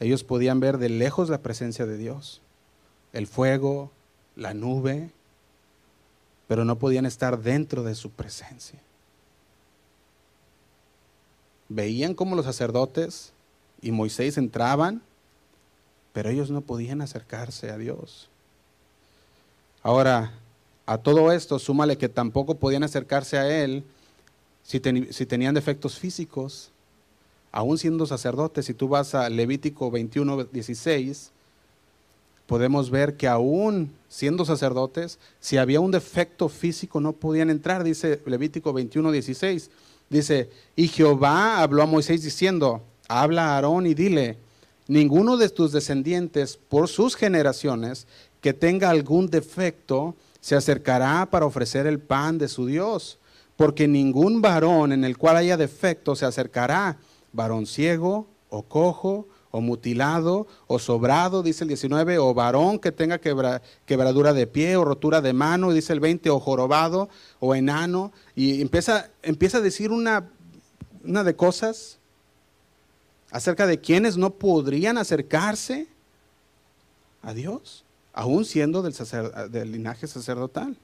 Ellos 0.00 0.24
podían 0.24 0.60
ver 0.60 0.78
de 0.78 0.88
lejos 0.88 1.28
la 1.28 1.42
presencia 1.42 1.86
de 1.86 1.96
Dios, 1.96 2.40
el 3.12 3.26
fuego, 3.26 3.90
la 4.34 4.54
nube, 4.54 5.10
pero 6.48 6.64
no 6.64 6.78
podían 6.78 7.06
estar 7.06 7.40
dentro 7.40 7.82
de 7.82 7.94
su 7.94 8.10
presencia. 8.10 8.80
Veían 11.68 12.14
como 12.14 12.36
los 12.36 12.44
sacerdotes 12.44 13.32
y 13.80 13.90
Moisés 13.90 14.38
entraban, 14.38 15.02
pero 16.12 16.30
ellos 16.30 16.50
no 16.50 16.60
podían 16.60 17.00
acercarse 17.00 17.70
a 17.70 17.78
Dios. 17.78 18.28
Ahora, 19.82 20.32
a 20.86 20.98
todo 20.98 21.32
esto, 21.32 21.58
súmale 21.58 21.98
que 21.98 22.08
tampoco 22.08 22.54
podían 22.54 22.84
acercarse 22.84 23.38
a 23.38 23.62
Él 23.62 23.84
si, 24.66 24.80
tenían 24.80 25.54
defectos 25.54 25.96
físicos, 25.96 26.72
aún 27.52 27.78
siendo 27.78 28.04
sacerdotes. 28.04 28.66
Si 28.66 28.74
tú 28.74 28.88
vas 28.88 29.14
a 29.14 29.30
Levítico 29.30 29.92
21, 29.92 30.44
16, 30.46 31.30
podemos 32.46 32.90
ver 32.90 33.16
que 33.16 33.28
aún 33.28 33.92
siendo 34.08 34.44
sacerdotes, 34.44 35.20
si 35.38 35.56
había 35.56 35.78
un 35.78 35.92
defecto 35.92 36.48
físico 36.48 37.00
no 37.00 37.12
podían 37.12 37.48
entrar, 37.48 37.84
dice 37.84 38.20
Levítico 38.26 38.72
21, 38.72 39.12
16. 39.12 39.70
Dice, 40.10 40.50
y 40.74 40.88
Jehová 40.88 41.62
habló 41.62 41.82
a 41.82 41.86
Moisés 41.86 42.22
diciendo, 42.22 42.82
habla 43.06 43.46
a 43.46 43.54
Aarón 43.56 43.86
y 43.86 43.94
dile, 43.94 44.36
ninguno 44.88 45.36
de 45.36 45.48
tus 45.48 45.70
descendientes 45.70 46.56
por 46.56 46.88
sus 46.88 47.14
generaciones 47.14 48.08
que 48.40 48.52
tenga 48.52 48.90
algún 48.90 49.28
defecto 49.28 50.16
se 50.40 50.56
acercará 50.56 51.26
para 51.30 51.46
ofrecer 51.46 51.86
el 51.86 52.00
pan 52.00 52.38
de 52.38 52.48
su 52.48 52.66
Dios, 52.66 53.18
porque 53.56 53.88
ningún 53.88 54.42
varón 54.42 54.92
en 54.92 55.04
el 55.04 55.16
cual 55.16 55.36
haya 55.36 55.56
defecto 55.56 56.14
se 56.14 56.26
acercará, 56.26 56.98
varón 57.32 57.66
ciego 57.66 58.26
o 58.48 58.62
cojo 58.62 59.26
o 59.50 59.60
mutilado 59.60 60.46
o 60.66 60.78
sobrado, 60.78 61.42
dice 61.42 61.64
el 61.64 61.68
19, 61.68 62.18
o 62.18 62.34
varón 62.34 62.78
que 62.78 62.92
tenga 62.92 63.18
quebradura 63.18 64.34
de 64.34 64.46
pie 64.46 64.76
o 64.76 64.84
rotura 64.84 65.22
de 65.22 65.32
mano, 65.32 65.72
dice 65.72 65.94
el 65.94 66.00
20, 66.00 66.28
o 66.30 66.40
jorobado 66.40 67.08
o 67.40 67.54
enano, 67.54 68.12
y 68.34 68.60
empieza, 68.60 69.10
empieza 69.22 69.58
a 69.58 69.62
decir 69.62 69.92
una, 69.92 70.28
una 71.04 71.24
de 71.24 71.34
cosas 71.34 71.98
acerca 73.30 73.66
de 73.66 73.80
quienes 73.80 74.16
no 74.16 74.30
podrían 74.30 74.98
acercarse 74.98 75.88
a 77.22 77.32
Dios 77.32 77.84
aún 78.12 78.44
siendo 78.44 78.82
del, 78.82 78.94
del 79.50 79.72
linaje 79.72 80.06
sacerdotal. 80.06 80.76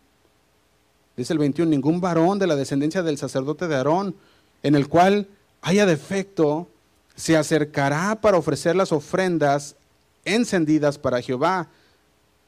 Dice 1.16 1.32
el 1.32 1.38
21, 1.38 1.70
ningún 1.70 2.00
varón 2.00 2.38
de 2.38 2.46
la 2.46 2.56
descendencia 2.56 3.02
del 3.02 3.18
sacerdote 3.18 3.68
de 3.68 3.76
Aarón, 3.76 4.14
en 4.62 4.74
el 4.74 4.88
cual 4.88 5.28
haya 5.60 5.86
defecto, 5.86 6.68
se 7.14 7.36
acercará 7.36 8.20
para 8.20 8.38
ofrecer 8.38 8.74
las 8.74 8.92
ofrendas 8.92 9.76
encendidas 10.24 10.98
para 10.98 11.20
Jehová, 11.20 11.68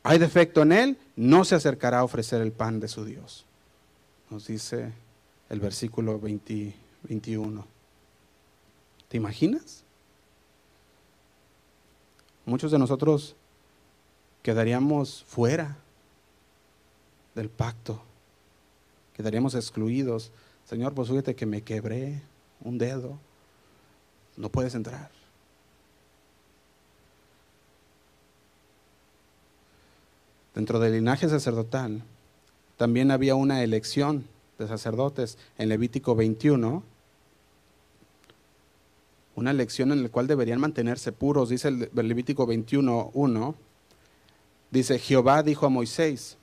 hay 0.03 0.19
defecto 0.19 0.63
en 0.63 0.73
él, 0.73 0.99
no 1.17 1.45
se 1.45 1.55
acercará 1.55 2.01
a 2.01 2.05
ofrecer 2.05 2.43
el 2.43 2.53
pan 2.53 2.79
de 2.79 2.89
su 2.89 3.05
Dios. 3.05 3.47
Nos 4.31 4.47
dice 4.47 4.93
el 5.49 5.61
versículo 5.61 6.21
21. 6.21 7.67
¿Te 9.09 9.17
imaginas? 9.17 9.83
Muchos 12.45 12.71
de 12.71 12.79
nosotros 12.79 13.35
quedaríamos 14.43 15.25
fuera 15.27 15.79
del 17.35 17.49
pacto, 17.49 18.03
quedaríamos 19.15 19.55
excluidos. 19.55 20.31
Señor, 20.65 20.95
pues 20.95 21.09
fíjate 21.09 21.35
que 21.35 21.47
me 21.47 21.63
quebré 21.63 22.21
un 22.61 22.79
dedo, 22.79 23.19
no 24.37 24.49
puedes 24.51 24.75
entrar. 24.75 25.11
Dentro 30.55 30.79
del 30.79 30.93
linaje 30.93 31.29
sacerdotal 31.29 32.03
también 32.77 33.11
había 33.11 33.35
una 33.35 33.63
elección 33.63 34.25
de 34.59 34.69
sacerdotes 34.69 35.37
en 35.59 35.69
Levítico 35.69 36.15
21, 36.15 36.83
una 39.37 39.51
elección 39.51 39.91
en 39.91 40.05
la 40.05 40.09
cual 40.09 40.29
deberían 40.29 40.61
mantenerse 40.61 41.11
puros, 41.11 41.49
dice 41.49 41.69
el 41.69 41.91
Levítico 41.93 42.47
21, 42.47 43.11
1, 43.15 43.55
dice, 44.71 44.99
Jehová 45.01 45.43
dijo 45.43 45.67
a 45.67 45.71
Moisés, 45.71 46.39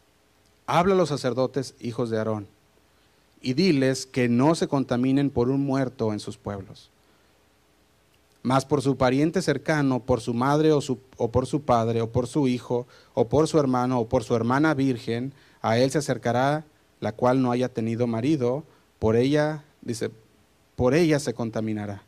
habla 0.67 0.93
a 0.93 0.97
los 0.97 1.09
sacerdotes 1.09 1.73
hijos 1.79 2.09
de 2.09 2.17
Aarón 2.17 2.47
y 3.41 3.53
diles 3.53 4.05
que 4.05 4.29
no 4.29 4.55
se 4.55 4.67
contaminen 4.67 5.29
por 5.29 5.49
un 5.49 5.61
muerto 5.61 6.13
en 6.13 6.19
sus 6.19 6.37
pueblos. 6.37 6.89
Mas 8.43 8.65
por 8.65 8.81
su 8.81 8.97
pariente 8.97 9.41
cercano, 9.41 9.99
por 9.99 10.21
su 10.21 10.33
madre 10.33 10.71
o, 10.71 10.81
su, 10.81 10.99
o, 11.17 11.29
por 11.29 11.45
su 11.45 11.61
padre, 11.61 12.01
o 12.01 12.11
por 12.11 12.27
su 12.27 12.47
hijo, 12.47 12.87
o 13.13 13.27
por 13.27 13.47
su 13.47 13.59
hermano, 13.59 13.99
o 13.99 14.09
por 14.09 14.23
su 14.23 14.35
hermana 14.35 14.73
virgen, 14.73 15.33
a 15.61 15.77
él 15.77 15.91
se 15.91 15.99
acercará 15.99 16.65
la 16.99 17.11
cual 17.11 17.41
no 17.41 17.51
haya 17.51 17.69
tenido 17.69 18.07
marido, 18.07 18.63
por 18.99 19.15
ella, 19.15 19.63
dice, 19.81 20.11
por 20.75 20.93
ella 20.93 21.19
se 21.19 21.33
contaminará. 21.33 22.03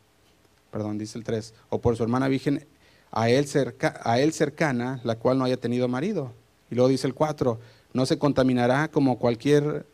Perdón, 0.70 0.98
dice 0.98 1.18
el 1.18 1.24
3. 1.24 1.54
O 1.68 1.80
por 1.80 1.96
su 1.96 2.02
hermana 2.02 2.28
virgen, 2.28 2.66
a 3.10 3.28
él, 3.28 3.46
cerca, 3.46 4.00
a 4.02 4.18
él 4.20 4.32
cercana, 4.32 5.00
la 5.04 5.16
cual 5.16 5.38
no 5.38 5.44
haya 5.44 5.56
tenido 5.56 5.88
marido. 5.88 6.32
Y 6.70 6.74
luego 6.74 6.88
dice 6.88 7.06
el 7.06 7.14
4, 7.14 7.58
no 7.92 8.06
se 8.06 8.18
contaminará 8.18 8.88
como 8.88 9.18
cualquier, 9.18 9.86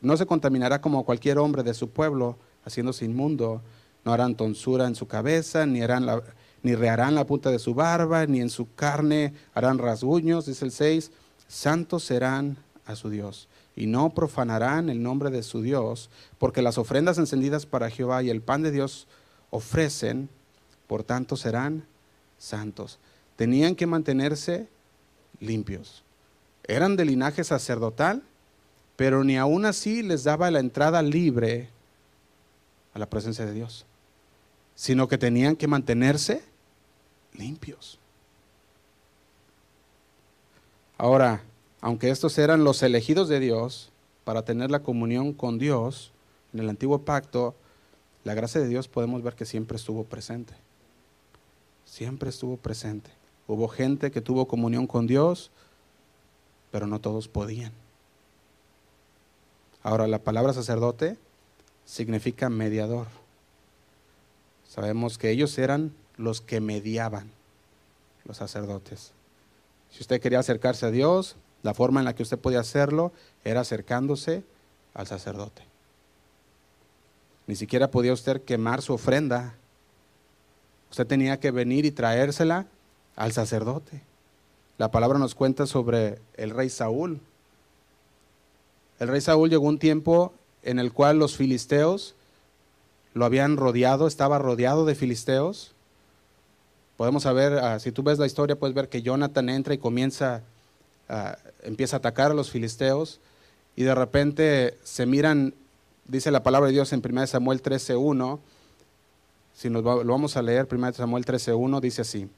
no 0.00 0.16
se 0.16 0.26
contaminará 0.26 0.80
como 0.80 1.04
cualquier 1.04 1.38
hombre 1.38 1.62
de 1.62 1.74
su 1.74 1.90
pueblo, 1.90 2.36
haciéndose 2.64 3.04
inmundo 3.04 3.62
no 4.06 4.12
harán 4.12 4.36
tonsura 4.36 4.86
en 4.86 4.94
su 4.94 5.08
cabeza, 5.08 5.66
ni, 5.66 5.82
harán 5.82 6.06
la, 6.06 6.22
ni 6.62 6.76
reharán 6.76 7.16
la 7.16 7.26
punta 7.26 7.50
de 7.50 7.58
su 7.58 7.74
barba, 7.74 8.24
ni 8.26 8.40
en 8.40 8.50
su 8.50 8.72
carne 8.74 9.34
harán 9.52 9.78
rasguños, 9.78 10.46
dice 10.46 10.64
el 10.64 10.70
6, 10.70 11.10
santos 11.48 12.04
serán 12.04 12.56
a 12.86 12.94
su 12.94 13.10
Dios. 13.10 13.48
Y 13.74 13.88
no 13.88 14.10
profanarán 14.10 14.90
el 14.90 15.02
nombre 15.02 15.30
de 15.30 15.42
su 15.42 15.60
Dios, 15.60 16.08
porque 16.38 16.62
las 16.62 16.78
ofrendas 16.78 17.18
encendidas 17.18 17.66
para 17.66 17.90
Jehová 17.90 18.22
y 18.22 18.30
el 18.30 18.42
pan 18.42 18.62
de 18.62 18.70
Dios 18.70 19.08
ofrecen, 19.50 20.28
por 20.86 21.02
tanto 21.02 21.36
serán 21.36 21.84
santos. 22.38 23.00
Tenían 23.34 23.74
que 23.74 23.86
mantenerse 23.86 24.68
limpios. 25.40 26.04
Eran 26.62 26.94
de 26.94 27.06
linaje 27.06 27.42
sacerdotal, 27.42 28.22
pero 28.96 29.24
ni 29.24 29.36
aún 29.36 29.64
así 29.64 30.02
les 30.02 30.24
daba 30.24 30.50
la 30.50 30.60
entrada 30.60 31.02
libre 31.02 31.68
a 32.94 32.98
la 32.98 33.06
presencia 33.06 33.44
de 33.44 33.52
Dios 33.52 33.86
sino 34.76 35.08
que 35.08 35.18
tenían 35.18 35.56
que 35.56 35.66
mantenerse 35.66 36.44
limpios. 37.32 37.98
Ahora, 40.98 41.42
aunque 41.80 42.10
estos 42.10 42.38
eran 42.38 42.62
los 42.62 42.82
elegidos 42.82 43.28
de 43.28 43.40
Dios 43.40 43.90
para 44.24 44.42
tener 44.42 44.70
la 44.70 44.82
comunión 44.82 45.32
con 45.32 45.58
Dios 45.58 46.12
en 46.52 46.60
el 46.60 46.68
antiguo 46.68 47.02
pacto, 47.02 47.54
la 48.22 48.34
gracia 48.34 48.60
de 48.60 48.68
Dios 48.68 48.86
podemos 48.86 49.22
ver 49.22 49.34
que 49.34 49.46
siempre 49.46 49.76
estuvo 49.76 50.04
presente. 50.04 50.52
Siempre 51.86 52.28
estuvo 52.28 52.56
presente. 52.56 53.10
Hubo 53.48 53.68
gente 53.68 54.10
que 54.10 54.20
tuvo 54.20 54.46
comunión 54.46 54.86
con 54.86 55.06
Dios, 55.06 55.50
pero 56.70 56.86
no 56.86 57.00
todos 57.00 57.28
podían. 57.28 57.72
Ahora, 59.86 60.08
la 60.08 60.18
palabra 60.18 60.52
sacerdote 60.52 61.16
significa 61.84 62.48
mediador. 62.48 63.06
Sabemos 64.66 65.16
que 65.16 65.30
ellos 65.30 65.56
eran 65.58 65.94
los 66.16 66.40
que 66.40 66.60
mediaban, 66.60 67.30
los 68.24 68.38
sacerdotes. 68.38 69.12
Si 69.92 70.00
usted 70.00 70.20
quería 70.20 70.40
acercarse 70.40 70.86
a 70.86 70.90
Dios, 70.90 71.36
la 71.62 71.72
forma 71.72 72.00
en 72.00 72.04
la 72.04 72.16
que 72.16 72.24
usted 72.24 72.36
podía 72.36 72.58
hacerlo 72.58 73.12
era 73.44 73.60
acercándose 73.60 74.42
al 74.92 75.06
sacerdote. 75.06 75.62
Ni 77.46 77.54
siquiera 77.54 77.88
podía 77.88 78.12
usted 78.12 78.42
quemar 78.42 78.82
su 78.82 78.92
ofrenda. 78.92 79.54
Usted 80.90 81.06
tenía 81.06 81.38
que 81.38 81.52
venir 81.52 81.84
y 81.84 81.92
traérsela 81.92 82.66
al 83.14 83.30
sacerdote. 83.30 84.02
La 84.78 84.90
palabra 84.90 85.20
nos 85.20 85.36
cuenta 85.36 85.64
sobre 85.64 86.18
el 86.34 86.50
rey 86.50 86.70
Saúl. 86.70 87.20
El 88.98 89.08
rey 89.08 89.20
Saúl 89.20 89.50
llegó 89.50 89.66
un 89.66 89.78
tiempo 89.78 90.32
en 90.62 90.78
el 90.78 90.92
cual 90.92 91.18
los 91.18 91.36
filisteos 91.36 92.14
lo 93.14 93.24
habían 93.24 93.56
rodeado, 93.56 94.06
estaba 94.06 94.38
rodeado 94.38 94.84
de 94.84 94.94
filisteos. 94.94 95.72
Podemos 96.96 97.22
saber, 97.22 97.54
ah, 97.54 97.78
si 97.78 97.92
tú 97.92 98.02
ves 98.02 98.18
la 98.18 98.26
historia, 98.26 98.58
puedes 98.58 98.74
ver 98.74 98.88
que 98.88 99.02
Jonathan 99.02 99.48
entra 99.48 99.74
y 99.74 99.78
comienza, 99.78 100.42
uh, 101.08 101.32
empieza 101.62 101.96
a 101.96 101.98
atacar 101.98 102.30
a 102.30 102.34
los 102.34 102.50
filisteos 102.50 103.20
y 103.74 103.84
de 103.84 103.94
repente 103.94 104.78
se 104.82 105.06
miran, 105.06 105.54
dice 106.06 106.30
la 106.30 106.42
palabra 106.42 106.68
de 106.68 106.74
Dios 106.74 106.92
en 106.92 107.02
1 107.04 107.26
Samuel 107.26 107.62
13.1, 107.62 108.38
si 109.54 109.70
nos 109.70 109.82
lo 109.82 110.04
vamos 110.04 110.36
a 110.36 110.42
leer, 110.42 110.68
1 110.70 110.92
Samuel 110.94 111.24
13.1, 111.24 111.80
dice 111.80 112.02
así. 112.02 112.28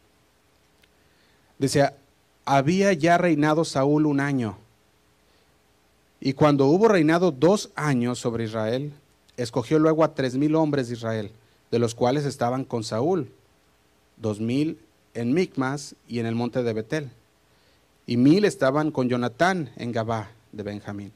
Dice, 1.59 1.91
había 2.45 2.93
ya 2.93 3.19
reinado 3.19 3.65
Saúl 3.65 4.07
un 4.07 4.21
año, 4.21 4.59
y 6.21 6.33
cuando 6.33 6.67
hubo 6.67 6.89
reinado 6.89 7.31
dos 7.31 7.71
años 7.75 8.19
sobre 8.19 8.45
Israel, 8.45 8.93
escogió 9.37 9.79
luego 9.79 10.03
a 10.05 10.15
tres 10.15 10.37
mil 10.37 10.55
hombres 10.57 10.89
de 10.89 10.95
Israel, 10.95 11.31
de 11.71 11.79
los 11.79 11.95
cuales 11.95 12.25
estaban 12.25 12.65
con 12.65 12.83
Saúl, 12.83 13.31
dos 14.17 14.41
mil 14.41 14.79
en 15.15 15.33
Micmas 15.33 15.95
y 16.09 16.19
en 16.19 16.27
el 16.27 16.35
monte 16.35 16.63
de 16.63 16.73
Betel, 16.73 17.11
y 18.07 18.17
mil 18.17 18.45
estaban 18.45 18.91
con 18.91 19.09
Jonatán 19.09 19.71
en 19.77 19.93
Gabá 19.93 20.31
de 20.53 20.63
Benjamín. 20.63 21.13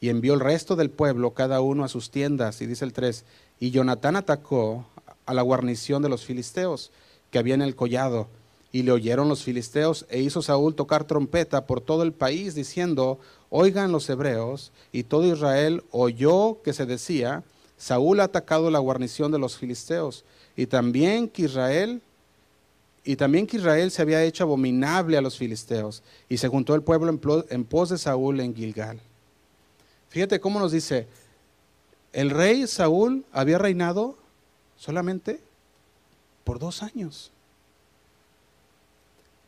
Y 0.00 0.10
envió 0.10 0.34
el 0.34 0.40
resto 0.40 0.76
del 0.76 0.90
pueblo, 0.90 1.30
cada 1.30 1.60
uno 1.62 1.84
a 1.84 1.88
sus 1.88 2.10
tiendas, 2.10 2.60
y 2.60 2.66
dice 2.66 2.84
el 2.84 2.92
3, 2.92 3.24
y 3.60 3.70
Jonatán 3.70 4.16
atacó 4.16 4.84
a 5.24 5.32
la 5.32 5.42
guarnición 5.42 6.02
de 6.02 6.10
los 6.10 6.24
filisteos 6.24 6.90
que 7.30 7.38
había 7.38 7.54
en 7.54 7.62
el 7.62 7.74
collado, 7.74 8.28
y 8.76 8.82
le 8.82 8.92
oyeron 8.92 9.30
los 9.30 9.42
filisteos, 9.42 10.04
e 10.10 10.20
hizo 10.20 10.42
Saúl 10.42 10.74
tocar 10.74 11.04
trompeta 11.04 11.66
por 11.66 11.80
todo 11.80 12.02
el 12.02 12.12
país, 12.12 12.54
diciendo, 12.54 13.18
oigan 13.48 13.90
los 13.90 14.06
hebreos, 14.10 14.70
y 14.92 15.04
todo 15.04 15.24
Israel 15.24 15.82
oyó 15.92 16.60
que 16.62 16.74
se 16.74 16.84
decía, 16.84 17.42
Saúl 17.78 18.20
ha 18.20 18.24
atacado 18.24 18.70
la 18.70 18.78
guarnición 18.78 19.32
de 19.32 19.38
los 19.38 19.56
filisteos, 19.56 20.26
y 20.58 20.66
también 20.66 21.26
que 21.26 21.44
Israel, 21.44 22.02
y 23.02 23.16
también 23.16 23.46
que 23.46 23.56
Israel 23.56 23.90
se 23.90 24.02
había 24.02 24.22
hecho 24.22 24.44
abominable 24.44 25.16
a 25.16 25.22
los 25.22 25.38
filisteos, 25.38 26.02
y 26.28 26.36
se 26.36 26.48
juntó 26.48 26.74
el 26.74 26.82
pueblo 26.82 27.18
en 27.48 27.64
pos 27.64 27.88
de 27.88 27.96
Saúl 27.96 28.40
en 28.40 28.54
Gilgal. 28.54 29.00
Fíjate 30.10 30.38
cómo 30.38 30.60
nos 30.60 30.72
dice, 30.72 31.08
el 32.12 32.28
rey 32.28 32.66
Saúl 32.66 33.24
había 33.32 33.56
reinado 33.56 34.18
solamente 34.76 35.40
por 36.44 36.58
dos 36.58 36.82
años. 36.82 37.32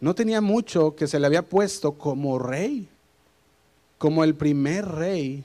No 0.01 0.15
tenía 0.15 0.41
mucho 0.41 0.95
que 0.95 1.07
se 1.07 1.19
le 1.19 1.27
había 1.27 1.43
puesto 1.43 1.93
como 1.93 2.39
rey 2.39 2.89
como 3.99 4.23
el 4.23 4.37
primer 4.37 4.87
rey 4.87 5.45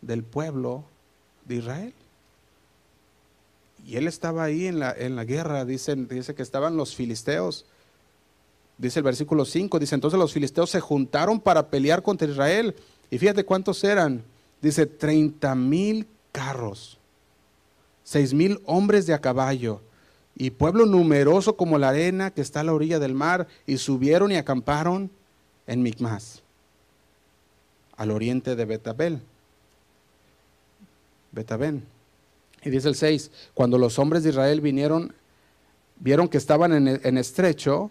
del 0.00 0.22
pueblo 0.22 0.84
de 1.44 1.56
Israel. 1.56 1.92
Y 3.84 3.96
él 3.96 4.06
estaba 4.06 4.44
ahí 4.44 4.66
en 4.66 4.78
la, 4.78 4.92
en 4.92 5.16
la 5.16 5.24
guerra, 5.24 5.64
dice, 5.64 5.96
dice 5.96 6.34
que 6.34 6.42
estaban 6.42 6.76
los 6.76 6.94
filisteos. 6.94 7.66
Dice 8.78 9.00
el 9.00 9.04
versículo 9.04 9.44
5, 9.44 9.80
dice, 9.80 9.96
entonces 9.96 10.18
los 10.18 10.32
filisteos 10.32 10.70
se 10.70 10.80
juntaron 10.80 11.40
para 11.40 11.68
pelear 11.68 12.02
contra 12.02 12.28
Israel. 12.28 12.76
Y 13.10 13.18
fíjate 13.18 13.44
cuántos 13.44 13.82
eran. 13.82 14.22
Dice, 14.60 14.86
30 14.86 15.54
mil 15.56 16.06
carros, 16.30 16.98
seis 18.04 18.32
mil 18.32 18.60
hombres 18.64 19.06
de 19.06 19.14
a 19.14 19.20
caballo 19.20 19.80
y 20.34 20.50
pueblo 20.50 20.86
numeroso 20.86 21.56
como 21.56 21.78
la 21.78 21.90
arena 21.90 22.30
que 22.30 22.40
está 22.40 22.60
a 22.60 22.64
la 22.64 22.72
orilla 22.72 22.98
del 22.98 23.14
mar. 23.14 23.46
Y 23.66 23.78
subieron 23.78 24.32
y 24.32 24.36
acamparon 24.36 25.10
en 25.66 25.82
Micmas 25.82 26.42
al 27.96 28.10
oriente 28.10 28.56
de 28.56 28.64
Betabel. 28.64 29.20
Betabén. 31.30 31.84
Y 32.64 32.70
dice 32.70 32.88
el 32.88 32.94
6, 32.94 33.30
cuando 33.54 33.78
los 33.78 33.98
hombres 33.98 34.22
de 34.22 34.30
Israel 34.30 34.60
vinieron, 34.60 35.14
vieron 35.98 36.28
que 36.28 36.38
estaban 36.38 36.72
en, 36.72 37.00
en 37.02 37.18
estrecho, 37.18 37.90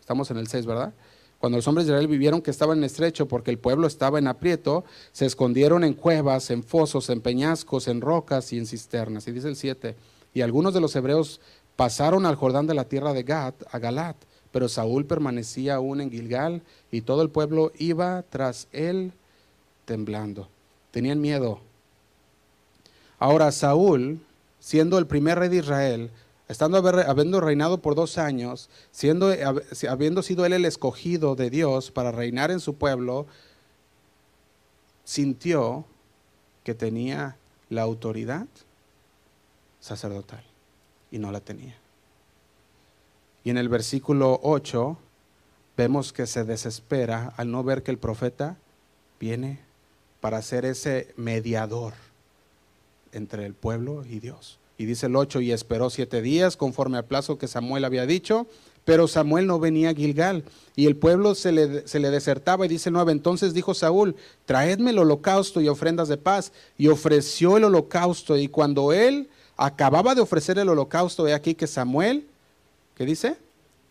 estamos 0.00 0.30
en 0.30 0.36
el 0.36 0.46
6, 0.46 0.66
¿verdad? 0.66 0.92
Cuando 1.38 1.58
los 1.58 1.66
hombres 1.66 1.86
de 1.86 1.92
Israel 1.92 2.06
vivieron 2.06 2.40
que 2.40 2.52
estaban 2.52 2.78
en 2.78 2.84
estrecho 2.84 3.26
porque 3.26 3.50
el 3.50 3.58
pueblo 3.58 3.88
estaba 3.88 4.20
en 4.20 4.28
aprieto, 4.28 4.84
se 5.10 5.26
escondieron 5.26 5.82
en 5.82 5.94
cuevas, 5.94 6.50
en 6.50 6.62
fosos, 6.62 7.10
en 7.10 7.20
peñascos, 7.20 7.88
en 7.88 8.00
rocas 8.00 8.52
y 8.52 8.58
en 8.58 8.66
cisternas. 8.66 9.26
Y 9.26 9.32
dice 9.32 9.48
el 9.48 9.56
7, 9.56 9.96
y 10.34 10.40
algunos 10.40 10.74
de 10.74 10.80
los 10.80 10.94
hebreos 10.96 11.40
pasaron 11.76 12.26
al 12.26 12.36
Jordán 12.36 12.66
de 12.66 12.74
la 12.74 12.84
tierra 12.84 13.12
de 13.12 13.22
Gad 13.22 13.54
a 13.70 13.78
Galat, 13.78 14.16
pero 14.50 14.68
Saúl 14.68 15.04
permanecía 15.06 15.76
aún 15.76 16.00
en 16.00 16.10
Gilgal 16.10 16.62
y 16.90 17.02
todo 17.02 17.22
el 17.22 17.30
pueblo 17.30 17.72
iba 17.78 18.22
tras 18.28 18.68
él 18.72 19.12
temblando. 19.84 20.48
Tenían 20.90 21.20
miedo. 21.20 21.60
Ahora 23.18 23.50
Saúl, 23.52 24.20
siendo 24.60 24.98
el 24.98 25.06
primer 25.06 25.38
rey 25.38 25.48
de 25.48 25.58
Israel, 25.58 26.10
estando 26.48 26.76
habiendo 26.76 27.40
reinado 27.40 27.78
por 27.78 27.94
dos 27.94 28.18
años, 28.18 28.68
siendo, 28.90 29.32
habiendo 29.88 30.22
sido 30.22 30.44
él 30.44 30.52
el 30.52 30.66
escogido 30.66 31.34
de 31.34 31.48
Dios 31.48 31.90
para 31.90 32.12
reinar 32.12 32.50
en 32.50 32.60
su 32.60 32.74
pueblo, 32.74 33.26
sintió 35.04 35.86
que 36.62 36.74
tenía 36.74 37.36
la 37.70 37.82
autoridad 37.82 38.46
sacerdotal 39.82 40.42
y 41.10 41.18
no 41.18 41.30
la 41.30 41.40
tenía. 41.40 41.76
Y 43.44 43.50
en 43.50 43.58
el 43.58 43.68
versículo 43.68 44.40
8 44.42 44.96
vemos 45.76 46.12
que 46.12 46.26
se 46.26 46.44
desespera 46.44 47.34
al 47.36 47.50
no 47.50 47.64
ver 47.64 47.82
que 47.82 47.90
el 47.90 47.98
profeta 47.98 48.56
viene 49.20 49.58
para 50.20 50.40
ser 50.40 50.64
ese 50.64 51.12
mediador 51.16 51.94
entre 53.10 53.44
el 53.44 53.54
pueblo 53.54 54.04
y 54.06 54.20
Dios. 54.20 54.58
Y 54.78 54.84
dice 54.84 55.06
el 55.06 55.16
8, 55.16 55.40
y 55.40 55.52
esperó 55.52 55.90
siete 55.90 56.22
días 56.22 56.56
conforme 56.56 56.98
al 56.98 57.04
plazo 57.04 57.36
que 57.36 57.48
Samuel 57.48 57.84
había 57.84 58.06
dicho, 58.06 58.46
pero 58.84 59.06
Samuel 59.06 59.46
no 59.46 59.58
venía 59.58 59.90
a 59.90 59.94
Gilgal 59.94 60.44
y 60.76 60.86
el 60.86 60.96
pueblo 60.96 61.34
se 61.34 61.52
le, 61.52 61.86
se 61.86 62.00
le 62.00 62.10
desertaba 62.10 62.66
y 62.66 62.68
dice 62.68 62.88
el 62.88 62.94
9, 62.94 63.12
entonces 63.12 63.52
dijo 63.52 63.74
Saúl, 63.74 64.16
traedme 64.44 64.90
el 64.90 64.98
holocausto 64.98 65.60
y 65.60 65.68
ofrendas 65.68 66.08
de 66.08 66.16
paz. 66.16 66.52
Y 66.78 66.88
ofreció 66.88 67.56
el 67.56 67.64
holocausto 67.64 68.36
y 68.36 68.48
cuando 68.48 68.92
él 68.92 69.28
acababa 69.56 70.14
de 70.14 70.20
ofrecer 70.20 70.58
el 70.58 70.68
holocausto, 70.68 71.24
ve 71.24 71.34
aquí 71.34 71.54
que 71.54 71.66
Samuel, 71.66 72.26
¿qué 72.96 73.04
dice? 73.04 73.36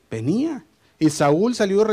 Venía. 0.09 0.65
Y 0.99 1.09
Saúl 1.09 1.55
salió 1.55 1.85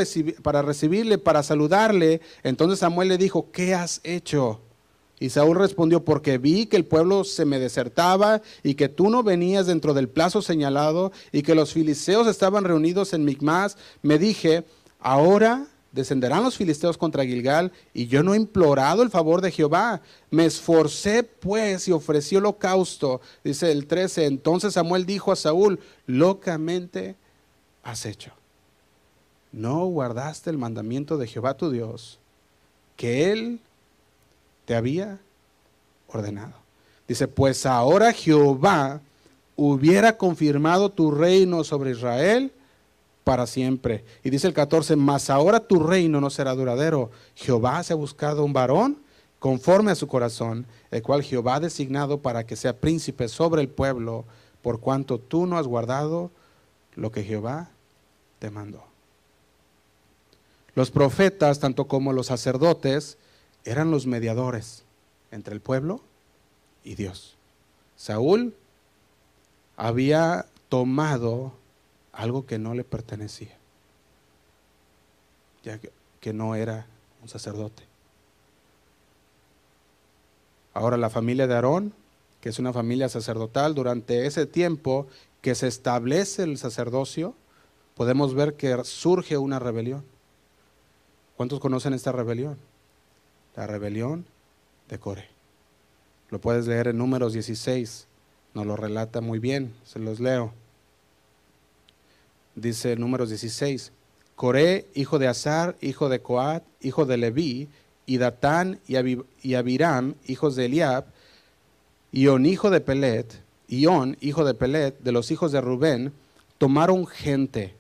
para 0.43 0.61
recibirle, 0.61 1.17
para 1.17 1.43
saludarle. 1.43 2.21
Entonces 2.43 2.81
Samuel 2.81 3.09
le 3.09 3.17
dijo, 3.17 3.51
¿qué 3.53 3.75
has 3.75 4.01
hecho? 4.05 4.61
Y 5.21 5.31
Saúl 5.31 5.57
respondió, 5.57 6.05
porque 6.05 6.39
vi 6.39 6.67
que 6.67 6.77
el 6.77 6.85
pueblo 6.85 7.25
se 7.25 7.45
me 7.45 7.59
desertaba 7.59 8.43
y 8.63 8.75
que 8.75 8.89
tú 8.89 9.11
no 9.11 9.23
venías 9.23 9.67
dentro 9.67 9.95
del 9.95 10.09
plazo 10.09 10.43
señalado 10.43 11.11
y 11.33 11.43
que 11.43 11.55
los 11.55 11.73
filisteos 11.73 12.27
estaban 12.27 12.65
reunidos 12.65 13.15
en 13.15 13.25
Micmas, 13.25 13.79
me 14.03 14.19
dije, 14.19 14.65
ahora 15.01 15.67
descenderán 15.99 16.45
los 16.45 16.57
filisteos 16.57 16.97
contra 16.97 17.25
Gilgal 17.25 17.73
y 17.93 18.07
yo 18.07 18.23
no 18.23 18.33
he 18.33 18.37
implorado 18.37 19.03
el 19.03 19.11
favor 19.11 19.41
de 19.41 19.51
Jehová. 19.51 20.01
Me 20.31 20.47
esforcé 20.47 21.23
pues 21.23 21.89
y 21.89 21.93
ofrecí 21.93 22.37
holocausto. 22.37 23.21
Dice 23.43 23.71
el 23.73 23.87
13, 23.87 24.27
entonces 24.27 24.75
Samuel 24.75 25.07
dijo 25.07 25.33
a 25.33 25.37
Saúl, 25.37 25.81
locamente 26.07 27.17
has 27.83 28.07
hecho. 28.07 28.33
No 29.51 29.87
guardaste 29.87 30.51
el 30.51 30.59
mandamiento 30.59 31.19
de 31.19 31.27
Jehová 31.27 31.57
tu 31.57 31.71
Dios, 31.71 32.19
que 32.97 33.33
él 33.33 33.61
te 34.65 34.75
había 34.75 35.19
ordenado. 36.07 36.55
Dice, 37.07 37.27
pues 37.27 37.67
ahora 37.67 38.13
Jehová 38.13 39.01
hubiera 39.57 40.17
confirmado 40.17 40.91
tu 40.91 41.11
reino 41.11 41.65
sobre 41.65 41.91
Israel 41.91 42.53
para 43.29 43.47
siempre. 43.47 44.07
Y 44.25 44.31
dice 44.31 44.47
el 44.47 44.55
14, 44.55 44.97
mas 44.97 45.29
ahora 45.29 45.61
tu 45.61 45.81
reino 45.81 46.19
no 46.19 46.31
será 46.31 46.55
duradero. 46.55 47.11
Jehová 47.35 47.83
se 47.83 47.93
ha 47.93 47.97
buscado 47.97 48.43
un 48.43 48.55
varón 48.55 49.03
conforme 49.39 49.91
a 49.91 49.97
su 49.97 50.07
corazón, 50.07 50.65
el 50.91 51.03
cual 51.03 51.23
Jehová 51.23 51.57
ha 51.57 51.61
designado 51.61 52.23
para 52.23 52.47
que 52.47 52.57
sea 52.57 52.81
príncipe 52.81 53.29
sobre 53.29 53.61
el 53.61 53.69
pueblo, 53.69 54.25
por 54.63 54.81
cuanto 54.81 55.19
tú 55.19 55.45
no 55.45 55.59
has 55.59 55.67
guardado 55.67 56.31
lo 56.95 57.13
que 57.13 57.23
Jehová 57.23 57.69
te 58.39 58.51
mandó. 58.51 58.83
Los 60.75 60.91
profetas, 60.91 61.59
tanto 61.59 61.87
como 61.87 62.15
los 62.15 62.29
sacerdotes, 62.29 63.19
eran 63.67 63.91
los 63.91 64.07
mediadores 64.07 64.85
entre 65.33 65.53
el 65.53 65.61
pueblo 65.61 66.01
y 66.83 66.95
Dios. 66.95 67.37
Saúl 67.95 68.55
había 69.77 70.47
tomado 70.71 71.53
algo 72.19 72.45
que 72.45 72.59
no 72.59 72.75
le 72.75 72.83
pertenecía, 72.83 73.57
ya 75.63 75.79
que, 75.79 76.33
no 76.33 76.55
era 76.55 76.87
un 77.23 77.29
sacerdote. 77.29 77.85
Ahora 80.75 80.99
la 80.99 81.09
familia 81.09 81.47
de 81.47 81.55
Aarón, 81.55 81.95
que 82.43 82.51
es 82.51 82.59
una 82.59 82.75
familia 82.75 83.09
sacerdotal, 83.09 83.75
durante 83.75 84.27
ese 84.27 84.45
tiempo 84.45 85.07
que 85.41 85.55
se 85.55 85.69
establece 85.69 86.43
el 86.43 86.59
sacerdocio, 86.59 87.35
podemos 87.95 88.35
ver 88.35 88.55
que 88.55 88.85
surge 88.85 89.39
una 89.39 89.59
rebelión. 89.59 90.05
¿Cuántos 91.37 91.61
conocen 91.61 91.95
esta 91.95 92.13
rebelión? 92.13 92.59
la 93.59 93.67
rebelión 93.67 94.25
de 94.89 95.01
Core. 95.01 95.29
Lo 96.31 96.41
puedes 96.41 96.69
leer 96.69 96.89
en 96.89 96.99
números 96.99 97.33
16, 97.33 98.07
nos 98.55 98.67
lo 98.67 98.77
relata 98.77 99.21
muy 99.21 99.41
bien, 99.41 99.75
se 99.85 99.99
los 99.99 100.21
leo. 100.21 100.53
Dice 102.61 102.97
números 102.97 103.29
16, 103.29 103.93
Coré, 104.35 104.87
hijo 104.95 105.19
de 105.19 105.29
Azar, 105.29 105.77
hijo 105.81 106.09
de 106.09 106.21
Coat, 106.21 106.65
hijo 106.81 107.07
de 107.07 107.17
Leví, 107.17 107.69
y 108.05 108.19
Datán 108.19 108.81
y, 108.89 109.55
Abiram, 109.55 110.15
hijos 110.27 110.57
de 110.57 110.65
Eliab, 110.65 111.05
Ion, 112.11 112.47
hijo 112.47 112.71
de 112.71 112.81
Pelet, 112.81 113.43
Ion, 113.69 114.17
hijo 114.21 114.45
de 114.45 114.55
Pelet, 114.55 114.99
de 115.01 115.13
los 115.13 115.31
hijos 115.31 115.53
de 115.53 115.61
Rubén, 115.61 116.13
tomaron 116.57 117.07
gente. 117.07 117.75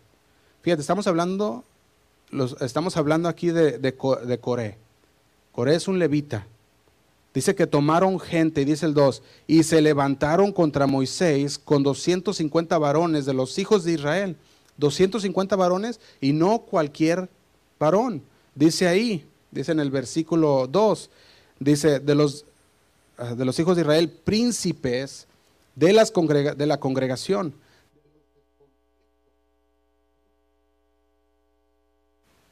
Fíjate, 0.63 0.83
estamos 0.83 1.07
hablando, 1.07 1.65
los, 2.31 2.61
estamos 2.61 2.97
hablando 2.97 3.29
aquí 3.29 3.49
de, 3.49 3.79
de, 3.79 3.97
de 4.27 4.39
Coré. 4.39 4.77
Coré 5.53 5.75
es 5.75 5.89
un 5.89 5.99
levita. 5.99 6.47
Dice 7.33 7.55
que 7.55 7.67
tomaron 7.67 8.21
gente, 8.21 8.65
dice 8.65 8.87
el 8.87 8.95
2, 8.95 9.23
y 9.47 9.63
se 9.63 9.81
levantaron 9.81 10.53
contra 10.53 10.87
Moisés 10.87 11.59
con 11.59 11.83
250 11.83 12.77
varones 12.79 13.27
de 13.27 13.35
los 13.35 13.59
hijos 13.59 13.85
de 13.85 13.93
Israel. 13.93 14.37
250 14.79 15.55
varones 15.57 16.01
y 16.21 16.33
no 16.33 16.61
cualquier 16.61 17.29
varón. 17.79 18.23
Dice 18.55 18.89
ahí, 18.89 19.27
dice 19.51 19.73
en 19.73 19.81
el 19.81 19.91
versículo 19.91 20.67
2, 20.67 21.11
dice 21.61 22.01
de 22.01 22.15
los, 22.15 22.47
ah, 23.19 23.35
de 23.35 23.45
los 23.45 23.59
hijos 23.59 23.77
de 23.77 23.83
Israel, 23.83 24.11
príncipes 24.11 25.27
de, 25.77 25.93
las 25.93 26.13
de 26.13 26.67
la 26.67 26.81
congregación. 26.81 27.55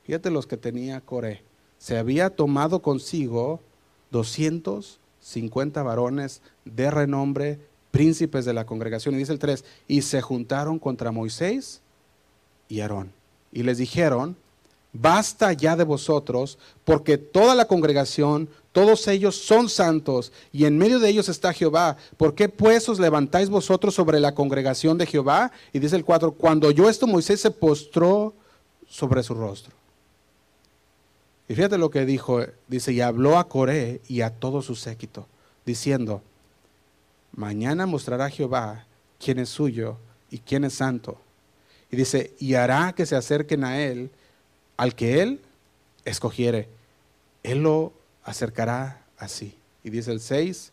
Fíjate 0.04 0.30
los 0.30 0.46
que 0.46 0.56
tenía 0.56 1.00
Coré 1.00 1.42
se 1.78 1.98
había 1.98 2.30
tomado 2.30 2.82
consigo 2.82 3.60
250 4.10 5.82
varones 5.82 6.42
de 6.64 6.90
renombre, 6.90 7.60
príncipes 7.90 8.44
de 8.44 8.54
la 8.54 8.66
congregación. 8.66 9.14
Y 9.14 9.18
dice 9.18 9.32
el 9.32 9.38
3, 9.38 9.64
y 9.88 10.02
se 10.02 10.20
juntaron 10.20 10.78
contra 10.78 11.12
Moisés 11.12 11.82
y 12.68 12.80
Aarón. 12.80 13.12
Y 13.52 13.62
les 13.62 13.78
dijeron, 13.78 14.36
basta 14.92 15.52
ya 15.52 15.76
de 15.76 15.84
vosotros, 15.84 16.58
porque 16.84 17.18
toda 17.18 17.54
la 17.54 17.66
congregación, 17.66 18.48
todos 18.72 19.08
ellos 19.08 19.36
son 19.36 19.68
santos, 19.68 20.32
y 20.52 20.64
en 20.64 20.78
medio 20.78 20.98
de 20.98 21.08
ellos 21.08 21.28
está 21.28 21.52
Jehová. 21.52 21.96
¿Por 22.16 22.34
qué 22.34 22.48
pues 22.48 22.88
os 22.88 22.98
levantáis 22.98 23.48
vosotros 23.48 23.94
sobre 23.94 24.20
la 24.20 24.34
congregación 24.34 24.98
de 24.98 25.06
Jehová? 25.06 25.52
Y 25.72 25.78
dice 25.78 25.96
el 25.96 26.04
4, 26.04 26.32
cuando 26.32 26.70
yo 26.70 26.88
esto, 26.88 27.06
Moisés 27.06 27.40
se 27.40 27.50
postró 27.50 28.34
sobre 28.88 29.22
su 29.22 29.34
rostro. 29.34 29.74
Y 31.48 31.54
fíjate 31.54 31.78
lo 31.78 31.90
que 31.90 32.04
dijo, 32.04 32.40
dice, 32.66 32.92
y 32.92 33.00
habló 33.00 33.38
a 33.38 33.48
Coré 33.48 34.00
y 34.08 34.22
a 34.22 34.30
todo 34.30 34.62
su 34.62 34.74
séquito, 34.74 35.26
diciendo, 35.64 36.22
mañana 37.32 37.86
mostrará 37.86 38.30
Jehová 38.30 38.86
quién 39.18 39.38
es 39.38 39.48
suyo 39.48 39.96
y 40.30 40.38
quién 40.38 40.64
es 40.64 40.74
santo. 40.74 41.18
Y 41.90 41.96
dice, 41.96 42.34
y 42.38 42.54
hará 42.54 42.94
que 42.94 43.06
se 43.06 43.16
acerquen 43.16 43.64
a 43.64 43.80
él 43.80 44.10
al 44.76 44.94
que 44.94 45.22
él 45.22 45.40
escogiere. 46.04 46.68
Él 47.42 47.62
lo 47.62 47.92
acercará 48.24 49.02
así. 49.18 49.56
Y 49.84 49.90
dice 49.90 50.12
el 50.12 50.20
6, 50.20 50.72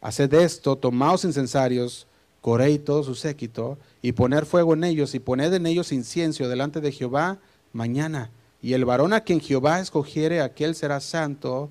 haced 0.00 0.32
esto, 0.34 0.76
tomaos 0.76 1.24
incensarios, 1.24 2.06
Coré 2.40 2.70
y 2.70 2.78
todo 2.78 3.02
su 3.02 3.16
séquito, 3.16 3.78
y 4.00 4.12
poner 4.12 4.46
fuego 4.46 4.74
en 4.74 4.84
ellos, 4.84 5.14
y 5.14 5.18
poned 5.18 5.52
en 5.52 5.66
ellos 5.66 5.90
incienso 5.90 6.48
delante 6.48 6.80
de 6.80 6.92
Jehová 6.92 7.38
mañana 7.72 8.30
y 8.60 8.72
el 8.72 8.84
varón 8.84 9.12
a 9.12 9.20
quien 9.20 9.40
Jehová 9.40 9.80
escogiere, 9.80 10.40
aquel 10.40 10.74
será 10.74 11.00
santo, 11.00 11.70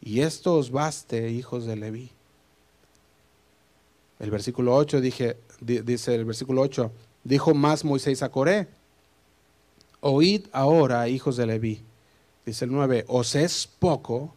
y 0.00 0.20
esto 0.20 0.54
os 0.54 0.70
baste, 0.70 1.30
hijos 1.30 1.64
de 1.64 1.76
Leví. 1.76 2.10
El 4.18 4.30
versículo 4.30 4.74
8 4.74 5.00
dije, 5.00 5.36
dice 5.60 6.14
el 6.14 6.24
versículo 6.24 6.62
8, 6.62 6.90
dijo 7.26 7.54
más 7.54 7.84
Moisés 7.84 8.22
a 8.22 8.30
Coré, 8.30 8.68
oíd 10.00 10.46
ahora, 10.52 11.08
hijos 11.08 11.36
de 11.36 11.46
Leví. 11.46 11.82
Dice 12.44 12.64
el 12.64 12.72
9, 12.72 13.04
os 13.08 13.34
es 13.34 13.66
poco 13.66 14.32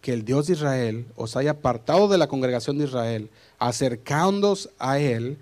que 0.00 0.14
el 0.14 0.24
Dios 0.24 0.46
de 0.46 0.54
Israel 0.54 1.06
os 1.14 1.36
haya 1.36 1.52
apartado 1.52 2.08
de 2.08 2.18
la 2.18 2.28
congregación 2.28 2.78
de 2.78 2.84
Israel, 2.84 3.30
acercándoos 3.58 4.70
a 4.78 4.98
él 4.98 5.36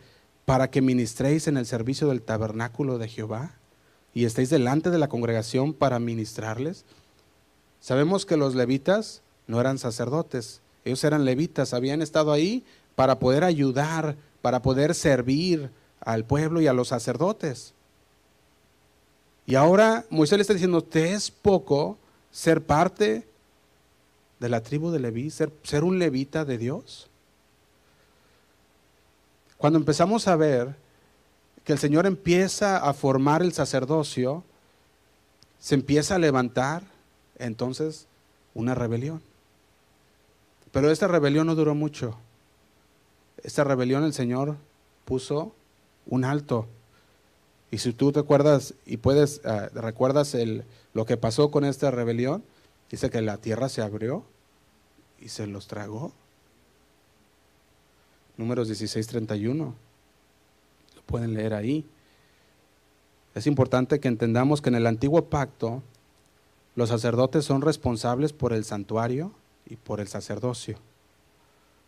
para 0.45 0.71
que 0.71 0.83
ministréis 0.83 1.47
en 1.47 1.57
el 1.57 1.67
servicio 1.67 2.09
del 2.09 2.23
tabernáculo 2.23 2.99
de 2.99 3.09
Jehová 3.09 3.55
y 4.13 4.25
estéis 4.25 4.51
delante 4.51 4.91
de 4.91 4.99
la 4.99 5.09
congregación 5.09 5.73
para 5.73 6.01
ministrarles. 6.01 6.85
Sabemos 7.81 8.27
que 8.27 8.37
los 8.37 8.57
levitas 8.57 9.23
no 9.47 9.61
eran 9.61 9.79
sacerdotes, 9.79 10.61
ellos 10.85 11.05
eran 11.05 11.25
levitas, 11.25 11.73
habían 11.73 12.03
estado 12.03 12.33
ahí 12.33 12.65
para 12.97 13.21
poder 13.21 13.45
ayudar, 13.45 14.17
para 14.43 14.61
poder 14.61 14.97
servir 14.97 15.71
al 16.01 16.25
pueblo 16.25 16.61
y 16.61 16.67
a 16.67 16.73
los 16.73 16.89
sacerdotes. 16.89 17.75
Y 19.47 19.55
ahora 19.55 20.05
Moisés 20.11 20.39
le 20.39 20.43
está 20.43 20.55
diciendo, 20.55 20.83
te 20.83 21.13
es 21.13 21.31
poco 21.31 21.99
ser 22.31 22.65
parte 22.65 23.27
de 24.39 24.49
la 24.49 24.63
tribu 24.63 24.91
de 24.91 25.01
Leví, 25.01 25.31
ser, 25.31 25.53
ser 25.63 25.85
un 25.85 25.99
levita 25.99 26.45
de 26.45 26.57
Dios. 26.57 27.09
Cuando 29.59 29.79
empezamos 29.79 30.27
a 30.29 30.37
ver 30.37 30.75
que 31.65 31.73
el 31.73 31.79
Señor 31.79 32.07
empieza 32.07 32.79
a 32.79 32.95
formar 32.95 33.43
el 33.43 33.53
sacerdocio, 33.53 34.43
se 35.59 35.75
empieza 35.75 36.15
a 36.15 36.19
levantar 36.19 36.83
entonces 37.39 38.07
una 38.55 38.75
rebelión. 38.75 39.21
Pero 40.73 40.91
esta 40.91 41.09
rebelión 41.09 41.47
no 41.47 41.55
duró 41.55 41.75
mucho. 41.75 42.17
Esta 43.43 43.65
rebelión 43.65 44.05
el 44.05 44.15
Señor 44.15 44.57
puso 45.05 45.55
un 46.07 46.25
alto. 46.25 46.67
Y 47.71 47.79
si 47.79 47.93
tú 47.93 48.13
te 48.13 48.21
acuerdas 48.21 48.75
y 48.85 48.97
puedes, 48.97 49.41
uh, 49.45 49.79
recuerdas 49.79 50.35
el, 50.35 50.65
lo 50.93 51.05
que 51.07 51.17
pasó 51.17 51.51
con 51.51 51.65
esta 51.65 51.91
rebelión, 51.91 52.43
dice 52.91 53.11
que 53.11 53.21
la 53.21 53.37
tierra 53.37 53.69
se 53.69 53.83
abrió 53.83 54.25
y 55.21 55.29
se 55.29 55.47
los 55.47 55.69
tragó. 55.69 56.13
Números 58.37 58.69
16, 58.69 59.07
31. 59.07 59.75
Lo 60.97 61.03
pueden 61.03 61.35
leer 61.35 61.55
ahí. 61.55 61.87
Es 63.35 63.47
importante 63.47 64.01
que 64.01 64.09
entendamos 64.09 64.61
que 64.61 64.71
en 64.71 64.75
el 64.75 64.87
antiguo 64.87 65.27
pacto 65.27 65.83
los 66.75 66.89
sacerdotes 66.89 67.45
son 67.45 67.63
responsables 67.63 68.33
por 68.33 68.53
el 68.53 68.65
santuario 68.65 69.33
y 69.67 69.77
por 69.77 70.01
el 70.01 70.09
sacerdocio. 70.09 70.79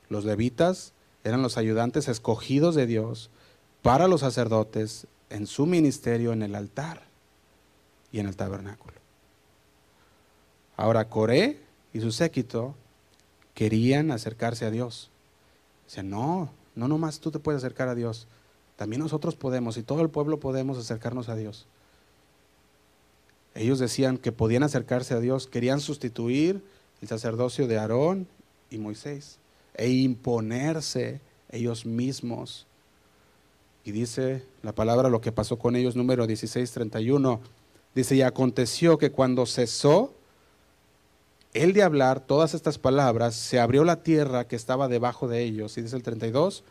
Los 0.09 0.25
levitas 0.25 0.93
eran 1.25 1.43
los 1.43 1.57
ayudantes 1.57 2.09
escogidos 2.09 2.75
de 2.75 2.87
Dios 2.87 3.31
para 3.83 4.09
los 4.09 4.21
sacerdotes 4.21 5.07
en 5.29 5.47
su 5.47 5.67
ministerio 5.67 6.33
en 6.33 6.43
el 6.43 6.55
altar 6.55 7.03
y 8.13 8.21
en 8.21 8.27
el 8.27 8.37
tabernáculo. 8.37 8.97
Ahora 10.77 11.09
Coré 11.09 11.61
y 11.93 12.01
su 12.01 12.13
séquito 12.13 12.75
querían 13.55 14.11
acercarse 14.11 14.65
a 14.65 14.71
Dios. 14.71 15.11
Dicen, 15.87 16.11
no, 16.11 16.51
no 16.75 16.89
nomás 16.89 17.21
tú 17.21 17.31
te 17.31 17.39
puedes 17.39 17.63
acercar 17.63 17.89
a 17.89 17.95
Dios, 17.95 18.27
también 18.77 19.03
nosotros 19.03 19.37
podemos 19.37 19.77
y 19.77 19.83
todo 19.83 20.03
el 20.03 20.11
pueblo 20.11 20.41
podemos 20.41 20.79
acercarnos 20.79 21.29
a 21.29 21.37
Dios. 21.37 21.67
Ellos 23.55 23.79
decían 23.79 24.17
que 24.17 24.33
podían 24.33 24.63
acercarse 24.63 25.15
a 25.15 25.21
Dios, 25.21 25.47
querían 25.47 25.81
sustituir 25.81 26.63
el 27.01 27.09
sacerdocio 27.09 27.67
de 27.67 27.79
Aarón 27.79 28.27
y 28.71 28.79
Moisés 28.79 29.39
e 29.75 29.91
imponerse 29.91 31.21
ellos 31.51 31.85
mismos. 31.85 32.67
Y 33.85 33.93
dice 33.93 34.45
la 34.63 34.75
palabra 34.75 35.09
lo 35.09 35.21
que 35.21 35.33
pasó 35.33 35.59
con 35.59 35.77
ellos, 35.77 35.97
número 35.97 36.27
1631. 36.27 37.41
Dice, 37.95 38.15
y 38.15 38.23
aconteció 38.23 38.97
que 38.97 39.11
cuando 39.11 39.45
cesó 39.45 40.15
él 41.53 41.75
de 41.75 41.83
hablar 41.83 42.21
todas 42.21 42.55
estas 42.55 42.79
palabras, 42.79 43.35
se 43.35 43.61
abrió 43.61 43.85
la 43.85 44.03
tierra 44.03 44.47
que 44.47 44.57
estaba 44.57 44.89
debajo 44.89 45.29
de 45.29 45.43
ellos. 45.43 45.77
Y 45.77 45.83
dice 45.83 45.97
el 45.97 46.03
32, 46.03 46.65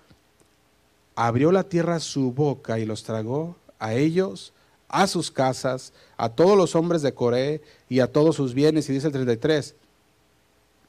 abrió 1.16 1.52
la 1.52 1.64
tierra 1.64 2.00
su 2.00 2.32
boca 2.32 2.80
y 2.80 2.86
los 2.86 3.04
tragó 3.04 3.56
a 3.78 3.94
ellos, 3.94 4.54
a 4.88 5.06
sus 5.06 5.30
casas, 5.30 5.94
a 6.18 6.30
todos 6.30 6.58
los 6.58 6.76
hombres 6.76 7.02
de 7.04 7.14
Coré 7.14 7.62
y 7.90 8.00
a 8.00 8.12
todos 8.12 8.36
sus 8.36 8.54
bienes. 8.54 8.90
Y 8.90 8.94
dice 8.94 9.08
el 9.08 9.14
33, 9.14 9.76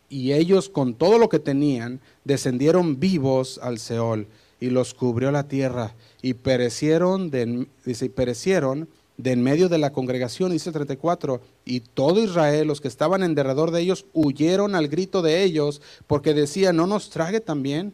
y 0.09 0.33
ellos 0.33 0.69
con 0.69 0.95
todo 0.95 1.19
lo 1.19 1.29
que 1.29 1.39
tenían 1.39 2.01
descendieron 2.25 2.99
vivos 3.01 3.59
al 3.63 3.79
Seol 3.79 4.27
y 4.63 4.71
los 4.71 4.95
cubrió 4.95 5.33
la 5.33 5.49
tierra 5.49 5.93
y 6.23 6.35
perecieron 6.35 7.33
de, 7.33 7.67
perecieron 8.15 8.89
de 9.17 9.33
en 9.33 9.43
medio 9.43 9.69
de 9.69 9.77
la 9.77 9.93
congregación, 9.93 10.53
dice 10.53 10.71
34, 10.71 11.41
y 11.65 11.81
todo 11.81 12.23
Israel, 12.23 12.69
los 12.69 12.81
que 12.81 12.87
estaban 12.87 13.25
en 13.25 13.35
derredor 13.35 13.73
de 13.73 13.81
ellos, 13.81 14.07
huyeron 14.13 14.77
al 14.77 14.87
grito 14.87 15.21
de 15.21 15.43
ellos, 15.43 15.83
porque 16.07 16.33
decían, 16.33 16.77
no 16.77 16.87
nos 16.87 17.11
trague 17.11 17.41
también 17.41 17.93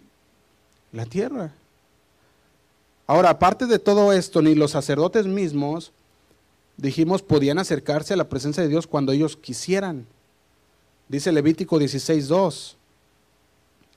la 0.93 1.07
tierra. 1.07 1.55
Ahora, 3.07 3.31
aparte 3.31 3.65
de 3.65 3.79
todo 3.79 4.13
esto, 4.13 4.43
ni 4.43 4.55
los 4.55 4.73
sacerdotes 4.73 5.25
mismos, 5.25 5.93
dijimos, 6.77 7.23
podían 7.23 7.59
acercarse 7.59 8.13
a 8.13 8.19
la 8.19 8.29
presencia 8.29 8.63
de 8.63 8.69
Dios 8.69 8.87
cuando 8.87 9.13
ellos 9.13 9.39
quisieran. 9.39 10.07
Dice 11.09 11.33
Levítico 11.33 11.81
16.2. 11.81 12.78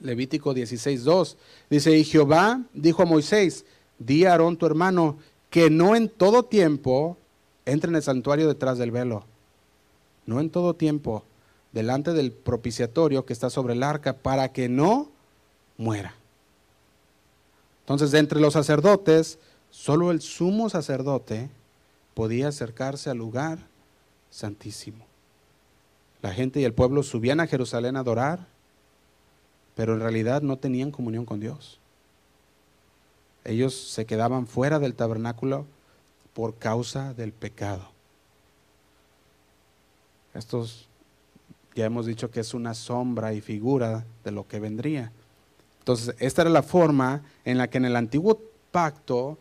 Levítico 0.01 0.53
16.2. 0.53 1.35
Dice, 1.69 1.97
y 1.97 2.03
Jehová 2.03 2.61
dijo 2.73 3.03
a 3.03 3.05
Moisés, 3.05 3.65
di 3.99 4.25
a 4.25 4.31
Aarón 4.31 4.57
tu 4.57 4.65
hermano, 4.65 5.17
que 5.49 5.69
no 5.69 5.95
en 5.95 6.09
todo 6.09 6.43
tiempo 6.43 7.17
entre 7.65 7.89
en 7.89 7.95
el 7.95 8.03
santuario 8.03 8.47
detrás 8.47 8.77
del 8.77 8.91
velo. 8.91 9.23
No 10.25 10.39
en 10.39 10.49
todo 10.49 10.75
tiempo, 10.75 11.23
delante 11.71 12.13
del 12.13 12.31
propiciatorio 12.31 13.25
que 13.25 13.33
está 13.33 13.49
sobre 13.49 13.73
el 13.73 13.83
arca, 13.83 14.13
para 14.13 14.51
que 14.51 14.69
no 14.69 15.09
muera. 15.77 16.15
Entonces, 17.81 18.11
de 18.11 18.19
entre 18.19 18.39
los 18.39 18.53
sacerdotes, 18.53 19.39
solo 19.69 20.11
el 20.11 20.21
sumo 20.21 20.69
sacerdote 20.69 21.49
podía 22.13 22.49
acercarse 22.49 23.09
al 23.09 23.17
lugar 23.17 23.59
santísimo. 24.29 25.05
La 26.21 26.33
gente 26.33 26.59
y 26.59 26.63
el 26.63 26.73
pueblo 26.73 27.03
subían 27.03 27.39
a 27.39 27.47
Jerusalén 27.47 27.97
a 27.97 28.01
adorar, 28.01 28.47
pero 29.75 29.93
en 29.93 29.99
realidad 29.99 30.41
no 30.41 30.57
tenían 30.57 30.91
comunión 30.91 31.25
con 31.25 31.39
Dios. 31.39 31.79
Ellos 33.43 33.75
se 33.75 34.05
quedaban 34.05 34.47
fuera 34.47 34.79
del 34.79 34.93
tabernáculo 34.93 35.65
por 36.33 36.55
causa 36.55 37.13
del 37.13 37.31
pecado. 37.31 37.89
Estos 40.33 40.87
ya 41.75 41.85
hemos 41.85 42.05
dicho 42.05 42.31
que 42.31 42.41
es 42.41 42.53
una 42.53 42.73
sombra 42.73 43.33
y 43.33 43.41
figura 43.41 44.05
de 44.23 44.31
lo 44.31 44.47
que 44.47 44.59
vendría. 44.59 45.11
Entonces, 45.79 46.15
esta 46.19 46.43
era 46.43 46.51
la 46.51 46.63
forma 46.63 47.23
en 47.45 47.57
la 47.57 47.69
que 47.69 47.77
en 47.77 47.85
el 47.85 47.95
antiguo 47.95 48.39
pacto 48.71 49.37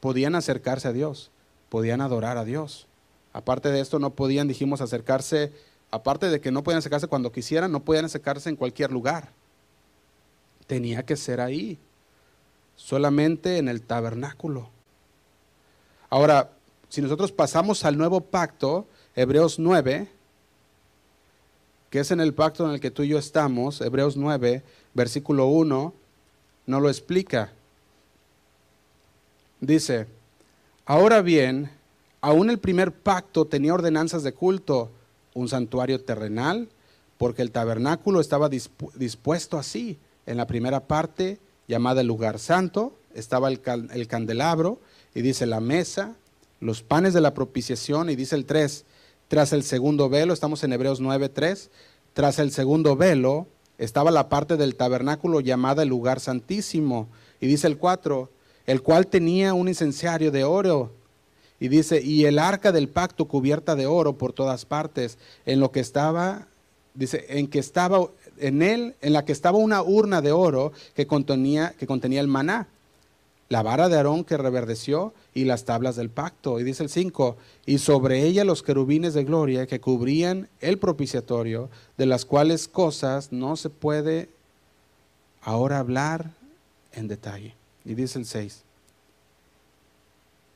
podían 0.00 0.34
acercarse 0.34 0.88
a 0.88 0.92
Dios, 0.92 1.30
podían 1.68 2.00
adorar 2.00 2.38
a 2.38 2.44
Dios. 2.44 2.86
Aparte 3.32 3.70
de 3.70 3.80
esto, 3.80 3.98
no 3.98 4.10
podían, 4.10 4.48
dijimos, 4.48 4.80
acercarse, 4.80 5.52
aparte 5.90 6.28
de 6.28 6.40
que 6.40 6.50
no 6.50 6.62
podían 6.62 6.78
acercarse 6.78 7.08
cuando 7.08 7.32
quisieran, 7.32 7.72
no 7.72 7.80
podían 7.84 8.04
acercarse 8.04 8.48
en 8.48 8.56
cualquier 8.56 8.90
lugar. 8.90 9.30
Tenía 10.66 11.04
que 11.04 11.16
ser 11.16 11.40
ahí, 11.40 11.78
solamente 12.76 13.58
en 13.58 13.68
el 13.68 13.82
tabernáculo. 13.82 14.70
Ahora, 16.10 16.50
si 16.88 17.00
nosotros 17.00 17.32
pasamos 17.32 17.84
al 17.84 17.96
nuevo 17.96 18.20
pacto, 18.20 18.86
Hebreos 19.14 19.58
9, 19.58 20.08
que 21.90 22.00
es 22.00 22.10
en 22.10 22.20
el 22.20 22.34
pacto 22.34 22.66
en 22.66 22.72
el 22.72 22.80
que 22.80 22.90
tú 22.90 23.02
y 23.02 23.08
yo 23.08 23.18
estamos, 23.18 23.80
Hebreos 23.80 24.16
9, 24.16 24.62
versículo 24.94 25.46
1, 25.46 25.94
no 26.66 26.80
lo 26.80 26.88
explica. 26.88 27.52
Dice, 29.60 30.06
ahora 30.84 31.22
bien, 31.22 31.70
aún 32.20 32.50
el 32.50 32.58
primer 32.58 32.92
pacto 32.92 33.46
tenía 33.46 33.74
ordenanzas 33.74 34.22
de 34.22 34.32
culto, 34.32 34.90
un 35.34 35.48
santuario 35.48 36.02
terrenal, 36.02 36.68
porque 37.18 37.42
el 37.42 37.52
tabernáculo 37.52 38.20
estaba 38.20 38.48
dispuesto 38.48 39.58
así. 39.58 39.98
En 40.26 40.36
la 40.36 40.46
primera 40.46 40.80
parte, 40.86 41.38
llamada 41.68 42.00
el 42.00 42.06
lugar 42.06 42.38
santo, 42.38 42.92
estaba 43.14 43.48
el, 43.48 43.60
el 43.92 44.06
candelabro, 44.06 44.80
y 45.14 45.22
dice 45.22 45.46
la 45.46 45.60
mesa, 45.60 46.14
los 46.60 46.82
panes 46.82 47.12
de 47.12 47.20
la 47.20 47.34
propiciación, 47.34 48.10
y 48.10 48.16
dice 48.16 48.36
el 48.36 48.46
3, 48.46 48.84
tras 49.28 49.52
el 49.52 49.62
segundo 49.62 50.08
velo, 50.08 50.32
estamos 50.32 50.62
en 50.64 50.72
Hebreos 50.72 51.00
9, 51.00 51.28
3, 51.28 51.70
tras 52.12 52.38
el 52.38 52.52
segundo 52.52 52.96
velo 52.96 53.46
estaba 53.78 54.12
la 54.12 54.28
parte 54.28 54.56
del 54.56 54.76
tabernáculo 54.76 55.40
llamada 55.40 55.82
el 55.82 55.88
lugar 55.88 56.20
santísimo, 56.20 57.08
y 57.40 57.48
dice 57.48 57.66
el 57.66 57.78
4, 57.78 58.30
el 58.66 58.80
cual 58.80 59.08
tenía 59.08 59.54
un 59.54 59.66
incenciario 59.66 60.30
de 60.30 60.44
oro, 60.44 60.92
y 61.58 61.68
dice, 61.68 62.00
y 62.00 62.24
el 62.24 62.38
arca 62.38 62.70
del 62.70 62.88
pacto 62.88 63.26
cubierta 63.26 63.74
de 63.74 63.86
oro 63.86 64.18
por 64.18 64.32
todas 64.32 64.66
partes, 64.66 65.18
en 65.46 65.58
lo 65.58 65.72
que 65.72 65.80
estaba, 65.80 66.46
dice, 66.94 67.26
en 67.28 67.48
que 67.48 67.58
estaba, 67.58 68.08
en 68.38 68.62
él, 68.62 68.94
en 69.00 69.12
la 69.12 69.24
que 69.24 69.32
estaba 69.32 69.58
una 69.58 69.82
urna 69.82 70.20
de 70.20 70.32
oro 70.32 70.72
que 70.94 71.06
contenía, 71.06 71.74
que 71.78 71.86
contenía 71.86 72.20
el 72.20 72.28
maná 72.28 72.68
la 73.52 73.62
vara 73.62 73.90
de 73.90 73.96
Aarón 73.96 74.24
que 74.24 74.38
reverdeció 74.38 75.12
y 75.34 75.44
las 75.44 75.66
tablas 75.66 75.94
del 75.94 76.08
pacto. 76.08 76.58
Y 76.58 76.64
dice 76.64 76.84
el 76.84 76.88
5, 76.88 77.36
y 77.66 77.78
sobre 77.78 78.22
ella 78.22 78.44
los 78.44 78.62
querubines 78.62 79.12
de 79.12 79.24
gloria 79.24 79.66
que 79.66 79.78
cubrían 79.78 80.48
el 80.60 80.78
propiciatorio, 80.78 81.68
de 81.98 82.06
las 82.06 82.24
cuales 82.24 82.66
cosas 82.66 83.30
no 83.30 83.56
se 83.56 83.68
puede 83.68 84.30
ahora 85.42 85.80
hablar 85.80 86.30
en 86.94 87.08
detalle. 87.08 87.54
Y 87.84 87.92
dice 87.92 88.18
el 88.18 88.24
6. 88.24 88.62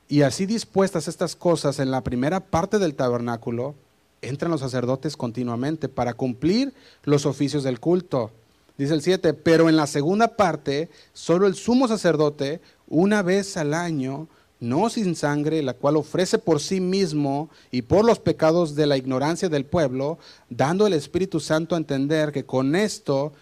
Y 0.09 0.23
así 0.23 0.47
dispuestas 0.47 1.07
estas 1.07 1.35
cosas 1.35 1.77
en 1.77 1.91
la 1.91 2.01
primera 2.01 2.39
parte 2.39 2.79
del 2.79 2.95
tabernáculo, 2.95 3.75
entran 4.21 4.51
los 4.51 4.61
sacerdotes 4.61 5.17
continuamente 5.17 5.89
para 5.89 6.13
cumplir 6.13 6.73
los 7.03 7.25
oficios 7.25 7.63
del 7.63 7.79
culto. 7.79 8.31
Dice 8.77 8.93
el 8.93 9.01
7, 9.01 9.33
pero 9.33 9.69
en 9.69 9.75
la 9.75 9.87
segunda 9.87 10.35
parte, 10.35 10.89
solo 11.13 11.47
el 11.47 11.55
sumo 11.55 11.87
sacerdote, 11.87 12.61
una 12.87 13.23
vez 13.23 13.57
al 13.57 13.73
año, 13.73 14.27
no 14.59 14.89
sin 14.89 15.15
sangre, 15.15 15.61
la 15.61 15.73
cual 15.73 15.97
ofrece 15.97 16.37
por 16.37 16.59
sí 16.59 16.79
mismo 16.79 17.49
y 17.71 17.83
por 17.83 18.05
los 18.05 18.19
pecados 18.19 18.75
de 18.75 18.87
la 18.87 18.97
ignorancia 18.97 19.49
del 19.49 19.65
pueblo, 19.65 20.17
dando 20.49 20.87
el 20.87 20.93
Espíritu 20.93 21.39
Santo 21.39 21.75
a 21.75 21.79
entender 21.79 22.31
que 22.31 22.45
con 22.45 22.75
esto, 22.75 23.33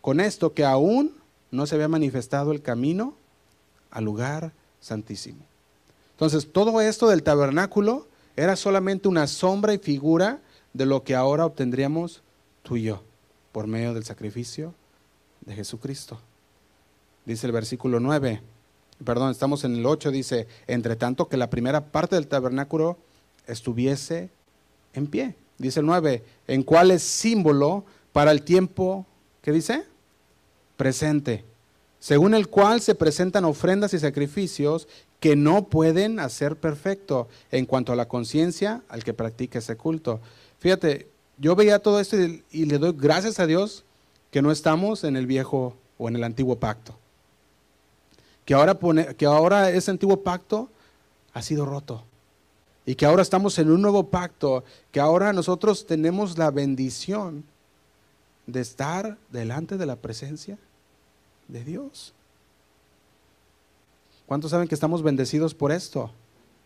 con 0.00 0.20
esto 0.20 0.52
que 0.52 0.64
aún 0.64 1.14
no 1.50 1.66
se 1.66 1.74
había 1.74 1.88
manifestado 1.88 2.52
el 2.52 2.62
camino 2.62 3.14
al 3.90 4.04
lugar 4.04 4.52
santísimo. 4.80 5.40
Entonces, 6.12 6.50
todo 6.52 6.80
esto 6.80 7.08
del 7.08 7.22
tabernáculo 7.22 8.07
era 8.38 8.54
solamente 8.54 9.08
una 9.08 9.26
sombra 9.26 9.74
y 9.74 9.78
figura 9.78 10.38
de 10.72 10.86
lo 10.86 11.02
que 11.02 11.16
ahora 11.16 11.44
obtendríamos 11.44 12.22
tú 12.62 12.76
y 12.76 12.84
yo 12.84 13.02
por 13.50 13.66
medio 13.66 13.94
del 13.94 14.04
sacrificio 14.04 14.74
de 15.40 15.56
Jesucristo. 15.56 16.20
Dice 17.24 17.48
el 17.48 17.52
versículo 17.52 17.98
9, 17.98 18.40
perdón, 19.04 19.32
estamos 19.32 19.64
en 19.64 19.74
el 19.74 19.84
8, 19.84 20.12
dice, 20.12 20.46
entre 20.68 20.94
tanto 20.94 21.28
que 21.28 21.36
la 21.36 21.50
primera 21.50 21.86
parte 21.86 22.14
del 22.14 22.28
tabernáculo 22.28 22.96
estuviese 23.48 24.30
en 24.92 25.08
pie. 25.08 25.34
Dice 25.58 25.80
el 25.80 25.86
9, 25.86 26.22
en 26.46 26.62
cuál 26.62 26.92
es 26.92 27.02
símbolo 27.02 27.84
para 28.12 28.30
el 28.30 28.42
tiempo, 28.42 29.04
¿qué 29.42 29.50
dice? 29.50 29.84
Presente, 30.76 31.44
según 31.98 32.34
el 32.34 32.46
cual 32.46 32.80
se 32.82 32.94
presentan 32.94 33.44
ofrendas 33.44 33.94
y 33.94 33.98
sacrificios 33.98 34.86
que 35.20 35.36
no 35.36 35.68
pueden 35.68 36.20
hacer 36.20 36.56
perfecto 36.56 37.28
en 37.50 37.66
cuanto 37.66 37.92
a 37.92 37.96
la 37.96 38.08
conciencia 38.08 38.82
al 38.88 39.02
que 39.04 39.14
practica 39.14 39.58
ese 39.58 39.76
culto. 39.76 40.20
Fíjate, 40.58 41.08
yo 41.38 41.56
veía 41.56 41.80
todo 41.80 42.00
esto 42.00 42.16
y, 42.16 42.64
le 42.66 42.78
doy 42.78 42.94
gracias 42.96 43.40
a 43.40 43.46
Dios 43.46 43.84
que 44.30 44.42
no 44.42 44.50
estamos 44.50 45.04
en 45.04 45.16
el 45.16 45.26
viejo 45.26 45.76
o 45.98 46.08
en 46.08 46.16
el 46.16 46.24
antiguo 46.24 46.56
pacto. 46.56 46.96
Que 48.44 48.54
ahora, 48.54 48.78
que 49.16 49.26
ahora 49.26 49.70
ese 49.70 49.90
antiguo 49.90 50.22
pacto 50.22 50.70
ha 51.32 51.42
sido 51.42 51.64
roto. 51.66 52.04
Y 52.86 52.94
que 52.94 53.04
ahora 53.04 53.22
estamos 53.22 53.58
en 53.58 53.70
un 53.70 53.82
nuevo 53.82 54.04
pacto, 54.04 54.64
que 54.90 55.00
ahora 55.00 55.32
nosotros 55.32 55.86
tenemos 55.86 56.38
la 56.38 56.50
bendición 56.50 57.44
de 58.46 58.60
estar 58.60 59.18
delante 59.30 59.76
de 59.76 59.84
la 59.84 59.96
presencia 59.96 60.58
de 61.48 61.64
Dios. 61.64 62.14
¿Cuántos 64.28 64.50
saben 64.50 64.68
que 64.68 64.74
estamos 64.74 65.02
bendecidos 65.02 65.54
por 65.54 65.72
esto? 65.72 66.12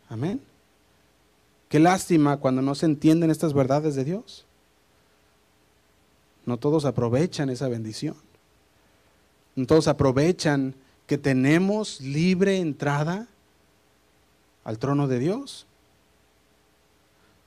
Amén. 0.09 0.43
Qué 1.69 1.79
lástima 1.79 2.39
cuando 2.39 2.61
no 2.61 2.75
se 2.75 2.87
entienden 2.87 3.31
estas 3.31 3.55
verdades 3.55 3.95
de 3.95 4.03
Dios. 4.03 4.45
No 6.45 6.57
todos 6.57 6.85
aprovechan 6.85 7.51
esa 7.51 7.69
bendición. 7.69 8.17
No 9.55 9.65
todos 9.65 9.87
aprovechan 9.87 10.75
que 11.07 11.19
tenemos 11.19 12.01
libre 12.01 12.59
entrada 12.59 13.29
al 14.65 14.79
trono 14.81 15.07
de 15.07 15.21
Dios. 15.21 15.67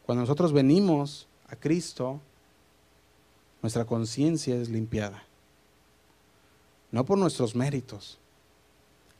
Cuando 0.05 0.21
nosotros 0.21 0.53
venimos 0.53 1.27
a 1.49 1.57
Cristo, 1.57 2.21
nuestra 3.61 3.83
conciencia 3.83 4.55
es 4.55 4.69
limpiada. 4.69 5.23
No 6.89 7.03
por 7.03 7.17
nuestros 7.17 7.53
méritos, 7.53 8.17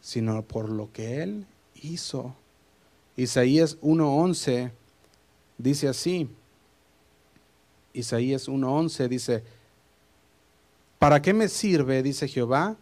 sino 0.06 0.44
por 0.44 0.70
lo 0.70 0.92
que 0.94 1.24
Él 1.24 1.48
hizo. 1.82 2.36
Isaías 3.18 3.82
1.11 3.82 4.72
dice 5.58 5.88
así, 5.88 6.30
Isaías 7.92 8.48
1.11 8.48 9.08
dice, 9.08 9.44
¿para 11.00 11.24
qué 11.24 11.34
me 11.34 11.48
sirve, 11.48 12.04
dice 12.04 12.28
Jehová, 12.28 12.76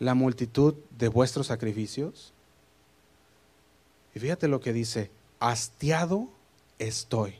la 0.00 0.14
multitud 0.14 0.74
de 0.98 1.06
vuestros 1.06 1.46
sacrificios? 1.46 2.32
Y 4.16 4.18
fíjate 4.18 4.48
lo 4.48 4.58
que 4.58 4.72
dice, 4.72 5.12
hastiado 5.38 6.30
estoy. 6.80 7.34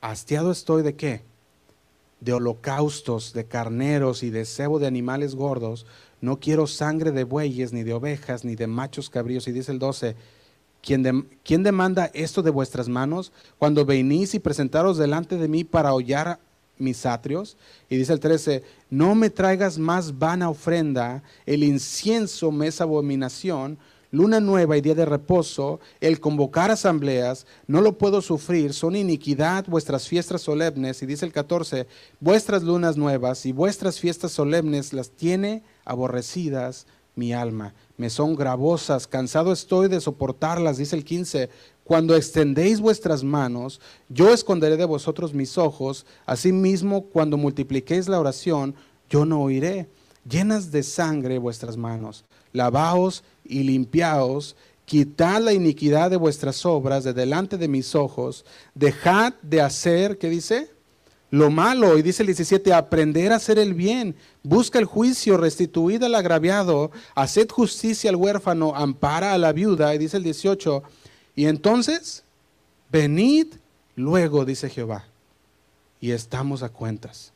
¿Hastiado 0.00 0.52
estoy 0.52 0.84
de 0.84 0.94
qué? 0.94 1.22
De 2.20 2.34
holocaustos, 2.34 3.32
de 3.32 3.46
carneros 3.46 4.22
y 4.22 4.30
de 4.30 4.44
cebo 4.44 4.78
de 4.78 4.86
animales 4.86 5.34
gordos, 5.34 5.86
no 6.20 6.38
quiero 6.38 6.66
sangre 6.66 7.12
de 7.12 7.24
bueyes, 7.24 7.72
ni 7.72 7.82
de 7.82 7.94
ovejas, 7.94 8.44
ni 8.44 8.56
de 8.56 8.66
machos 8.66 9.10
cabríos. 9.10 9.48
Y 9.48 9.52
dice 9.52 9.72
el 9.72 9.78
12, 9.78 10.16
¿quién, 10.82 11.28
¿quién 11.42 11.62
demanda 11.62 12.10
esto 12.14 12.42
de 12.42 12.50
vuestras 12.50 12.88
manos 12.88 13.32
cuando 13.58 13.84
venís 13.84 14.34
y 14.34 14.38
presentaros 14.38 14.98
delante 14.98 15.36
de 15.36 15.48
mí 15.48 15.64
para 15.64 15.94
hollar 15.94 16.38
mis 16.78 17.06
atrios? 17.06 17.56
Y 17.88 17.96
dice 17.96 18.12
el 18.12 18.20
13, 18.20 18.62
no 18.90 19.14
me 19.14 19.30
traigas 19.30 19.78
más 19.78 20.18
vana 20.18 20.50
ofrenda, 20.50 21.22
el 21.46 21.64
incienso 21.64 22.52
me 22.52 22.66
es 22.66 22.80
abominación, 22.80 23.78
luna 24.10 24.40
nueva 24.40 24.76
y 24.76 24.80
día 24.80 24.94
de 24.94 25.04
reposo, 25.04 25.80
el 26.00 26.20
convocar 26.20 26.70
asambleas, 26.70 27.46
no 27.66 27.80
lo 27.80 27.96
puedo 27.96 28.20
sufrir, 28.20 28.72
son 28.72 28.96
iniquidad 28.96 29.66
vuestras 29.68 30.08
fiestas 30.08 30.42
solemnes. 30.42 31.02
Y 31.02 31.06
dice 31.06 31.24
el 31.24 31.32
14, 31.32 31.86
vuestras 32.18 32.62
lunas 32.62 32.96
nuevas 32.96 33.46
y 33.46 33.52
vuestras 33.52 34.00
fiestas 34.00 34.32
solemnes 34.32 34.92
las 34.92 35.10
tiene 35.10 35.62
aborrecidas 35.84 36.86
mi 37.14 37.32
alma, 37.32 37.74
me 37.96 38.08
son 38.08 38.34
gravosas, 38.34 39.06
cansado 39.06 39.52
estoy 39.52 39.88
de 39.88 40.00
soportarlas, 40.00 40.78
dice 40.78 40.96
el 40.96 41.04
15. 41.04 41.50
Cuando 41.84 42.14
extendéis 42.14 42.80
vuestras 42.80 43.24
manos, 43.24 43.80
yo 44.08 44.32
esconderé 44.32 44.76
de 44.76 44.84
vosotros 44.84 45.34
mis 45.34 45.58
ojos, 45.58 46.06
asimismo 46.24 47.02
cuando 47.06 47.36
multipliquéis 47.36 48.08
la 48.08 48.20
oración, 48.20 48.74
yo 49.08 49.24
no 49.24 49.42
oiré. 49.42 49.88
Llenas 50.28 50.70
de 50.70 50.82
sangre 50.82 51.38
vuestras 51.38 51.76
manos, 51.76 52.24
lavaos 52.52 53.24
y 53.44 53.64
limpiaos, 53.64 54.54
quitad 54.84 55.40
la 55.40 55.52
iniquidad 55.52 56.10
de 56.10 56.16
vuestras 56.16 56.64
obras 56.64 57.04
de 57.04 57.12
delante 57.12 57.58
de 57.58 57.68
mis 57.68 57.94
ojos, 57.94 58.44
dejad 58.74 59.34
de 59.42 59.60
hacer, 59.60 60.18
¿qué 60.18 60.28
dice? 60.28 60.70
Lo 61.30 61.50
malo. 61.50 61.96
Y 61.96 62.02
dice 62.02 62.22
el 62.22 62.28
17, 62.28 62.72
aprender 62.72 63.32
a 63.32 63.36
hacer 63.36 63.58
el 63.58 63.74
bien. 63.74 64.14
Busca 64.42 64.78
el 64.78 64.84
juicio, 64.84 65.36
restituid 65.36 66.02
al 66.02 66.14
agraviado, 66.14 66.90
haced 67.14 67.48
justicia 67.50 68.10
al 68.10 68.16
huérfano, 68.16 68.74
ampara 68.74 69.32
a 69.32 69.38
la 69.38 69.52
viuda. 69.52 69.94
Y 69.94 69.98
dice 69.98 70.16
el 70.16 70.22
18, 70.22 70.82
y 71.36 71.46
entonces, 71.46 72.24
venid 72.90 73.46
luego, 73.96 74.44
dice 74.44 74.68
Jehová, 74.68 75.06
y 76.00 76.10
estamos 76.12 76.62
a 76.62 76.68
cuentas. 76.68 77.32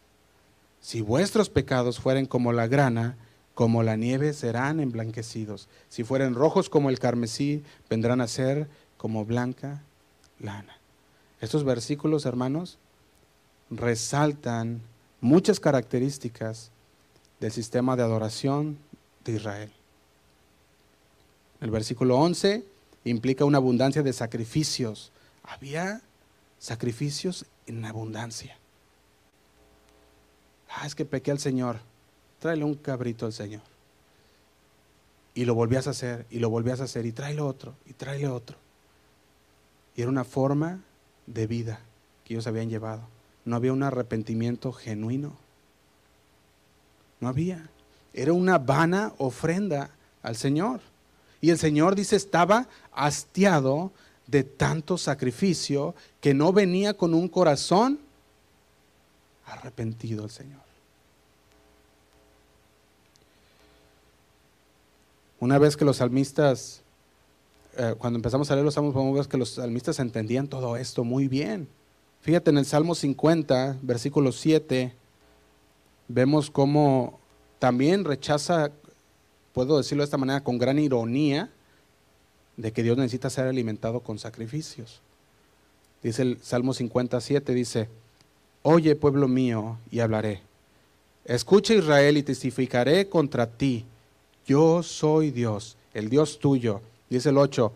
Si 0.80 1.00
vuestros 1.00 1.48
pecados 1.48 1.98
fueren 1.98 2.26
como 2.26 2.52
la 2.52 2.66
grana, 2.66 3.16
como 3.54 3.82
la 3.82 3.96
nieve 3.96 4.32
serán 4.32 4.80
emblanquecidos. 4.80 5.68
Si 5.88 6.04
fueren 6.04 6.34
rojos 6.34 6.68
como 6.68 6.90
el 6.90 6.98
carmesí, 6.98 7.62
vendrán 7.88 8.20
a 8.20 8.26
ser 8.26 8.68
como 8.96 9.24
blanca 9.24 9.82
lana. 10.40 10.76
Estos 11.40 11.64
versículos, 11.64 12.26
hermanos, 12.26 12.78
resaltan 13.76 14.82
muchas 15.20 15.60
características 15.60 16.70
del 17.40 17.52
sistema 17.52 17.96
de 17.96 18.02
adoración 18.02 18.78
de 19.24 19.32
Israel. 19.32 19.72
El 21.60 21.70
versículo 21.70 22.18
11 22.18 22.64
implica 23.04 23.44
una 23.44 23.58
abundancia 23.58 24.02
de 24.02 24.12
sacrificios. 24.12 25.12
Había 25.42 26.02
sacrificios 26.58 27.46
en 27.66 27.84
abundancia. 27.84 28.56
Ah, 30.68 30.86
es 30.86 30.94
que 30.94 31.04
pequé 31.04 31.30
al 31.30 31.38
Señor. 31.38 31.78
Tráele 32.40 32.64
un 32.64 32.74
cabrito 32.74 33.26
al 33.26 33.32
Señor. 33.32 33.62
Y 35.34 35.44
lo 35.44 35.54
volvías 35.54 35.86
a 35.86 35.90
hacer, 35.90 36.26
y 36.30 36.38
lo 36.38 36.50
volvías 36.50 36.80
a 36.80 36.84
hacer, 36.84 37.06
y 37.06 37.12
tráele 37.12 37.40
otro, 37.40 37.74
y 37.86 37.92
tráele 37.92 38.28
otro. 38.28 38.56
Y 39.96 40.02
era 40.02 40.10
una 40.10 40.24
forma 40.24 40.80
de 41.26 41.46
vida 41.46 41.80
que 42.24 42.34
ellos 42.34 42.46
habían 42.46 42.68
llevado 42.68 43.02
no 43.44 43.56
había 43.56 43.72
un 43.72 43.82
arrepentimiento 43.82 44.72
genuino. 44.72 45.36
No 47.20 47.28
había. 47.28 47.68
Era 48.12 48.32
una 48.32 48.58
vana 48.58 49.12
ofrenda 49.18 49.90
al 50.22 50.36
Señor. 50.36 50.80
Y 51.40 51.50
el 51.50 51.58
Señor 51.58 51.94
dice, 51.94 52.16
estaba 52.16 52.68
hastiado 52.92 53.92
de 54.26 54.44
tanto 54.44 54.96
sacrificio 54.96 55.94
que 56.20 56.32
no 56.32 56.52
venía 56.52 56.94
con 56.94 57.12
un 57.12 57.28
corazón 57.28 57.98
arrepentido 59.46 60.24
el 60.24 60.30
Señor. 60.30 60.64
Una 65.38 65.58
vez 65.58 65.76
que 65.76 65.84
los 65.84 65.98
salmistas, 65.98 66.80
eh, 67.76 67.94
cuando 67.98 68.16
empezamos 68.16 68.50
a 68.50 68.54
leer 68.54 68.64
los 68.64 68.72
salmos, 68.72 68.94
podemos 68.94 69.14
ver 69.14 69.28
que 69.28 69.36
los 69.36 69.50
salmistas 69.50 69.98
entendían 69.98 70.48
todo 70.48 70.76
esto 70.76 71.04
muy 71.04 71.28
bien. 71.28 71.68
Fíjate 72.24 72.48
en 72.48 72.56
el 72.56 72.64
Salmo 72.64 72.94
50, 72.94 73.80
versículo 73.82 74.32
7, 74.32 74.94
vemos 76.08 76.50
cómo 76.50 77.20
también 77.58 78.02
rechaza, 78.02 78.72
puedo 79.52 79.76
decirlo 79.76 80.00
de 80.00 80.06
esta 80.06 80.16
manera, 80.16 80.42
con 80.42 80.56
gran 80.56 80.78
ironía, 80.78 81.50
de 82.56 82.72
que 82.72 82.82
Dios 82.82 82.96
necesita 82.96 83.28
ser 83.28 83.46
alimentado 83.46 84.00
con 84.00 84.18
sacrificios. 84.18 85.02
Dice 86.02 86.22
el 86.22 86.38
Salmo 86.40 86.72
57, 86.72 87.52
dice, 87.52 87.90
Oye 88.62 88.96
pueblo 88.96 89.28
mío 89.28 89.76
y 89.90 90.00
hablaré. 90.00 90.40
Escucha 91.26 91.74
Israel 91.74 92.16
y 92.16 92.22
testificaré 92.22 93.06
contra 93.06 93.50
ti. 93.50 93.84
Yo 94.46 94.82
soy 94.82 95.30
Dios, 95.30 95.76
el 95.92 96.08
Dios 96.08 96.38
tuyo. 96.38 96.80
Dice 97.10 97.28
el 97.28 97.36
8, 97.36 97.70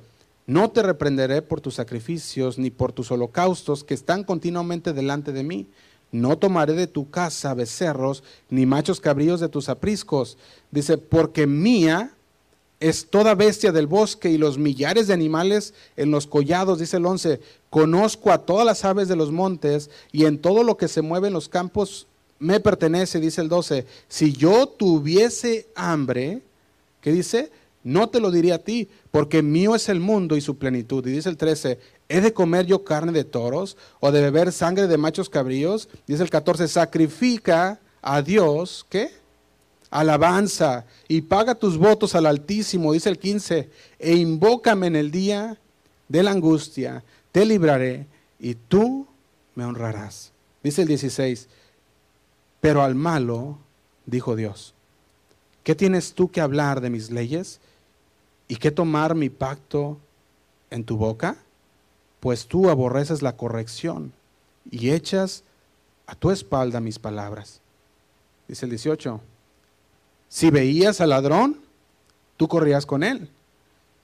no 0.49 0.71
te 0.71 0.83
reprenderé 0.83 1.43
por 1.43 1.61
tus 1.61 1.75
sacrificios 1.75 2.59
ni 2.59 2.71
por 2.71 2.93
tus 2.93 3.11
holocaustos 3.11 3.85
que 3.85 3.93
están 3.93 4.25
continuamente 4.25 4.95
delante 4.95 5.31
de 5.31 5.43
mí. 5.43 5.67
No 6.11 6.39
tomaré 6.39 6.73
de 6.73 6.87
tu 6.87 7.11
casa 7.11 7.53
becerros 7.53 8.25
ni 8.49 8.65
machos 8.65 8.99
cabríos 8.99 9.41
de 9.41 9.51
tus 9.51 9.69
apriscos. 9.69 10.39
Dice, 10.71 10.97
porque 10.97 11.47
mía 11.47 12.15
es 12.81 13.11
toda 13.11 13.35
bestia 13.35 13.73
del 13.73 13.87
bosque 13.87 14.31
y 14.31 14.39
los 14.39 14.57
millares 14.57 15.07
de 15.09 15.13
animales 15.13 15.75
en 15.99 16.11
los 16.11 16.27
collados, 16.27 16.79
dice 16.79 16.97
el 16.97 17.05
11, 17.05 17.43
conozco 17.69 18.33
a 18.33 18.39
todas 18.39 18.65
las 18.65 18.87
aves 18.87 19.09
de 19.09 19.17
los 19.17 19.31
montes 19.31 19.91
y 20.13 20.25
en 20.25 20.39
todo 20.39 20.63
lo 20.63 20.79
que 20.79 20.89
se 20.89 21.03
mueve 21.03 21.29
en 21.29 21.35
los 21.35 21.51
campos 21.51 22.07
me 22.39 22.59
pertenece, 22.59 23.21
dice 23.21 23.43
el 23.43 23.51
12. 23.51 23.85
Si 24.09 24.33
yo 24.33 24.67
tuviese 24.67 25.69
hambre, 25.75 26.41
¿qué 27.03 27.13
dice? 27.13 27.51
No 27.89 28.11
te 28.11 28.21
lo 28.21 28.31
diría 28.31 28.57
a 28.57 28.59
ti, 28.59 28.87
porque 29.11 29.43
mío 29.43 29.75
es 29.75 29.89
el 29.89 29.99
mundo 29.99 30.37
y 30.37 30.43
su 30.43 30.59
plenitud. 30.59 31.07
Y 31.07 31.11
dice 31.11 31.31
el 31.31 31.39
13, 31.39 31.79
¿he 32.11 32.21
de 32.21 32.35
comer 32.35 32.67
yo 32.67 32.85
carne 32.85 33.13
de 33.13 33.25
toros 33.25 33.79
o 34.01 34.13
de 34.13 34.21
beber 34.21 34.53
sangre 34.53 34.87
de 34.87 34.99
machos 34.99 35.31
cabríos? 35.31 35.89
Dice 36.07 36.23
el 36.23 36.29
14, 36.29 36.69
sacrifica 36.69 37.81
a 38.03 38.21
Dios, 38.21 38.85
¿qué? 38.91 39.11
alabanza 39.91 40.85
y 41.09 41.23
paga 41.23 41.55
tus 41.55 41.79
votos 41.79 42.15
al 42.15 42.27
Altísimo, 42.27 42.93
dice 42.93 43.09
el 43.09 43.19
15, 43.19 43.71
e 43.99 44.15
invócame 44.17 44.89
en 44.89 44.97
el 44.97 45.11
día 45.11 45.57
de 46.09 46.23
la 46.23 46.33
angustia, 46.33 47.03
te 47.33 47.47
libraré 47.47 48.07
y 48.39 48.55
tú 48.55 49.07
me 49.55 49.65
honrarás. 49.65 50.33
Dice 50.63 50.83
el 50.83 50.89
16, 50.89 51.49
pero 52.61 52.83
al 52.83 52.95
malo, 52.95 53.57
dijo 54.05 54.37
Dios, 54.37 54.75
¿qué 55.63 55.75
tienes 55.75 56.13
tú 56.13 56.31
que 56.31 56.43
hablar 56.43 56.83
de 56.83 56.91
mis 56.91 57.11
leyes 57.11 57.63
y 58.49 58.57
qué 58.57 58.71
tomar 58.71 59.15
mi 59.15 59.29
pacto 59.29 59.99
en 60.71 60.85
tu 60.85 60.97
boca? 60.97 61.37
Pues 62.21 62.47
tú 62.47 62.69
aborreces 62.69 63.23
la 63.23 63.37
corrección 63.37 64.13
y 64.71 64.91
echas 64.91 65.45
a 66.07 66.15
tu 66.15 66.31
espalda 66.31 66.81
mis 66.81 66.99
palabras. 66.99 67.61
Dice 68.49 68.65
el 68.65 68.71
18, 68.71 69.21
si 70.29 70.51
veías 70.51 71.01
al 71.01 71.11
ladrón, 71.11 71.61
tú 72.37 72.49
corrías 72.49 72.87
con 72.87 73.03
él. 73.03 73.29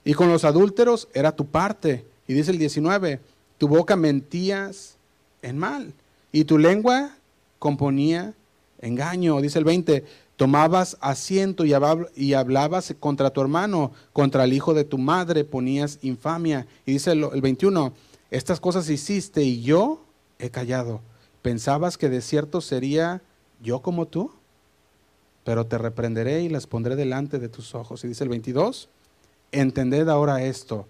Y 0.03 0.13
con 0.13 0.29
los 0.29 0.45
adúlteros 0.45 1.07
era 1.13 1.35
tu 1.35 1.47
parte. 1.47 2.05
Y 2.27 2.33
dice 2.33 2.51
el 2.51 2.59
19, 2.59 3.19
tu 3.57 3.67
boca 3.67 3.95
mentías 3.95 4.97
en 5.41 5.57
mal. 5.57 5.93
Y 6.31 6.45
tu 6.45 6.59
lengua 6.59 7.15
componía 7.57 8.33
engaño. 8.81 9.41
Dice 9.41 9.57
el 9.57 9.65
20, 9.65 10.05
tomabas 10.35 10.97
asiento 11.01 11.63
y 11.65 12.33
hablabas 12.33 12.93
contra 12.99 13.31
tu 13.31 13.41
hermano, 13.41 13.91
contra 14.13 14.43
el 14.43 14.53
hijo 14.53 14.73
de 14.73 14.83
tu 14.83 14.97
madre, 14.97 15.43
ponías 15.43 15.99
infamia. 16.01 16.67
Y 16.85 16.93
dice 16.93 17.11
el 17.11 17.41
21, 17.41 17.93
estas 18.31 18.59
cosas 18.59 18.89
hiciste 18.89 19.43
y 19.43 19.61
yo 19.61 20.03
he 20.39 20.49
callado. 20.49 21.01
¿Pensabas 21.41 21.97
que 21.97 22.09
de 22.09 22.21
cierto 22.21 22.61
sería 22.61 23.21
yo 23.61 23.81
como 23.81 24.07
tú? 24.07 24.31
pero 25.45 25.67
te 25.67 25.77
reprenderé 25.77 26.41
y 26.41 26.49
las 26.49 26.65
pondré 26.65 26.97
delante 26.97 27.37
de 27.37 27.49
tus 27.49 27.75
ojos. 27.75 28.03
Y 28.03 28.07
dice 28.07 28.23
el 28.23 28.31
22, 28.31 28.89
entended 29.51 30.09
ahora 30.09 30.43
esto, 30.43 30.87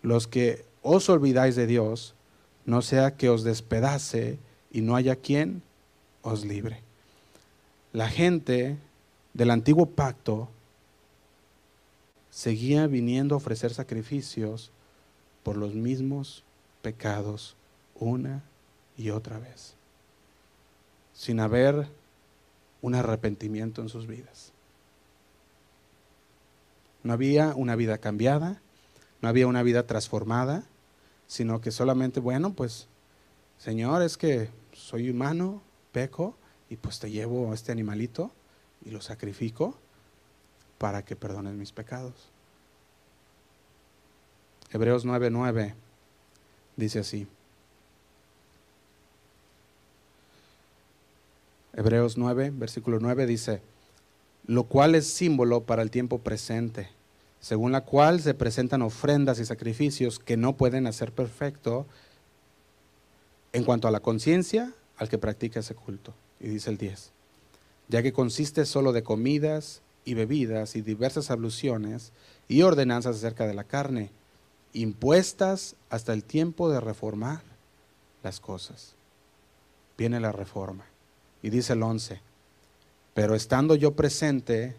los 0.00 0.26
que 0.26 0.64
os 0.80 1.08
olvidáis 1.10 1.56
de 1.56 1.66
Dios, 1.66 2.14
no 2.64 2.80
sea 2.80 3.16
que 3.16 3.28
os 3.28 3.44
despedace 3.44 4.38
y 4.72 4.80
no 4.80 4.96
haya 4.96 5.14
quien 5.14 5.62
os 6.22 6.44
libre. 6.44 6.85
La 7.96 8.10
gente 8.10 8.76
del 9.32 9.50
antiguo 9.50 9.86
pacto 9.86 10.50
seguía 12.28 12.86
viniendo 12.88 13.34
a 13.34 13.38
ofrecer 13.38 13.72
sacrificios 13.72 14.70
por 15.42 15.56
los 15.56 15.72
mismos 15.72 16.44
pecados 16.82 17.56
una 17.94 18.42
y 18.98 19.08
otra 19.08 19.38
vez, 19.38 19.76
sin 21.14 21.40
haber 21.40 21.88
un 22.82 22.94
arrepentimiento 22.94 23.80
en 23.80 23.88
sus 23.88 24.06
vidas. 24.06 24.52
No 27.02 27.14
había 27.14 27.54
una 27.54 27.76
vida 27.76 27.96
cambiada, 27.96 28.60
no 29.22 29.28
había 29.30 29.46
una 29.46 29.62
vida 29.62 29.86
transformada, 29.86 30.64
sino 31.26 31.62
que 31.62 31.70
solamente, 31.70 32.20
bueno, 32.20 32.52
pues, 32.52 32.88
Señor, 33.56 34.02
es 34.02 34.18
que 34.18 34.50
soy 34.74 35.08
humano, 35.08 35.62
peco, 35.92 36.36
y 36.68 36.76
pues 36.76 36.98
te 36.98 37.10
llevo 37.10 37.52
este 37.54 37.72
animalito 37.72 38.30
y 38.84 38.90
lo 38.90 39.00
sacrifico 39.00 39.76
para 40.78 41.04
que 41.04 41.16
perdones 41.16 41.54
mis 41.54 41.72
pecados. 41.72 42.14
Hebreos 44.72 45.04
9:9 45.04 45.74
dice 46.76 46.98
así. 47.00 47.26
Hebreos 51.74 52.16
9, 52.16 52.52
versículo 52.54 52.98
9 53.00 53.26
dice, 53.26 53.60
lo 54.46 54.64
cual 54.64 54.94
es 54.94 55.06
símbolo 55.06 55.64
para 55.64 55.82
el 55.82 55.90
tiempo 55.90 56.18
presente, 56.18 56.88
según 57.38 57.70
la 57.70 57.82
cual 57.82 58.20
se 58.22 58.32
presentan 58.32 58.80
ofrendas 58.80 59.38
y 59.40 59.44
sacrificios 59.44 60.18
que 60.18 60.38
no 60.38 60.56
pueden 60.56 60.86
hacer 60.86 61.12
perfecto 61.12 61.86
en 63.52 63.64
cuanto 63.64 63.88
a 63.88 63.90
la 63.90 64.00
conciencia 64.00 64.72
al 64.96 65.10
que 65.10 65.18
practica 65.18 65.60
ese 65.60 65.74
culto. 65.74 66.14
Y 66.40 66.48
dice 66.48 66.70
el 66.70 66.78
10, 66.78 67.12
ya 67.88 68.02
que 68.02 68.12
consiste 68.12 68.66
solo 68.66 68.92
de 68.92 69.02
comidas 69.02 69.82
y 70.04 70.14
bebidas 70.14 70.76
y 70.76 70.82
diversas 70.82 71.30
abluciones 71.30 72.12
y 72.48 72.62
ordenanzas 72.62 73.16
acerca 73.16 73.46
de 73.46 73.54
la 73.54 73.64
carne, 73.64 74.10
impuestas 74.72 75.74
hasta 75.90 76.12
el 76.12 76.24
tiempo 76.24 76.70
de 76.70 76.80
reformar 76.80 77.42
las 78.22 78.40
cosas. 78.40 78.94
Viene 79.96 80.20
la 80.20 80.32
reforma. 80.32 80.84
Y 81.42 81.50
dice 81.50 81.72
el 81.72 81.82
11, 81.82 82.20
pero 83.14 83.34
estando 83.34 83.74
yo 83.74 83.94
presente, 83.94 84.76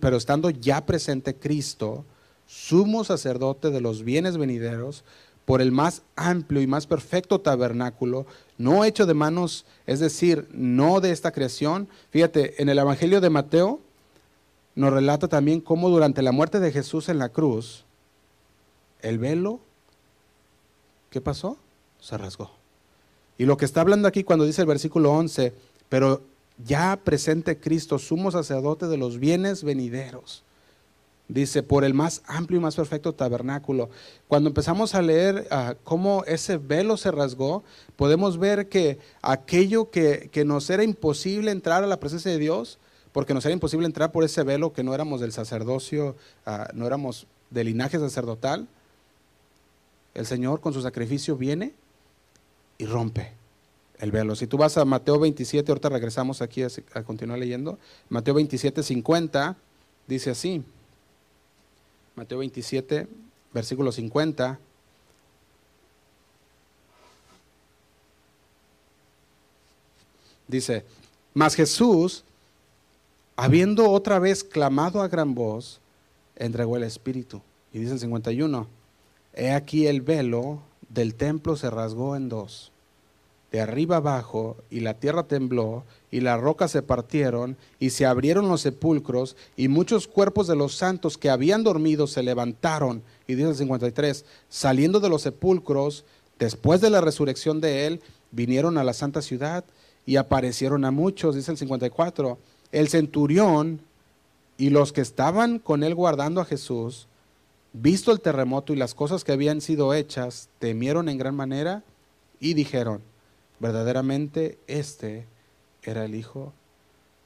pero 0.00 0.16
estando 0.16 0.50
ya 0.50 0.84
presente 0.84 1.36
Cristo, 1.36 2.04
sumo 2.46 3.04
sacerdote 3.04 3.70
de 3.70 3.80
los 3.80 4.02
bienes 4.02 4.36
venideros, 4.36 5.04
por 5.46 5.62
el 5.62 5.72
más 5.72 6.02
amplio 6.16 6.60
y 6.60 6.66
más 6.66 6.86
perfecto 6.86 7.40
tabernáculo, 7.40 8.26
no 8.58 8.84
hecho 8.84 9.06
de 9.06 9.14
manos, 9.14 9.64
es 9.86 10.00
decir, 10.00 10.48
no 10.52 11.00
de 11.00 11.10
esta 11.10 11.32
creación. 11.32 11.88
Fíjate, 12.10 12.62
en 12.62 12.68
el 12.68 12.78
Evangelio 12.78 13.20
de 13.20 13.30
Mateo 13.30 13.80
nos 14.74 14.92
relata 14.92 15.28
también 15.28 15.60
cómo 15.60 15.88
durante 15.88 16.22
la 16.22 16.32
muerte 16.32 16.60
de 16.60 16.72
Jesús 16.72 17.08
en 17.08 17.18
la 17.18 17.30
cruz, 17.30 17.84
el 19.00 19.18
velo, 19.18 19.60
¿qué 21.10 21.20
pasó? 21.20 21.56
Se 22.00 22.16
rasgó. 22.16 22.50
Y 23.38 23.44
lo 23.44 23.56
que 23.56 23.64
está 23.64 23.80
hablando 23.80 24.08
aquí 24.08 24.24
cuando 24.24 24.44
dice 24.44 24.62
el 24.62 24.68
versículo 24.68 25.12
11, 25.12 25.52
pero 25.88 26.22
ya 26.64 26.98
presente 27.02 27.58
Cristo, 27.58 27.98
sumo 27.98 28.30
sacerdote 28.30 28.86
de 28.86 28.96
los 28.96 29.18
bienes 29.18 29.62
venideros. 29.62 30.42
Dice, 31.28 31.64
por 31.64 31.84
el 31.84 31.92
más 31.92 32.22
amplio 32.26 32.60
y 32.60 32.62
más 32.62 32.76
perfecto 32.76 33.12
tabernáculo. 33.12 33.90
Cuando 34.28 34.48
empezamos 34.48 34.94
a 34.94 35.02
leer 35.02 35.48
ah, 35.50 35.74
cómo 35.82 36.22
ese 36.24 36.56
velo 36.56 36.96
se 36.96 37.10
rasgó, 37.10 37.64
podemos 37.96 38.38
ver 38.38 38.68
que 38.68 38.98
aquello 39.22 39.90
que, 39.90 40.30
nos 40.46 40.70
era 40.70 40.84
imposible 40.84 41.50
entrar 41.50 41.82
a 41.82 41.88
la 41.88 41.98
presencia 41.98 42.30
de 42.30 42.38
Dios, 42.38 42.78
porque 43.12 43.34
nos 43.34 43.44
era 43.44 43.54
imposible 43.54 43.86
entrar 43.86 44.12
por 44.12 44.22
ese 44.22 44.44
velo 44.44 44.72
que 44.72 44.84
no 44.84 44.94
éramos 44.94 45.20
del 45.20 45.32
sacerdocio, 45.32 46.14
ah, 46.44 46.68
no 46.74 46.86
éramos 46.86 47.26
del 47.50 47.66
linaje 47.66 47.98
sacerdotal, 47.98 48.68
el 50.14 50.26
Señor 50.26 50.60
con 50.60 50.72
su 50.72 50.80
sacrificio 50.80 51.36
viene 51.36 51.74
y 52.78 52.86
rompe 52.86 53.32
el 53.98 54.10
velo. 54.12 54.36
Si 54.36 54.46
tú 54.46 54.58
vas 54.58 54.76
a 54.78 54.84
Mateo 54.84 55.18
27, 55.18 55.70
ahorita 55.70 55.88
regresamos 55.88 56.42
aquí 56.42 56.62
a, 56.62 57.02
continuar 57.04 57.38
leyendo. 57.38 57.78
Mateo 58.08 58.34
27, 58.34 58.82
50, 58.82 59.56
dice 60.06 60.30
así. 60.30 60.62
Mateo 62.16 62.38
27, 62.38 63.06
versículo 63.52 63.92
50. 63.92 64.58
Dice, 70.48 70.84
mas 71.34 71.54
Jesús, 71.54 72.24
habiendo 73.36 73.90
otra 73.90 74.18
vez 74.18 74.42
clamado 74.42 75.02
a 75.02 75.08
gran 75.08 75.34
voz, 75.34 75.78
entregó 76.36 76.78
el 76.78 76.84
Espíritu. 76.84 77.42
Y 77.70 77.80
dice 77.80 77.92
el 77.92 78.00
51, 78.00 78.66
he 79.34 79.52
aquí 79.52 79.86
el 79.86 80.00
velo 80.00 80.62
del 80.88 81.14
templo 81.14 81.56
se 81.56 81.68
rasgó 81.68 82.16
en 82.16 82.30
dos, 82.30 82.72
de 83.52 83.60
arriba 83.60 83.96
abajo, 83.96 84.56
y 84.70 84.80
la 84.80 84.94
tierra 84.94 85.24
tembló, 85.24 85.84
y 86.16 86.20
las 86.20 86.40
rocas 86.40 86.70
se 86.70 86.80
partieron, 86.80 87.58
y 87.78 87.90
se 87.90 88.06
abrieron 88.06 88.48
los 88.48 88.62
sepulcros, 88.62 89.36
y 89.54 89.68
muchos 89.68 90.08
cuerpos 90.08 90.46
de 90.46 90.56
los 90.56 90.74
santos 90.74 91.18
que 91.18 91.28
habían 91.28 91.62
dormido 91.62 92.06
se 92.06 92.22
levantaron. 92.22 93.02
Y 93.26 93.34
dice 93.34 93.50
el 93.50 93.54
53, 93.54 94.24
saliendo 94.48 94.98
de 95.00 95.10
los 95.10 95.20
sepulcros, 95.20 96.06
después 96.38 96.80
de 96.80 96.88
la 96.88 97.02
resurrección 97.02 97.60
de 97.60 97.86
él, 97.86 98.00
vinieron 98.30 98.78
a 98.78 98.84
la 98.84 98.94
santa 98.94 99.20
ciudad 99.20 99.62
y 100.06 100.16
aparecieron 100.16 100.86
a 100.86 100.90
muchos, 100.90 101.34
dice 101.34 101.50
el 101.50 101.58
54. 101.58 102.38
El 102.72 102.88
centurión 102.88 103.82
y 104.56 104.70
los 104.70 104.94
que 104.94 105.02
estaban 105.02 105.58
con 105.58 105.82
él 105.82 105.94
guardando 105.94 106.40
a 106.40 106.46
Jesús, 106.46 107.08
visto 107.74 108.10
el 108.10 108.22
terremoto 108.22 108.72
y 108.72 108.76
las 108.76 108.94
cosas 108.94 109.22
que 109.22 109.32
habían 109.32 109.60
sido 109.60 109.92
hechas, 109.92 110.48
temieron 110.60 111.10
en 111.10 111.18
gran 111.18 111.34
manera 111.34 111.82
y 112.40 112.54
dijeron, 112.54 113.02
verdaderamente 113.60 114.56
este 114.66 115.26
era 115.86 116.04
el 116.04 116.14
Hijo 116.14 116.52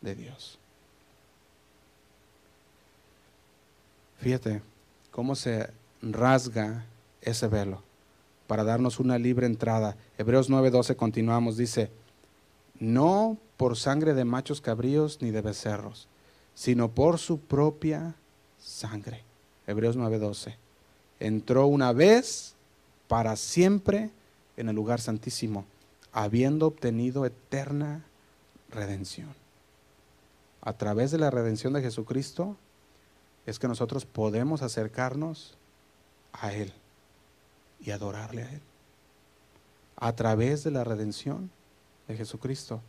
de 0.00 0.14
Dios. 0.14 0.58
Fíjate 4.18 4.62
cómo 5.10 5.34
se 5.34 5.70
rasga 6.02 6.84
ese 7.22 7.48
velo 7.48 7.82
para 8.46 8.64
darnos 8.64 9.00
una 9.00 9.18
libre 9.18 9.46
entrada. 9.46 9.96
Hebreos 10.18 10.50
9:12 10.50 10.94
continuamos, 10.96 11.56
dice, 11.56 11.90
no 12.78 13.38
por 13.56 13.76
sangre 13.76 14.14
de 14.14 14.24
machos 14.24 14.60
cabríos 14.60 15.22
ni 15.22 15.30
de 15.30 15.40
becerros, 15.40 16.08
sino 16.54 16.90
por 16.90 17.18
su 17.18 17.40
propia 17.40 18.14
sangre. 18.58 19.22
Hebreos 19.66 19.96
9:12. 19.96 20.56
Entró 21.18 21.66
una 21.66 21.92
vez 21.92 22.54
para 23.08 23.36
siempre 23.36 24.10
en 24.56 24.68
el 24.68 24.76
lugar 24.76 25.00
santísimo, 25.00 25.64
habiendo 26.12 26.66
obtenido 26.66 27.24
eterna 27.24 28.04
redención. 28.70 29.28
A 30.62 30.72
través 30.74 31.10
de 31.10 31.18
la 31.18 31.30
redención 31.30 31.72
de 31.72 31.82
Jesucristo 31.82 32.56
es 33.46 33.58
que 33.58 33.68
nosotros 33.68 34.04
podemos 34.04 34.62
acercarnos 34.62 35.56
a 36.32 36.52
Él 36.52 36.72
y 37.80 37.90
adorarle 37.90 38.42
a 38.42 38.50
Él. 38.50 38.60
A 39.96 40.14
través 40.14 40.64
de 40.64 40.70
la 40.70 40.84
redención 40.84 41.50
de 42.08 42.16
Jesucristo. 42.16 42.80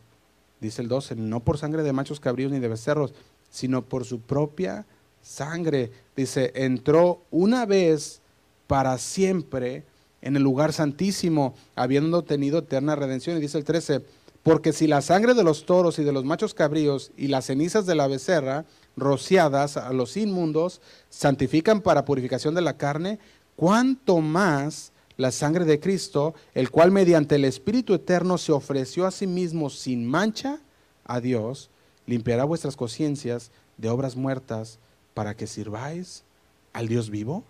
Dice 0.60 0.82
el 0.82 0.88
12, 0.88 1.16
no 1.16 1.40
por 1.40 1.58
sangre 1.58 1.82
de 1.82 1.92
machos 1.92 2.20
cabríos 2.20 2.52
ni 2.52 2.60
de 2.60 2.68
becerros, 2.68 3.14
sino 3.50 3.82
por 3.82 4.04
su 4.04 4.20
propia 4.20 4.86
sangre. 5.22 5.90
Dice, 6.16 6.52
entró 6.54 7.22
una 7.30 7.66
vez 7.66 8.20
para 8.66 8.96
siempre 8.98 9.84
en 10.20 10.36
el 10.36 10.42
lugar 10.42 10.72
santísimo, 10.72 11.54
habiendo 11.74 12.22
tenido 12.22 12.60
eterna 12.60 12.94
redención. 12.94 13.36
Y 13.36 13.40
dice 13.40 13.58
el 13.58 13.64
13, 13.64 14.04
porque 14.42 14.72
si 14.72 14.86
la 14.86 15.02
sangre 15.02 15.34
de 15.34 15.44
los 15.44 15.66
toros 15.66 15.98
y 15.98 16.04
de 16.04 16.12
los 16.12 16.24
machos 16.24 16.54
cabríos 16.54 17.12
y 17.16 17.28
las 17.28 17.46
cenizas 17.46 17.86
de 17.86 17.94
la 17.94 18.08
becerra, 18.08 18.64
rociadas 18.96 19.76
a 19.76 19.92
los 19.92 20.16
inmundos, 20.16 20.80
santifican 21.08 21.80
para 21.80 22.04
purificación 22.04 22.54
de 22.54 22.60
la 22.60 22.76
carne, 22.76 23.18
cuánto 23.56 24.20
más 24.20 24.92
la 25.16 25.30
sangre 25.30 25.64
de 25.64 25.78
Cristo, 25.78 26.34
el 26.54 26.70
cual 26.70 26.90
mediante 26.90 27.36
el 27.36 27.44
Espíritu 27.44 27.94
Eterno 27.94 28.38
se 28.38 28.52
ofreció 28.52 29.06
a 29.06 29.12
sí 29.12 29.26
mismo 29.26 29.70
sin 29.70 30.06
mancha 30.06 30.58
a 31.04 31.20
Dios, 31.20 31.70
limpiará 32.06 32.44
vuestras 32.44 32.76
conciencias 32.76 33.52
de 33.76 33.88
obras 33.90 34.16
muertas 34.16 34.78
para 35.14 35.36
que 35.36 35.46
sirváis 35.46 36.24
al 36.72 36.88
Dios 36.88 37.10
vivo. 37.10 37.44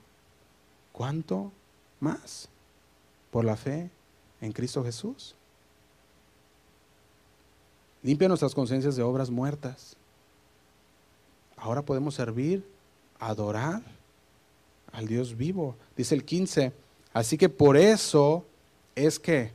¿Cuánto 0.93 1.53
más? 2.01 2.49
Por 3.31 3.45
la 3.47 3.57
fe 3.57 3.91
en 4.43 4.53
Cristo 4.53 4.85
Jesús. 4.85 5.35
Limpia 8.03 8.29
nuestras 8.29 8.55
conciencias 8.55 8.97
de 8.97 9.03
obras 9.03 9.31
muertas. 9.31 9.97
Ahora 11.57 11.83
podemos 11.83 12.15
servir, 12.15 12.65
adorar 13.21 13.83
al 14.93 15.07
Dios 15.07 15.37
vivo. 15.37 15.77
Dice 15.97 16.15
el 16.15 16.25
15, 16.25 16.73
así 17.13 17.39
que 17.39 17.49
por 17.49 17.77
eso 17.77 18.45
es 18.97 19.21
que, 19.21 19.53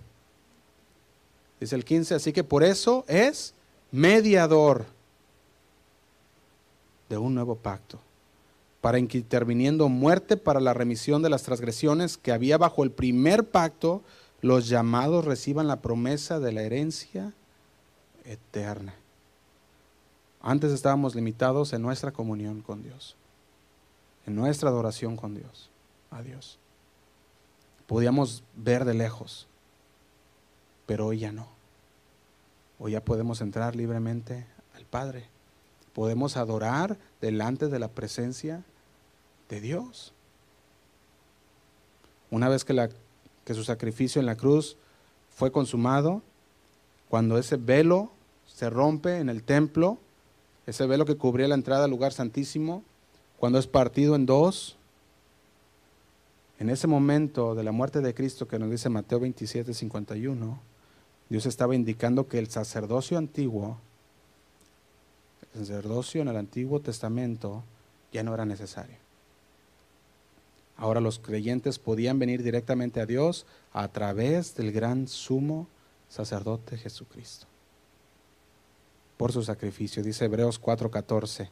dice 1.59 1.75
el 1.75 1.83
15, 1.83 2.15
así 2.15 2.31
que 2.31 2.45
por 2.45 2.63
eso 2.63 3.03
es 3.07 3.53
mediador 3.91 4.85
de 7.09 7.17
un 7.17 7.35
nuevo 7.35 7.55
pacto, 7.55 7.99
para 8.79 8.99
interviniendo 8.99 9.89
muerte 9.89 10.37
para 10.37 10.61
la 10.61 10.73
remisión 10.73 11.21
de 11.21 11.29
las 11.29 11.43
transgresiones 11.43 12.17
que 12.17 12.31
había 12.31 12.57
bajo 12.57 12.85
el 12.85 12.91
primer 12.91 13.49
pacto, 13.49 14.01
los 14.39 14.69
llamados 14.69 15.25
reciban 15.25 15.67
la 15.67 15.81
promesa 15.81 16.39
de 16.39 16.53
la 16.53 16.61
herencia 16.61 17.33
eterna. 18.27 18.93
Antes 20.41 20.71
estábamos 20.71 21.15
limitados 21.15 21.73
en 21.73 21.81
nuestra 21.81 22.11
comunión 22.11 22.61
con 22.61 22.83
Dios 22.83 23.17
en 24.27 24.35
nuestra 24.35 24.69
adoración 24.69 25.15
con 25.15 25.33
Dios, 25.33 25.69
a 26.11 26.21
Dios. 26.21 26.59
Podíamos 27.87 28.43
ver 28.55 28.83
de 28.83 28.93
lejos, 28.93 29.47
pero 30.85 31.07
hoy 31.07 31.19
ya 31.19 31.31
no. 31.31 31.47
Hoy 32.77 32.91
ya 32.91 33.03
podemos 33.03 33.39
entrar 33.39 33.75
libremente 33.75 34.45
al 34.75 34.83
Padre. 34.85 35.29
Podemos 35.93 36.35
adorar 36.35 36.97
delante 37.21 37.69
de 37.69 37.79
la 37.79 37.87
presencia 37.87 38.63
de 39.49 39.61
Dios. 39.61 40.13
Una 42.29 42.49
vez 42.49 42.65
que, 42.65 42.73
la, 42.73 42.89
que 43.45 43.53
su 43.53 43.63
sacrificio 43.63 44.19
en 44.19 44.25
la 44.25 44.35
cruz 44.35 44.75
fue 45.33 45.53
consumado, 45.53 46.21
cuando 47.07 47.37
ese 47.37 47.55
velo 47.55 48.11
se 48.57 48.71
rompe 48.71 49.19
en 49.19 49.29
el 49.29 49.43
templo, 49.43 49.99
ese 50.65 50.87
velo 50.87 51.05
que 51.05 51.15
cubría 51.15 51.47
la 51.47 51.53
entrada 51.53 51.83
al 51.83 51.91
lugar 51.91 52.11
santísimo, 52.11 52.83
cuando 53.37 53.59
es 53.59 53.67
partido 53.67 54.15
en 54.15 54.25
dos, 54.25 54.77
en 56.57 56.71
ese 56.71 56.87
momento 56.87 57.53
de 57.53 57.63
la 57.63 57.71
muerte 57.71 58.01
de 58.01 58.15
Cristo 58.15 58.47
que 58.47 58.57
nos 58.57 58.71
dice 58.71 58.89
Mateo 58.89 59.19
27, 59.19 59.75
51, 59.75 60.59
Dios 61.29 61.45
estaba 61.45 61.75
indicando 61.75 62.27
que 62.27 62.39
el 62.39 62.49
sacerdocio 62.49 63.19
antiguo, 63.19 63.77
el 65.53 65.59
sacerdocio 65.59 66.23
en 66.23 66.29
el 66.29 66.37
Antiguo 66.37 66.79
Testamento, 66.79 67.63
ya 68.11 68.23
no 68.23 68.33
era 68.33 68.45
necesario. 68.45 68.97
Ahora 70.77 70.99
los 70.99 71.19
creyentes 71.19 71.77
podían 71.77 72.17
venir 72.17 72.41
directamente 72.41 73.01
a 73.01 73.05
Dios 73.05 73.45
a 73.71 73.87
través 73.89 74.55
del 74.55 74.71
gran 74.71 75.07
sumo 75.07 75.67
sacerdote 76.09 76.75
Jesucristo. 76.75 77.45
Por 79.17 79.31
su 79.31 79.43
sacrificio, 79.43 80.03
dice 80.03 80.25
Hebreos 80.25 80.61
4:14. 80.61 81.49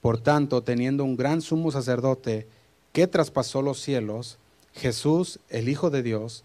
Por 0.00 0.18
tanto, 0.18 0.62
teniendo 0.62 1.04
un 1.04 1.16
gran 1.16 1.42
sumo 1.42 1.70
sacerdote 1.70 2.46
que 2.92 3.06
traspasó 3.06 3.60
los 3.60 3.80
cielos, 3.80 4.38
Jesús, 4.72 5.40
el 5.48 5.68
Hijo 5.68 5.90
de 5.90 6.02
Dios, 6.02 6.44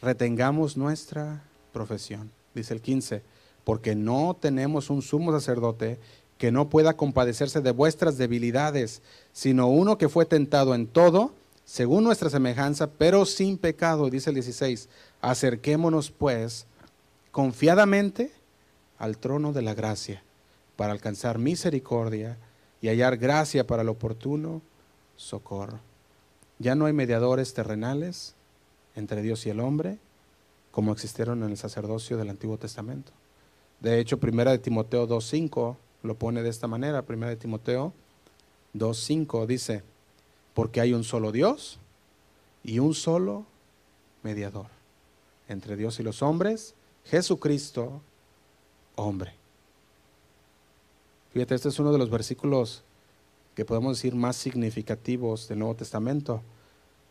retengamos 0.00 0.76
nuestra 0.76 1.42
profesión. 1.72 2.30
Dice 2.54 2.74
el 2.74 2.80
15, 2.80 3.22
porque 3.64 3.94
no 3.94 4.36
tenemos 4.38 4.90
un 4.90 5.02
sumo 5.02 5.32
sacerdote 5.32 5.98
que 6.38 6.50
no 6.50 6.70
pueda 6.70 6.96
compadecerse 6.96 7.60
de 7.60 7.70
vuestras 7.70 8.16
debilidades, 8.16 9.02
sino 9.32 9.68
uno 9.68 9.98
que 9.98 10.08
fue 10.08 10.24
tentado 10.24 10.74
en 10.74 10.86
todo, 10.86 11.32
según 11.64 12.04
nuestra 12.04 12.30
semejanza, 12.30 12.88
pero 12.90 13.26
sin 13.26 13.58
pecado. 13.58 14.08
Dice 14.08 14.30
el 14.30 14.34
16, 14.34 14.88
acerquémonos 15.20 16.10
pues 16.10 16.66
confiadamente 17.30 18.32
al 18.98 19.18
trono 19.18 19.52
de 19.52 19.62
la 19.62 19.74
gracia 19.74 20.22
para 20.76 20.92
alcanzar 20.92 21.38
misericordia 21.38 22.38
y 22.80 22.88
hallar 22.88 23.16
gracia 23.16 23.66
para 23.66 23.82
el 23.82 23.88
oportuno 23.88 24.62
socorro. 25.16 25.80
Ya 26.58 26.74
no 26.74 26.86
hay 26.86 26.92
mediadores 26.92 27.54
terrenales 27.54 28.34
entre 28.94 29.22
Dios 29.22 29.46
y 29.46 29.50
el 29.50 29.60
hombre 29.60 29.98
como 30.70 30.92
existieron 30.92 31.42
en 31.42 31.50
el 31.50 31.56
sacerdocio 31.56 32.16
del 32.16 32.30
Antiguo 32.30 32.56
Testamento. 32.56 33.12
De 33.80 33.98
hecho, 33.98 34.20
Primera 34.20 34.52
de 34.52 34.58
Timoteo 34.58 35.08
2.5 35.08 35.76
lo 36.02 36.14
pone 36.14 36.42
de 36.42 36.48
esta 36.48 36.68
manera. 36.68 37.02
Primera 37.02 37.30
de 37.30 37.36
Timoteo 37.36 37.92
2.5 38.74 39.46
dice, 39.46 39.82
porque 40.54 40.80
hay 40.80 40.92
un 40.92 41.04
solo 41.04 41.32
Dios 41.32 41.78
y 42.62 42.78
un 42.78 42.94
solo 42.94 43.46
mediador 44.22 44.66
entre 45.48 45.76
Dios 45.76 45.98
y 45.98 46.02
los 46.02 46.22
hombres, 46.22 46.74
Jesucristo, 47.04 48.00
hombre. 48.96 49.34
Fíjate, 51.32 51.54
este 51.54 51.68
es 51.68 51.78
uno 51.78 51.92
de 51.92 51.98
los 51.98 52.10
versículos 52.10 52.82
que 53.54 53.64
podemos 53.64 53.96
decir 53.96 54.14
más 54.14 54.36
significativos 54.36 55.48
del 55.48 55.60
Nuevo 55.60 55.76
Testamento, 55.76 56.42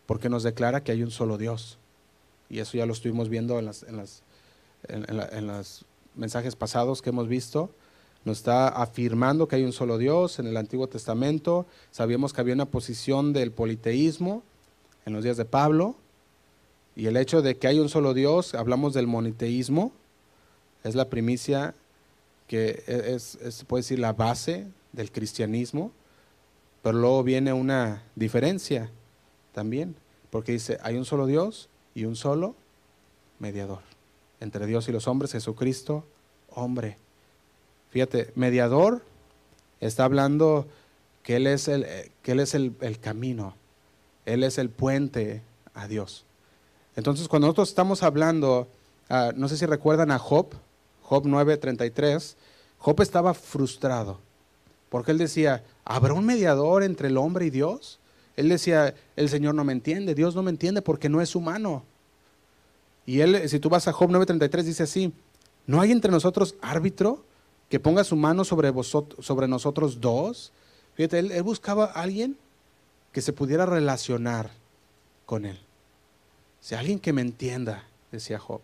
porque 0.05 0.29
nos 0.29 0.43
declara 0.43 0.83
que 0.83 0.91
hay 0.91 1.03
un 1.03 1.11
solo 1.11 1.37
Dios. 1.37 1.77
Y 2.49 2.59
eso 2.59 2.77
ya 2.77 2.85
lo 2.85 2.93
estuvimos 2.93 3.29
viendo 3.29 3.59
en, 3.59 3.67
los 5.47 5.85
mensajes 6.15 6.55
pasados 6.55 7.01
que 7.01 7.11
hemos 7.11 7.27
visto. 7.27 7.69
nos 8.25 8.39
está 8.39 8.67
afirmando 8.67 9.47
que 9.47 9.57
hay 9.57 9.63
un 9.63 9.71
solo 9.71 9.97
Dios. 9.97 10.39
En 10.39 10.47
el 10.47 10.57
Antiguo 10.57 10.87
Testamento 10.87 11.65
sabíamos 11.91 12.33
que 12.33 12.41
había 12.41 12.55
una 12.55 12.65
posición 12.65 13.31
del 13.31 13.51
politeísmo 13.51 14.43
en 15.05 15.13
los 15.13 15.23
días 15.23 15.37
de 15.37 15.45
Pablo. 15.45 15.95
Y 16.99 17.07
el 17.07 17.15
hecho 17.15 17.41
de 17.41 17.55
que 17.55 17.67
hay 17.67 17.79
un 17.79 17.87
solo 17.87 18.13
Dios, 18.13 18.53
hablamos 18.53 18.93
del 18.93 19.07
moniteísmo, 19.07 19.93
es 20.83 20.95
la 20.95 21.09
primicia 21.09 21.73
que 22.45 22.83
e, 22.87 23.15
es, 23.15 23.63
puede 23.65 23.83
decir, 23.83 23.99
la 23.99 24.11
base 24.11 24.67
del 24.91 25.09
cristianismo. 25.09 25.93
Pero 26.83 26.97
luego 26.97 27.23
viene 27.23 27.53
una 27.53 28.03
diferencia 28.15 28.89
también, 29.53 29.95
porque 30.29 30.51
dice, 30.51 30.77
hay 30.83 30.97
un 30.97 31.05
solo 31.05 31.25
Dios 31.25 31.69
y 31.95 32.03
un 32.03 32.17
solo 32.17 32.53
mediador 33.39 33.79
entre 34.41 34.65
Dios 34.65 34.89
y 34.89 34.91
los 34.91 35.07
hombres, 35.07 35.31
Jesucristo, 35.31 36.03
hombre. 36.49 36.97
Fíjate, 37.91 38.33
mediador 38.35 39.03
está 39.79 40.03
hablando 40.03 40.67
que 41.23 41.37
Él 41.37 41.47
es 41.47 41.69
el, 41.69 41.85
que 42.23 42.33
él 42.33 42.41
es 42.41 42.55
el, 42.55 42.75
camino, 42.99 43.55
Él 44.25 44.43
es 44.43 44.57
el 44.57 44.69
puente 44.69 45.43
a 45.73 45.87
Dios. 45.87 46.25
Entonces, 46.99 47.29
cuando 47.29 47.47
nosotros 47.47 47.69
estamos 47.69 48.03
hablando, 48.03 48.67
ah, 49.09 49.31
no 49.33 49.47
sé 49.47 49.55
si 49.55 49.65
recuerdan 49.65 50.11
a 50.11 50.19
Job, 50.19 50.47
Job 51.01 51.25
9:33, 51.25 52.35
Job 52.77 53.01
estaba 53.01 53.33
frustrado, 53.33 54.19
porque 54.89 55.11
él 55.11 55.17
decía, 55.17 55.63
¿habrá 55.85 56.11
un 56.13 56.25
mediador 56.25 56.83
entre 56.83 57.07
el 57.07 57.15
hombre 57.15 57.45
y 57.45 57.51
Dios? 57.51 57.99
Él 58.35 58.49
decía, 58.49 58.95
el 59.15 59.29
Señor 59.29 59.55
no 59.55 59.63
me 59.63 59.71
entiende, 59.71 60.13
Dios 60.13 60.35
no 60.35 60.43
me 60.43 60.51
entiende 60.51 60.81
porque 60.81 61.07
no 61.07 61.21
es 61.21 61.35
humano. 61.35 61.83
Y 63.05 63.21
él, 63.21 63.47
si 63.47 63.59
tú 63.59 63.69
vas 63.69 63.87
a 63.87 63.93
Job 63.93 64.09
9:33, 64.09 64.63
dice 64.63 64.83
así, 64.83 65.13
¿no 65.67 65.79
hay 65.79 65.93
entre 65.93 66.11
nosotros 66.11 66.55
árbitro 66.61 67.23
que 67.69 67.79
ponga 67.79 68.03
su 68.03 68.17
mano 68.17 68.43
sobre, 68.43 68.71
vosotros, 68.71 69.25
sobre 69.25 69.47
nosotros 69.47 70.01
dos? 70.01 70.51
Fíjate, 70.95 71.19
él, 71.19 71.43
buscaba 71.43 71.85
a 71.85 72.01
alguien 72.01 72.35
que 73.13 73.21
se 73.21 73.31
pudiera 73.31 73.65
relacionar 73.65 74.51
con 75.25 75.45
él. 75.45 75.57
Si 76.61 76.75
alguien 76.75 76.99
que 76.99 77.13
me 77.13 77.21
entienda, 77.21 77.83
decía 78.11 78.39
Job. 78.39 78.61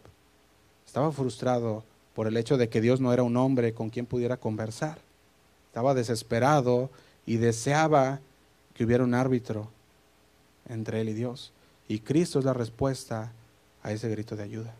Estaba 0.85 1.11
frustrado 1.11 1.83
por 2.13 2.27
el 2.27 2.37
hecho 2.37 2.57
de 2.57 2.69
que 2.69 2.81
Dios 2.81 3.01
no 3.01 3.13
era 3.13 3.23
un 3.23 3.37
hombre 3.37 3.73
con 3.73 3.89
quien 3.89 4.05
pudiera 4.05 4.37
conversar. 4.37 4.97
Estaba 5.67 5.93
desesperado 5.93 6.89
y 7.25 7.37
deseaba 7.37 8.19
que 8.73 8.85
hubiera 8.85 9.03
un 9.03 9.13
árbitro 9.13 9.69
entre 10.69 11.01
él 11.01 11.09
y 11.09 11.13
Dios. 11.13 11.51
Y 11.87 11.99
Cristo 11.99 12.39
es 12.39 12.45
la 12.45 12.53
respuesta 12.53 13.31
a 13.83 13.91
ese 13.91 14.09
grito 14.09 14.35
de 14.35 14.43
ayuda. 14.43 14.73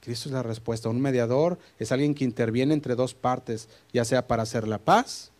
Cristo 0.00 0.28
es 0.28 0.32
la 0.32 0.42
respuesta. 0.42 0.88
Un 0.88 1.00
mediador 1.00 1.58
es 1.78 1.92
alguien 1.92 2.14
que 2.14 2.24
interviene 2.24 2.74
entre 2.74 2.94
dos 2.94 3.14
partes, 3.14 3.68
ya 3.92 4.04
sea 4.04 4.26
para 4.26 4.44
hacer 4.44 4.66
la 4.66 4.78
paz, 4.78 5.30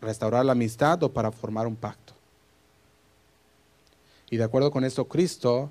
restaurar 0.00 0.44
la 0.44 0.52
amistad 0.52 1.02
o 1.02 1.12
para 1.12 1.30
formar 1.30 1.66
un 1.66 1.76
pacto. 1.76 2.14
Y 4.30 4.36
de 4.36 4.44
acuerdo 4.44 4.70
con 4.70 4.84
esto, 4.84 5.06
Cristo 5.06 5.70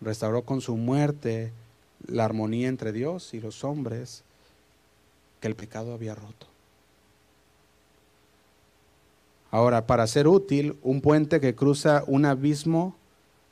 restauró 0.00 0.42
con 0.42 0.60
su 0.60 0.76
muerte 0.76 1.52
la 2.06 2.24
armonía 2.24 2.68
entre 2.68 2.92
Dios 2.92 3.34
y 3.34 3.40
los 3.40 3.64
hombres 3.64 4.24
que 5.40 5.48
el 5.48 5.54
pecado 5.54 5.92
había 5.92 6.14
roto. 6.14 6.46
Ahora, 9.50 9.86
para 9.86 10.06
ser 10.06 10.26
útil, 10.26 10.76
un 10.82 11.00
puente 11.00 11.40
que 11.40 11.54
cruza 11.54 12.02
un 12.06 12.24
abismo 12.24 12.96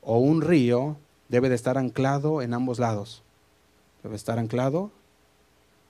o 0.00 0.18
un 0.18 0.42
río 0.42 0.96
debe 1.28 1.48
de 1.48 1.54
estar 1.54 1.78
anclado 1.78 2.42
en 2.42 2.54
ambos 2.54 2.78
lados. 2.78 3.22
Debe 4.02 4.16
estar 4.16 4.38
anclado 4.38 4.90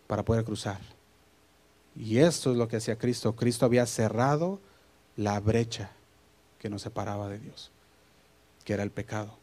para 0.07 0.22
poder 0.22 0.45
cruzar. 0.45 0.78
Y 1.97 2.18
esto 2.18 2.51
es 2.53 2.59
lo 2.59 2.68
que 2.68 2.76
hacía 2.76 2.99
Cristo. 2.99 3.34
Cristo 3.34 3.64
había 3.64 3.86
cerrado 3.86 4.61
la 5.16 5.40
brecha 5.40 5.90
que 6.59 6.68
nos 6.68 6.82
separaba 6.82 7.28
de 7.28 7.38
Dios, 7.38 7.70
que 8.64 8.72
era 8.72 8.82
el 8.82 8.90
pecado. 8.90 9.34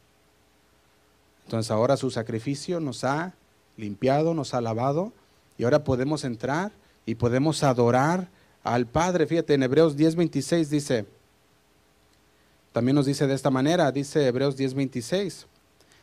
Entonces 1.45 1.71
ahora 1.71 1.97
su 1.97 2.11
sacrificio 2.11 2.79
nos 2.79 3.03
ha 3.03 3.33
limpiado, 3.77 4.33
nos 4.33 4.53
ha 4.53 4.61
lavado 4.61 5.11
y 5.57 5.63
ahora 5.63 5.83
podemos 5.83 6.23
entrar 6.23 6.71
y 7.05 7.15
podemos 7.15 7.63
adorar 7.63 8.27
al 8.63 8.85
Padre. 8.85 9.25
Fíjate, 9.25 9.55
en 9.55 9.63
Hebreos 9.63 9.97
10:26 9.97 10.69
dice, 10.69 11.05
también 12.71 12.95
nos 12.95 13.07
dice 13.07 13.25
de 13.25 13.33
esta 13.33 13.49
manera, 13.49 13.91
dice 13.91 14.27
Hebreos 14.27 14.57
10:26. 14.57 15.45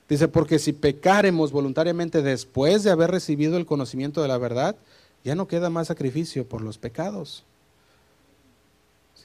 Dice, 0.09 0.29
porque 0.29 0.59
si 0.59 0.73
pecaremos 0.73 1.51
voluntariamente 1.51 2.23
después 2.23 2.85
de 2.85 2.91
haber 2.91 3.11
recibido 3.11 3.57
el 3.57 3.67
conocimiento 3.67 4.23
de 4.23 4.29
la 4.29 4.39
verdad, 4.39 4.77
ya 5.25 5.35
no 5.35 5.49
queda 5.49 5.69
más 5.71 5.89
sacrificio 5.89 6.49
por 6.49 6.61
los 6.61 6.79
pecados. 6.79 7.45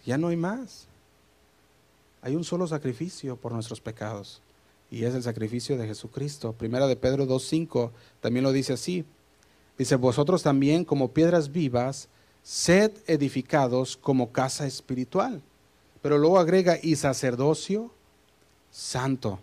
Ya 0.05 0.17
no 0.17 0.29
hay 0.29 0.37
más. 0.37 0.87
Hay 2.21 2.35
un 2.35 2.43
solo 2.43 2.67
sacrificio 2.67 3.35
por 3.35 3.53
nuestros 3.53 3.81
pecados 3.81 4.41
y 4.89 5.05
es 5.05 5.15
el 5.15 5.23
sacrificio 5.23 5.77
de 5.77 5.87
Jesucristo. 5.87 6.53
Primera 6.53 6.87
de 6.87 6.95
Pedro 6.95 7.25
2.5 7.25 7.91
también 8.19 8.43
lo 8.43 8.51
dice 8.51 8.73
así. 8.73 9.05
Dice, 9.77 9.95
vosotros 9.95 10.43
también 10.43 10.85
como 10.85 11.11
piedras 11.11 11.51
vivas, 11.51 12.09
sed 12.43 12.91
edificados 13.07 13.97
como 13.97 14.31
casa 14.31 14.67
espiritual 14.67 15.41
pero 16.01 16.17
luego 16.17 16.39
agrega 16.39 16.77
y 16.81 16.95
sacerdocio 16.95 17.91
santo 18.71 19.39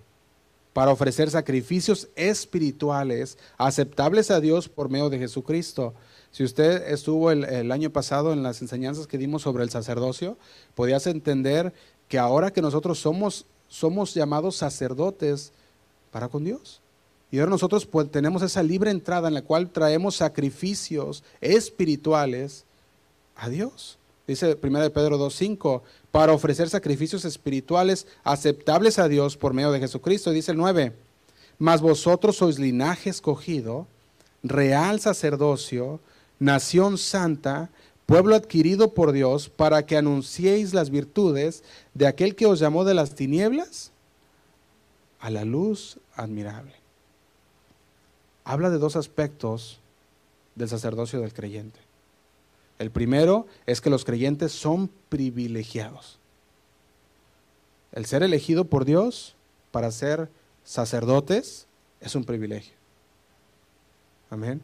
para 0.72 0.92
ofrecer 0.92 1.30
sacrificios 1.30 2.08
espirituales 2.14 3.38
aceptables 3.56 4.30
a 4.30 4.40
Dios 4.40 4.68
por 4.68 4.88
medio 4.88 5.10
de 5.10 5.18
Jesucristo. 5.18 5.94
Si 6.30 6.44
usted 6.44 6.92
estuvo 6.92 7.30
el, 7.30 7.72
año 7.72 7.90
pasado 7.90 8.32
en 8.32 8.42
las 8.42 8.60
enseñanzas 8.62 9.06
que 9.06 9.18
dimos 9.18 9.42
sobre 9.42 9.64
el 9.64 9.70
sacerdocio, 9.70 10.36
podías 10.74 11.06
entender 11.06 11.72
que 12.08 12.18
ahora 12.18 12.52
que 12.52 12.62
nosotros 12.62 12.98
somos, 12.98 13.46
somos 13.68 14.14
llamados 14.14 14.56
sacerdotes 14.56 15.52
para 16.10 16.28
con 16.28 16.44
Dios. 16.44 16.80
Y 17.30 17.38
ahora 17.38 17.50
nosotros 17.50 17.84
pues, 17.86 18.10
tenemos 18.10 18.42
esa 18.42 18.62
libre 18.62 18.90
entrada 18.90 19.28
en 19.28 19.34
la 19.34 19.42
cual 19.42 19.70
traemos 19.70 20.16
sacrificios 20.16 21.22
espirituales 21.40 22.64
a 23.36 23.48
Dios. 23.48 23.98
Dice 24.26 24.58
1 24.60 24.92
Pedro 24.92 25.18
2.5, 25.18 25.82
para 26.10 26.32
ofrecer 26.32 26.68
sacrificios 26.68 27.24
espirituales 27.24 28.06
aceptables 28.24 28.98
a 28.98 29.08
Dios 29.08 29.36
por 29.36 29.54
medio 29.54 29.72
de 29.72 29.80
Jesucristo. 29.80 30.30
Dice 30.30 30.52
el 30.52 30.58
9, 30.58 30.92
mas 31.58 31.80
vosotros 31.80 32.36
sois 32.36 32.58
linaje 32.58 33.10
escogido, 33.10 33.86
real 34.42 35.00
sacerdocio, 35.00 36.00
nación 36.38 36.98
santa, 36.98 37.70
pueblo 38.08 38.34
adquirido 38.36 38.94
por 38.94 39.12
Dios, 39.12 39.50
para 39.50 39.84
que 39.84 39.94
anunciéis 39.94 40.72
las 40.72 40.88
virtudes 40.88 41.62
de 41.92 42.06
aquel 42.06 42.34
que 42.36 42.46
os 42.46 42.58
llamó 42.58 42.86
de 42.86 42.94
las 42.94 43.14
tinieblas 43.14 43.92
a 45.20 45.28
la 45.28 45.44
luz 45.44 45.98
admirable. 46.14 46.72
Habla 48.44 48.70
de 48.70 48.78
dos 48.78 48.96
aspectos 48.96 49.80
del 50.54 50.70
sacerdocio 50.70 51.20
del 51.20 51.34
creyente. 51.34 51.80
El 52.78 52.90
primero 52.90 53.46
es 53.66 53.82
que 53.82 53.90
los 53.90 54.06
creyentes 54.06 54.52
son 54.52 54.88
privilegiados. 55.10 56.18
El 57.92 58.06
ser 58.06 58.22
elegido 58.22 58.64
por 58.64 58.86
Dios 58.86 59.34
para 59.70 59.90
ser 59.90 60.30
sacerdotes 60.64 61.66
es 62.00 62.14
un 62.14 62.24
privilegio. 62.24 62.72
Amén. 64.30 64.62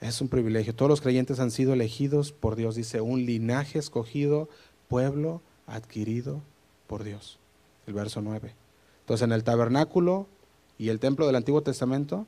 Es 0.00 0.20
un 0.20 0.28
privilegio. 0.28 0.74
Todos 0.74 0.88
los 0.88 1.00
creyentes 1.00 1.40
han 1.40 1.50
sido 1.50 1.72
elegidos 1.72 2.32
por 2.32 2.54
Dios. 2.56 2.76
Dice, 2.76 3.00
un 3.00 3.24
linaje 3.26 3.78
escogido, 3.78 4.48
pueblo 4.88 5.42
adquirido 5.66 6.40
por 6.86 7.04
Dios. 7.04 7.38
El 7.86 7.94
verso 7.94 8.22
9. 8.22 8.54
Entonces 9.00 9.24
en 9.24 9.32
el 9.32 9.44
tabernáculo 9.44 10.26
y 10.78 10.90
el 10.90 11.00
templo 11.00 11.26
del 11.26 11.36
Antiguo 11.36 11.62
Testamento 11.62 12.26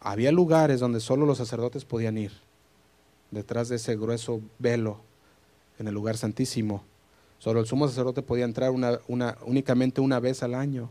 había 0.00 0.32
lugares 0.32 0.80
donde 0.80 1.00
solo 1.00 1.26
los 1.26 1.38
sacerdotes 1.38 1.84
podían 1.84 2.18
ir 2.18 2.32
detrás 3.30 3.68
de 3.68 3.76
ese 3.76 3.96
grueso 3.96 4.40
velo 4.58 5.00
en 5.78 5.88
el 5.88 5.94
lugar 5.94 6.16
santísimo. 6.16 6.82
Solo 7.38 7.60
el 7.60 7.66
sumo 7.66 7.88
sacerdote 7.88 8.22
podía 8.22 8.44
entrar 8.44 8.70
una, 8.70 9.38
únicamente 9.46 10.00
una 10.00 10.20
vez 10.20 10.42
al 10.42 10.54
año, 10.54 10.90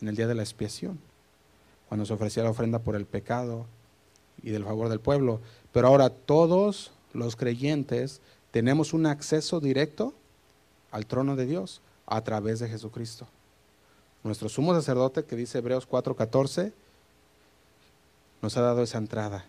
en 0.00 0.08
el 0.08 0.16
día 0.16 0.28
de 0.28 0.34
la 0.34 0.42
expiación, 0.42 0.98
cuando 1.88 2.06
se 2.06 2.12
ofrecía 2.12 2.44
la 2.44 2.50
ofrenda 2.50 2.78
por 2.78 2.94
el 2.94 3.04
pecado 3.04 3.66
y 4.42 4.50
del 4.50 4.64
favor 4.64 4.88
del 4.88 5.00
pueblo. 5.00 5.40
Pero 5.72 5.88
ahora 5.88 6.10
todos 6.10 6.92
los 7.12 7.36
creyentes 7.36 8.20
tenemos 8.50 8.92
un 8.92 9.06
acceso 9.06 9.60
directo 9.60 10.14
al 10.90 11.06
trono 11.06 11.36
de 11.36 11.46
Dios 11.46 11.80
a 12.06 12.22
través 12.22 12.58
de 12.60 12.68
Jesucristo. 12.68 13.26
Nuestro 14.24 14.48
sumo 14.48 14.74
sacerdote, 14.74 15.24
que 15.24 15.36
dice 15.36 15.58
Hebreos 15.58 15.88
4:14, 15.88 16.72
nos 18.42 18.56
ha 18.56 18.60
dado 18.60 18.82
esa 18.82 18.98
entrada 18.98 19.44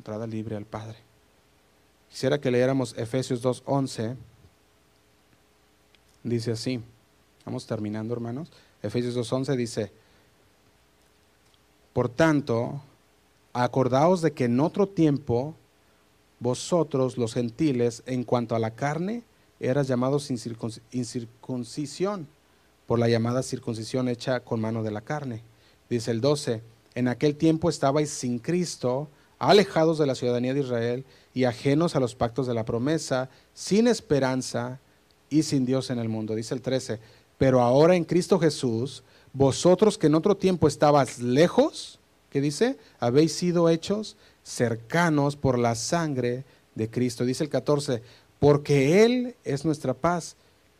entrada 0.00 0.26
libre 0.26 0.56
al 0.56 0.64
Padre. 0.64 0.96
Quisiera 2.10 2.40
que 2.40 2.50
leyéramos 2.50 2.96
Efesios 2.96 3.42
2.11. 3.42 4.16
Dice 6.24 6.52
así. 6.52 6.80
Vamos 7.44 7.66
terminando, 7.66 8.14
hermanos. 8.14 8.50
Efesios 8.82 9.14
2.11 9.14 9.56
dice, 9.56 9.92
por 11.92 12.08
tanto, 12.08 12.82
acordaos 13.52 14.22
de 14.22 14.32
que 14.32 14.44
en 14.44 14.60
otro 14.60 14.86
tiempo 14.86 15.54
vosotros 16.38 17.18
los 17.18 17.34
gentiles 17.34 18.02
en 18.06 18.24
cuanto 18.24 18.54
a 18.54 18.58
la 18.58 18.70
carne 18.72 19.24
eras 19.60 19.88
llamados 19.88 20.30
incircuncisión 20.30 22.26
por 22.86 22.98
la 22.98 23.08
llamada 23.08 23.42
circuncisión 23.42 24.08
hecha 24.08 24.40
con 24.40 24.60
mano 24.60 24.82
de 24.82 24.90
la 24.90 25.02
carne. 25.02 25.42
Dice 25.88 26.10
el 26.10 26.20
12, 26.20 26.62
en 26.94 27.08
aquel 27.08 27.36
tiempo 27.36 27.68
estabais 27.68 28.10
sin 28.10 28.38
Cristo, 28.38 29.08
alejados 29.38 29.98
de 29.98 30.06
la 30.06 30.14
ciudadanía 30.14 30.54
de 30.54 30.60
Israel 30.60 31.04
y 31.34 31.44
ajenos 31.44 31.94
a 31.94 32.00
los 32.00 32.14
pactos 32.14 32.46
de 32.46 32.54
la 32.54 32.64
promesa, 32.64 33.28
sin 33.54 33.86
esperanza 33.86 34.80
y 35.28 35.42
sin 35.42 35.66
Dios 35.66 35.90
en 35.90 35.98
el 35.98 36.08
mundo. 36.08 36.34
Dice 36.34 36.54
el 36.54 36.62
13, 36.62 36.98
pero 37.38 37.60
ahora 37.60 37.96
en 37.96 38.04
Cristo 38.04 38.38
Jesús, 38.38 39.02
vosotros 39.32 39.98
que 39.98 40.08
en 40.08 40.14
otro 40.14 40.36
tiempo 40.36 40.66
estabas 40.66 41.20
lejos, 41.20 41.98
¿qué 42.30 42.40
dice? 42.40 42.78
Habéis 42.98 43.32
sido 43.32 43.68
hechos 43.68 44.16
cercanos 44.42 45.36
por 45.36 45.58
la 45.58 45.74
sangre 45.74 46.44
de 46.74 46.90
Cristo. 46.90 47.24
Dice 47.24 47.44
el 47.44 47.50
14, 47.50 48.02
porque 48.38 49.04
Él 49.04 49.36
es 49.44 49.64
nuestra 49.64 49.94
paz, 49.94 50.36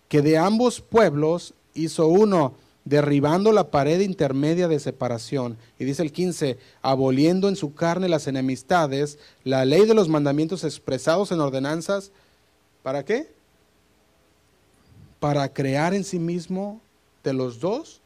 que 0.09 0.23
de 0.23 0.39
ambos 0.39 0.81
pueblos 0.81 1.55
hizo 1.75 2.09
uno, 2.09 2.55
derribando 2.85 3.53
la 3.53 3.71
pared 3.71 4.01
intermedia 4.01 4.67
de 4.67 4.81
separación. 4.81 5.57
Y 5.79 5.85
dice 5.85 6.03
el 6.03 6.13
15, 6.13 6.59
aboliendo 6.83 7.49
en 7.49 7.57
su 7.57 7.75
carne 7.75 8.09
las 8.09 8.27
enemistades, 8.27 9.19
la 9.45 9.65
ley 9.65 9.85
de 9.85 9.95
los 9.95 10.09
mandamientos 10.09 10.65
expresados 10.65 11.31
en 11.31 11.41
ordenanzas, 11.41 12.11
¿para 12.83 13.05
qué? 13.05 13.33
Para 15.21 15.53
crear 15.53 15.95
en 15.95 16.05
sí 16.05 16.19
mismo 16.19 16.81
de 17.23 17.35
los 17.35 17.61
dos 17.61 18.00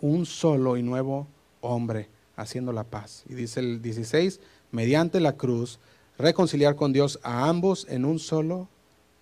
un 0.00 0.26
solo 0.26 0.76
y 0.76 0.82
nuevo 0.82 1.26
hombre, 1.60 2.08
haciendo 2.36 2.72
la 2.72 2.84
paz. 2.84 3.24
Y 3.28 3.34
dice 3.34 3.60
el 3.60 3.82
16, 3.82 4.40
mediante 4.70 5.20
la 5.20 5.36
cruz, 5.36 5.78
reconciliar 6.18 6.76
con 6.76 6.92
Dios 6.92 7.18
a 7.22 7.48
ambos 7.48 7.86
en 7.88 8.04
un 8.04 8.18
solo 8.18 8.68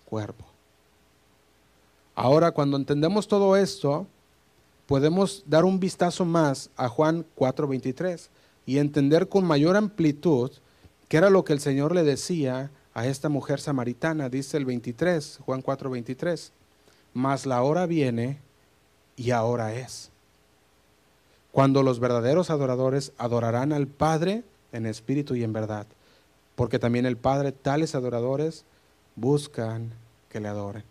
cuerpo. 0.04 0.44
Ahora, 2.14 2.52
cuando 2.52 2.76
entendemos 2.76 3.28
todo 3.28 3.56
esto, 3.56 4.06
podemos 4.86 5.42
dar 5.46 5.64
un 5.64 5.78
vistazo 5.78 6.24
más 6.24 6.70
a 6.76 6.88
Juan 6.88 7.26
4:23 7.36 8.30
y 8.64 8.78
entender 8.78 9.28
con 9.28 9.44
mayor 9.44 9.76
amplitud 9.76 10.50
qué 11.08 11.18
era 11.18 11.30
lo 11.30 11.44
que 11.44 11.52
el 11.52 11.60
Señor 11.60 11.94
le 11.94 12.02
decía 12.02 12.70
a 12.94 13.06
esta 13.06 13.28
mujer 13.28 13.60
samaritana, 13.60 14.30
dice 14.30 14.56
el 14.56 14.64
23, 14.64 15.40
Juan 15.44 15.62
4:23, 15.62 16.52
mas 17.12 17.44
la 17.44 17.62
hora 17.62 17.86
viene 17.86 18.40
y 19.16 19.30
ahora 19.30 19.74
es, 19.74 20.10
cuando 21.56 21.82
los 21.82 22.00
verdaderos 22.00 22.50
adoradores 22.50 23.12
adorarán 23.16 23.72
al 23.72 23.86
Padre 23.86 24.44
en 24.72 24.84
espíritu 24.84 25.36
y 25.36 25.42
en 25.42 25.54
verdad, 25.54 25.86
porque 26.54 26.78
también 26.78 27.06
el 27.06 27.16
Padre 27.16 27.50
tales 27.50 27.94
adoradores 27.94 28.66
buscan 29.14 29.90
que 30.28 30.38
le 30.38 30.48
adoren. 30.48 30.84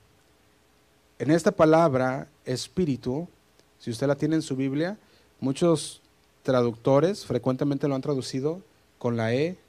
En 1.20 1.30
esta 1.30 1.52
palabra, 1.52 2.30
espíritu, 2.46 3.28
si 3.78 3.92
usted 3.92 4.08
la 4.08 4.16
tiene 4.16 4.38
en 4.38 4.42
su 4.42 4.56
Biblia, 4.56 4.98
muchos 5.40 6.02
traductores 6.42 7.28
frecuentemente 7.28 7.88
lo 7.88 7.94
han 7.94 8.02
traducido 8.02 8.60
con 8.98 9.18
la 9.18 9.36
E 9.36 9.60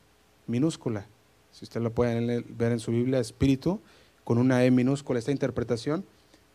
minúscula. 0.46 1.04
Si 1.52 1.66
usted 1.66 1.82
lo 1.82 1.90
puede 1.90 2.42
ver 2.48 2.72
en 2.72 2.80
su 2.80 2.90
Biblia, 2.90 3.20
espíritu, 3.20 3.80
con 4.24 4.38
una 4.38 4.64
E 4.64 4.70
minúscula, 4.70 5.18
esta 5.18 5.30
interpretación 5.30 6.06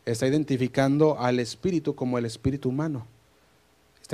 está 0.03 0.25
identificando 0.25 1.19
al 1.19 1.39
espíritu 1.39 1.93
como 1.93 2.17
el 2.17 2.25
espíritu 2.25 2.69
humano. 2.69 3.05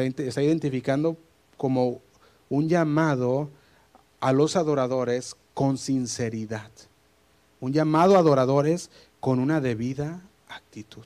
Está, 0.05 0.41
identificando 0.41 1.17
como 1.57 2.01
un 2.49 2.69
llamado 2.69 3.49
a 4.19 4.31
los 4.31 4.55
adoradores 4.55 5.35
con 5.53 5.77
sinceridad. 5.77 6.71
Un 7.59 7.73
llamado 7.73 8.15
a 8.15 8.19
adoradores 8.19 8.89
con 9.19 9.39
una 9.39 9.61
debida 9.61 10.21
actitud. 10.47 11.05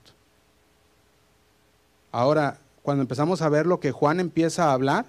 Ahora, 2.11 2.59
cuando 2.83 3.01
empezamos 3.01 3.41
a 3.41 3.49
ver 3.49 3.65
lo 3.65 3.79
que 3.79 3.91
Juan 3.91 4.19
empieza 4.19 4.65
a 4.65 4.73
hablar, 4.73 5.05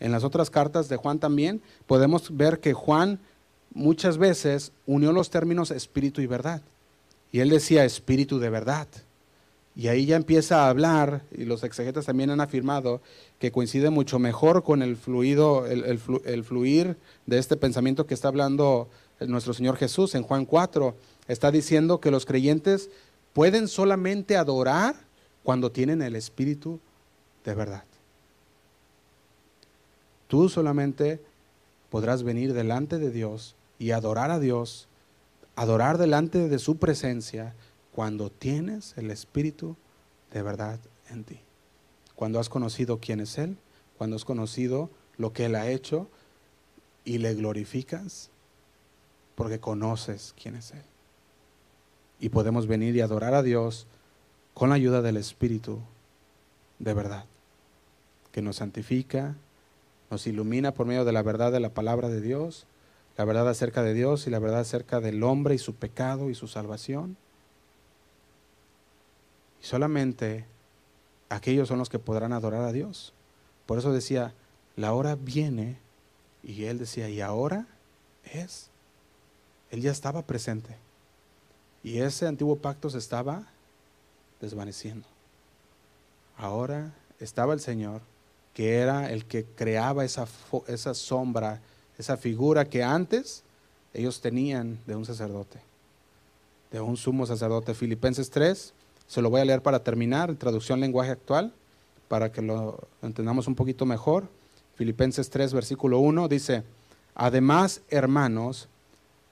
en 0.00 0.12
las 0.12 0.24
otras 0.24 0.50
cartas 0.50 0.88
de 0.88 0.96
Juan 0.96 1.18
también, 1.18 1.62
podemos 1.86 2.36
ver 2.36 2.60
que 2.60 2.72
Juan 2.72 3.20
muchas 3.74 4.18
veces 4.18 4.72
unió 4.86 5.12
los 5.12 5.30
términos 5.30 5.70
espíritu 5.70 6.20
y 6.20 6.26
verdad. 6.26 6.62
Y 7.30 7.40
él 7.40 7.50
decía 7.50 7.84
espíritu 7.84 8.38
de 8.38 8.50
verdad. 8.50 8.88
Y 9.78 9.86
ahí 9.86 10.06
ya 10.06 10.16
empieza 10.16 10.64
a 10.64 10.70
hablar, 10.70 11.22
y 11.30 11.44
los 11.44 11.62
exegetas 11.62 12.06
también 12.06 12.30
han 12.30 12.40
afirmado 12.40 13.00
que 13.38 13.52
coincide 13.52 13.90
mucho 13.90 14.18
mejor 14.18 14.64
con 14.64 14.82
el 14.82 14.96
fluido, 14.96 15.68
el, 15.68 16.42
fluir 16.42 16.96
de 17.26 17.38
este 17.38 17.56
pensamiento 17.56 18.04
que 18.04 18.14
está 18.14 18.26
hablando 18.26 18.88
nuestro 19.20 19.54
Señor 19.54 19.76
Jesús 19.76 20.16
en 20.16 20.24
Juan 20.24 20.46
4. 20.46 20.96
Está 21.28 21.52
diciendo 21.52 22.00
que 22.00 22.10
los 22.10 22.26
creyentes 22.26 22.90
pueden 23.32 23.68
solamente 23.68 24.36
adorar 24.36 24.96
cuando 25.44 25.70
tienen 25.70 26.02
el 26.02 26.16
Espíritu 26.16 26.80
de 27.44 27.54
verdad. 27.54 27.84
Tú 30.26 30.48
solamente 30.48 31.20
podrás 31.88 32.24
venir 32.24 32.52
delante 32.52 32.98
de 32.98 33.12
Dios 33.12 33.54
y 33.78 33.92
adorar 33.92 34.32
a 34.32 34.40
Dios, 34.40 34.88
adorar 35.54 35.98
delante 35.98 36.48
de 36.48 36.58
su 36.58 36.78
presencia 36.78 37.54
cuando 37.98 38.30
tienes 38.30 38.94
el 38.96 39.10
Espíritu 39.10 39.74
de 40.30 40.40
verdad 40.40 40.78
en 41.10 41.24
ti. 41.24 41.40
Cuando 42.14 42.38
has 42.38 42.48
conocido 42.48 43.00
quién 43.00 43.18
es 43.18 43.38
Él, 43.38 43.56
cuando 43.96 44.14
has 44.14 44.24
conocido 44.24 44.88
lo 45.16 45.32
que 45.32 45.46
Él 45.46 45.56
ha 45.56 45.68
hecho 45.68 46.06
y 47.04 47.18
le 47.18 47.34
glorificas 47.34 48.30
porque 49.34 49.58
conoces 49.58 50.32
quién 50.40 50.54
es 50.54 50.70
Él 50.70 50.84
y 52.20 52.28
podemos 52.28 52.68
venir 52.68 52.94
y 52.94 53.00
adorar 53.00 53.34
a 53.34 53.42
Dios 53.42 53.88
con 54.54 54.68
la 54.68 54.76
ayuda 54.76 55.02
del 55.02 55.16
Espíritu 55.16 55.80
de 56.78 56.94
verdad, 56.94 57.24
que 58.30 58.42
nos 58.42 58.58
santifica, 58.58 59.34
nos 60.08 60.24
ilumina 60.28 60.72
por 60.72 60.86
medio 60.86 61.04
de 61.04 61.10
la 61.10 61.24
verdad 61.24 61.50
de 61.50 61.58
la 61.58 61.70
palabra 61.70 62.08
de 62.08 62.20
Dios, 62.20 62.68
la 63.16 63.24
verdad 63.24 63.48
acerca 63.48 63.82
de 63.82 63.92
Dios 63.92 64.28
y 64.28 64.30
la 64.30 64.38
verdad 64.38 64.60
acerca 64.60 65.00
del 65.00 65.24
hombre 65.24 65.56
y 65.56 65.58
su 65.58 65.74
pecado 65.74 66.30
y 66.30 66.36
su 66.36 66.46
salvación. 66.46 67.16
Y 69.62 69.66
solamente 69.66 70.44
aquellos 71.28 71.68
son 71.68 71.78
los 71.78 71.88
que 71.88 71.98
podrán 71.98 72.32
adorar 72.32 72.62
a 72.62 72.72
Dios. 72.72 73.12
Por 73.66 73.78
eso 73.78 73.92
decía, 73.92 74.34
la 74.76 74.92
hora 74.92 75.16
viene, 75.16 75.78
y 76.42 76.64
él 76.64 76.78
decía, 76.78 77.08
y 77.08 77.20
ahora 77.20 77.66
es. 78.24 78.70
Él 79.70 79.82
ya 79.82 79.90
estaba 79.90 80.22
presente. 80.22 80.76
Y 81.82 81.98
ese 81.98 82.26
antiguo 82.26 82.56
pacto 82.56 82.90
se 82.90 82.98
estaba 82.98 83.46
desvaneciendo. 84.40 85.06
Ahora 86.36 86.94
estaba 87.20 87.54
el 87.54 87.60
Señor, 87.60 88.00
que 88.54 88.78
era 88.78 89.10
el 89.10 89.24
que 89.24 89.44
creaba 89.44 90.04
esa, 90.04 90.26
esa 90.66 90.94
sombra, 90.94 91.60
esa 91.98 92.16
figura 92.16 92.64
que 92.64 92.82
antes 92.82 93.42
ellos 93.92 94.20
tenían 94.20 94.78
de 94.86 94.96
un 94.96 95.04
sacerdote, 95.04 95.60
de 96.70 96.80
un 96.80 96.96
sumo 96.96 97.26
sacerdote. 97.26 97.74
Filipenses 97.74 98.30
3, 98.30 98.72
se 99.08 99.22
lo 99.22 99.30
voy 99.30 99.40
a 99.40 99.44
leer 99.44 99.62
para 99.62 99.82
terminar, 99.82 100.34
traducción 100.36 100.80
lenguaje 100.80 101.10
actual, 101.10 101.52
para 102.06 102.30
que 102.30 102.42
lo 102.42 102.88
entendamos 103.02 103.48
un 103.48 103.54
poquito 103.54 103.86
mejor. 103.86 104.28
Filipenses 104.76 105.30
3, 105.30 105.52
versículo 105.54 105.98
1 105.98 106.28
dice, 106.28 106.62
además, 107.14 107.80
hermanos, 107.88 108.68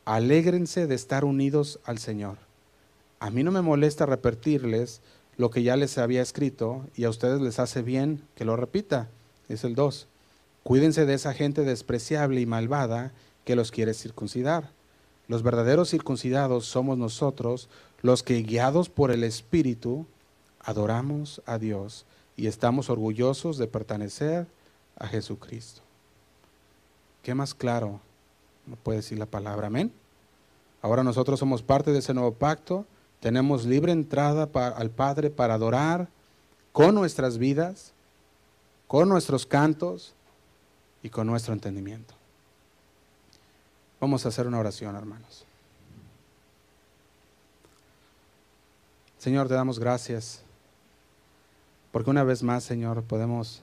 alégrense 0.04 0.86
de 0.86 0.94
estar 0.94 1.24
unidos 1.24 1.78
al 1.84 1.98
Señor. 1.98 2.38
A 3.20 3.30
mí 3.30 3.42
no 3.42 3.52
me 3.52 3.62
molesta 3.62 4.06
repetirles 4.06 5.02
lo 5.36 5.50
que 5.50 5.62
ya 5.62 5.76
les 5.76 5.98
había 5.98 6.22
escrito 6.22 6.86
y 6.96 7.04
a 7.04 7.10
ustedes 7.10 7.40
les 7.40 7.58
hace 7.58 7.82
bien 7.82 8.22
que 8.34 8.44
lo 8.44 8.56
repita. 8.56 9.08
Es 9.48 9.64
el 9.64 9.74
2. 9.74 10.08
Cuídense 10.62 11.06
de 11.06 11.14
esa 11.14 11.34
gente 11.34 11.62
despreciable 11.62 12.40
y 12.40 12.46
malvada 12.46 13.12
que 13.44 13.56
los 13.56 13.70
quiere 13.70 13.94
circuncidar. 13.94 14.70
Los 15.28 15.42
verdaderos 15.42 15.90
circuncidados 15.90 16.66
somos 16.66 16.98
nosotros, 16.98 17.68
los 18.06 18.22
que 18.22 18.40
guiados 18.42 18.88
por 18.88 19.10
el 19.10 19.24
Espíritu 19.24 20.06
adoramos 20.60 21.42
a 21.44 21.58
Dios 21.58 22.06
y 22.36 22.46
estamos 22.46 22.88
orgullosos 22.88 23.58
de 23.58 23.66
pertenecer 23.66 24.46
a 24.96 25.08
Jesucristo. 25.08 25.82
¿Qué 27.22 27.34
más 27.34 27.52
claro 27.52 28.00
no 28.66 28.76
puede 28.76 28.98
decir 28.98 29.18
la 29.18 29.26
palabra? 29.26 29.66
Amén. 29.66 29.92
Ahora 30.82 31.02
nosotros 31.02 31.40
somos 31.40 31.62
parte 31.62 31.90
de 31.90 31.98
ese 31.98 32.14
nuevo 32.14 32.32
pacto. 32.32 32.86
Tenemos 33.18 33.64
libre 33.64 33.90
entrada 33.90 34.48
al 34.76 34.90
Padre 34.90 35.30
para 35.30 35.54
adorar 35.54 36.08
con 36.70 36.94
nuestras 36.94 37.38
vidas, 37.38 37.92
con 38.86 39.08
nuestros 39.08 39.46
cantos 39.46 40.14
y 41.02 41.10
con 41.10 41.26
nuestro 41.26 41.54
entendimiento. 41.54 42.14
Vamos 44.00 44.24
a 44.24 44.28
hacer 44.28 44.46
una 44.46 44.60
oración, 44.60 44.94
hermanos. 44.94 45.45
Señor, 49.26 49.48
te 49.48 49.54
damos 49.54 49.80
gracias 49.80 50.40
porque 51.90 52.10
una 52.10 52.22
vez 52.22 52.44
más, 52.44 52.62
Señor, 52.62 53.02
podemos 53.02 53.60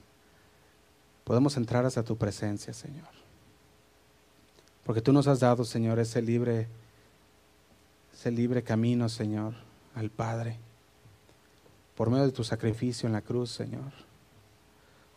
podemos 1.24 1.55
entrar 1.55 1.86
hasta 1.86 2.03
tu 2.03 2.18
presencia, 2.18 2.74
Señor. 2.74 3.07
Porque 4.84 4.99
tú 4.99 5.14
nos 5.14 5.26
has 5.28 5.39
dado, 5.39 5.64
Señor, 5.64 5.99
ese 5.99 6.22
libre, 6.22 6.68
ese 8.14 8.30
libre 8.30 8.61
camino, 8.61 9.07
Señor, 9.07 9.53
al 9.95 10.09
Padre, 10.09 10.57
por 11.95 12.09
medio 12.09 12.26
de 12.26 12.34
tu 12.34 12.43
sacrificio 12.43 13.07
en 13.07 13.14
la 13.14 13.22
cruz, 13.22 13.49
Señor. 13.49 13.93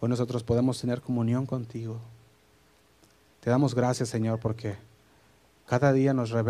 Hoy 0.01 0.09
nosotros 0.09 0.45
podemos 0.45 0.81
tener 0.81 1.01
comunión 1.01 1.45
contigo. 1.45 1.99
Te 3.41 3.51
damos 3.51 3.75
gracias, 3.75 4.11
Señor, 4.11 4.39
porque 4.39 4.77
cada 5.67 5.93
día 5.93 6.15
nos 6.15 6.31
revela 6.31 6.45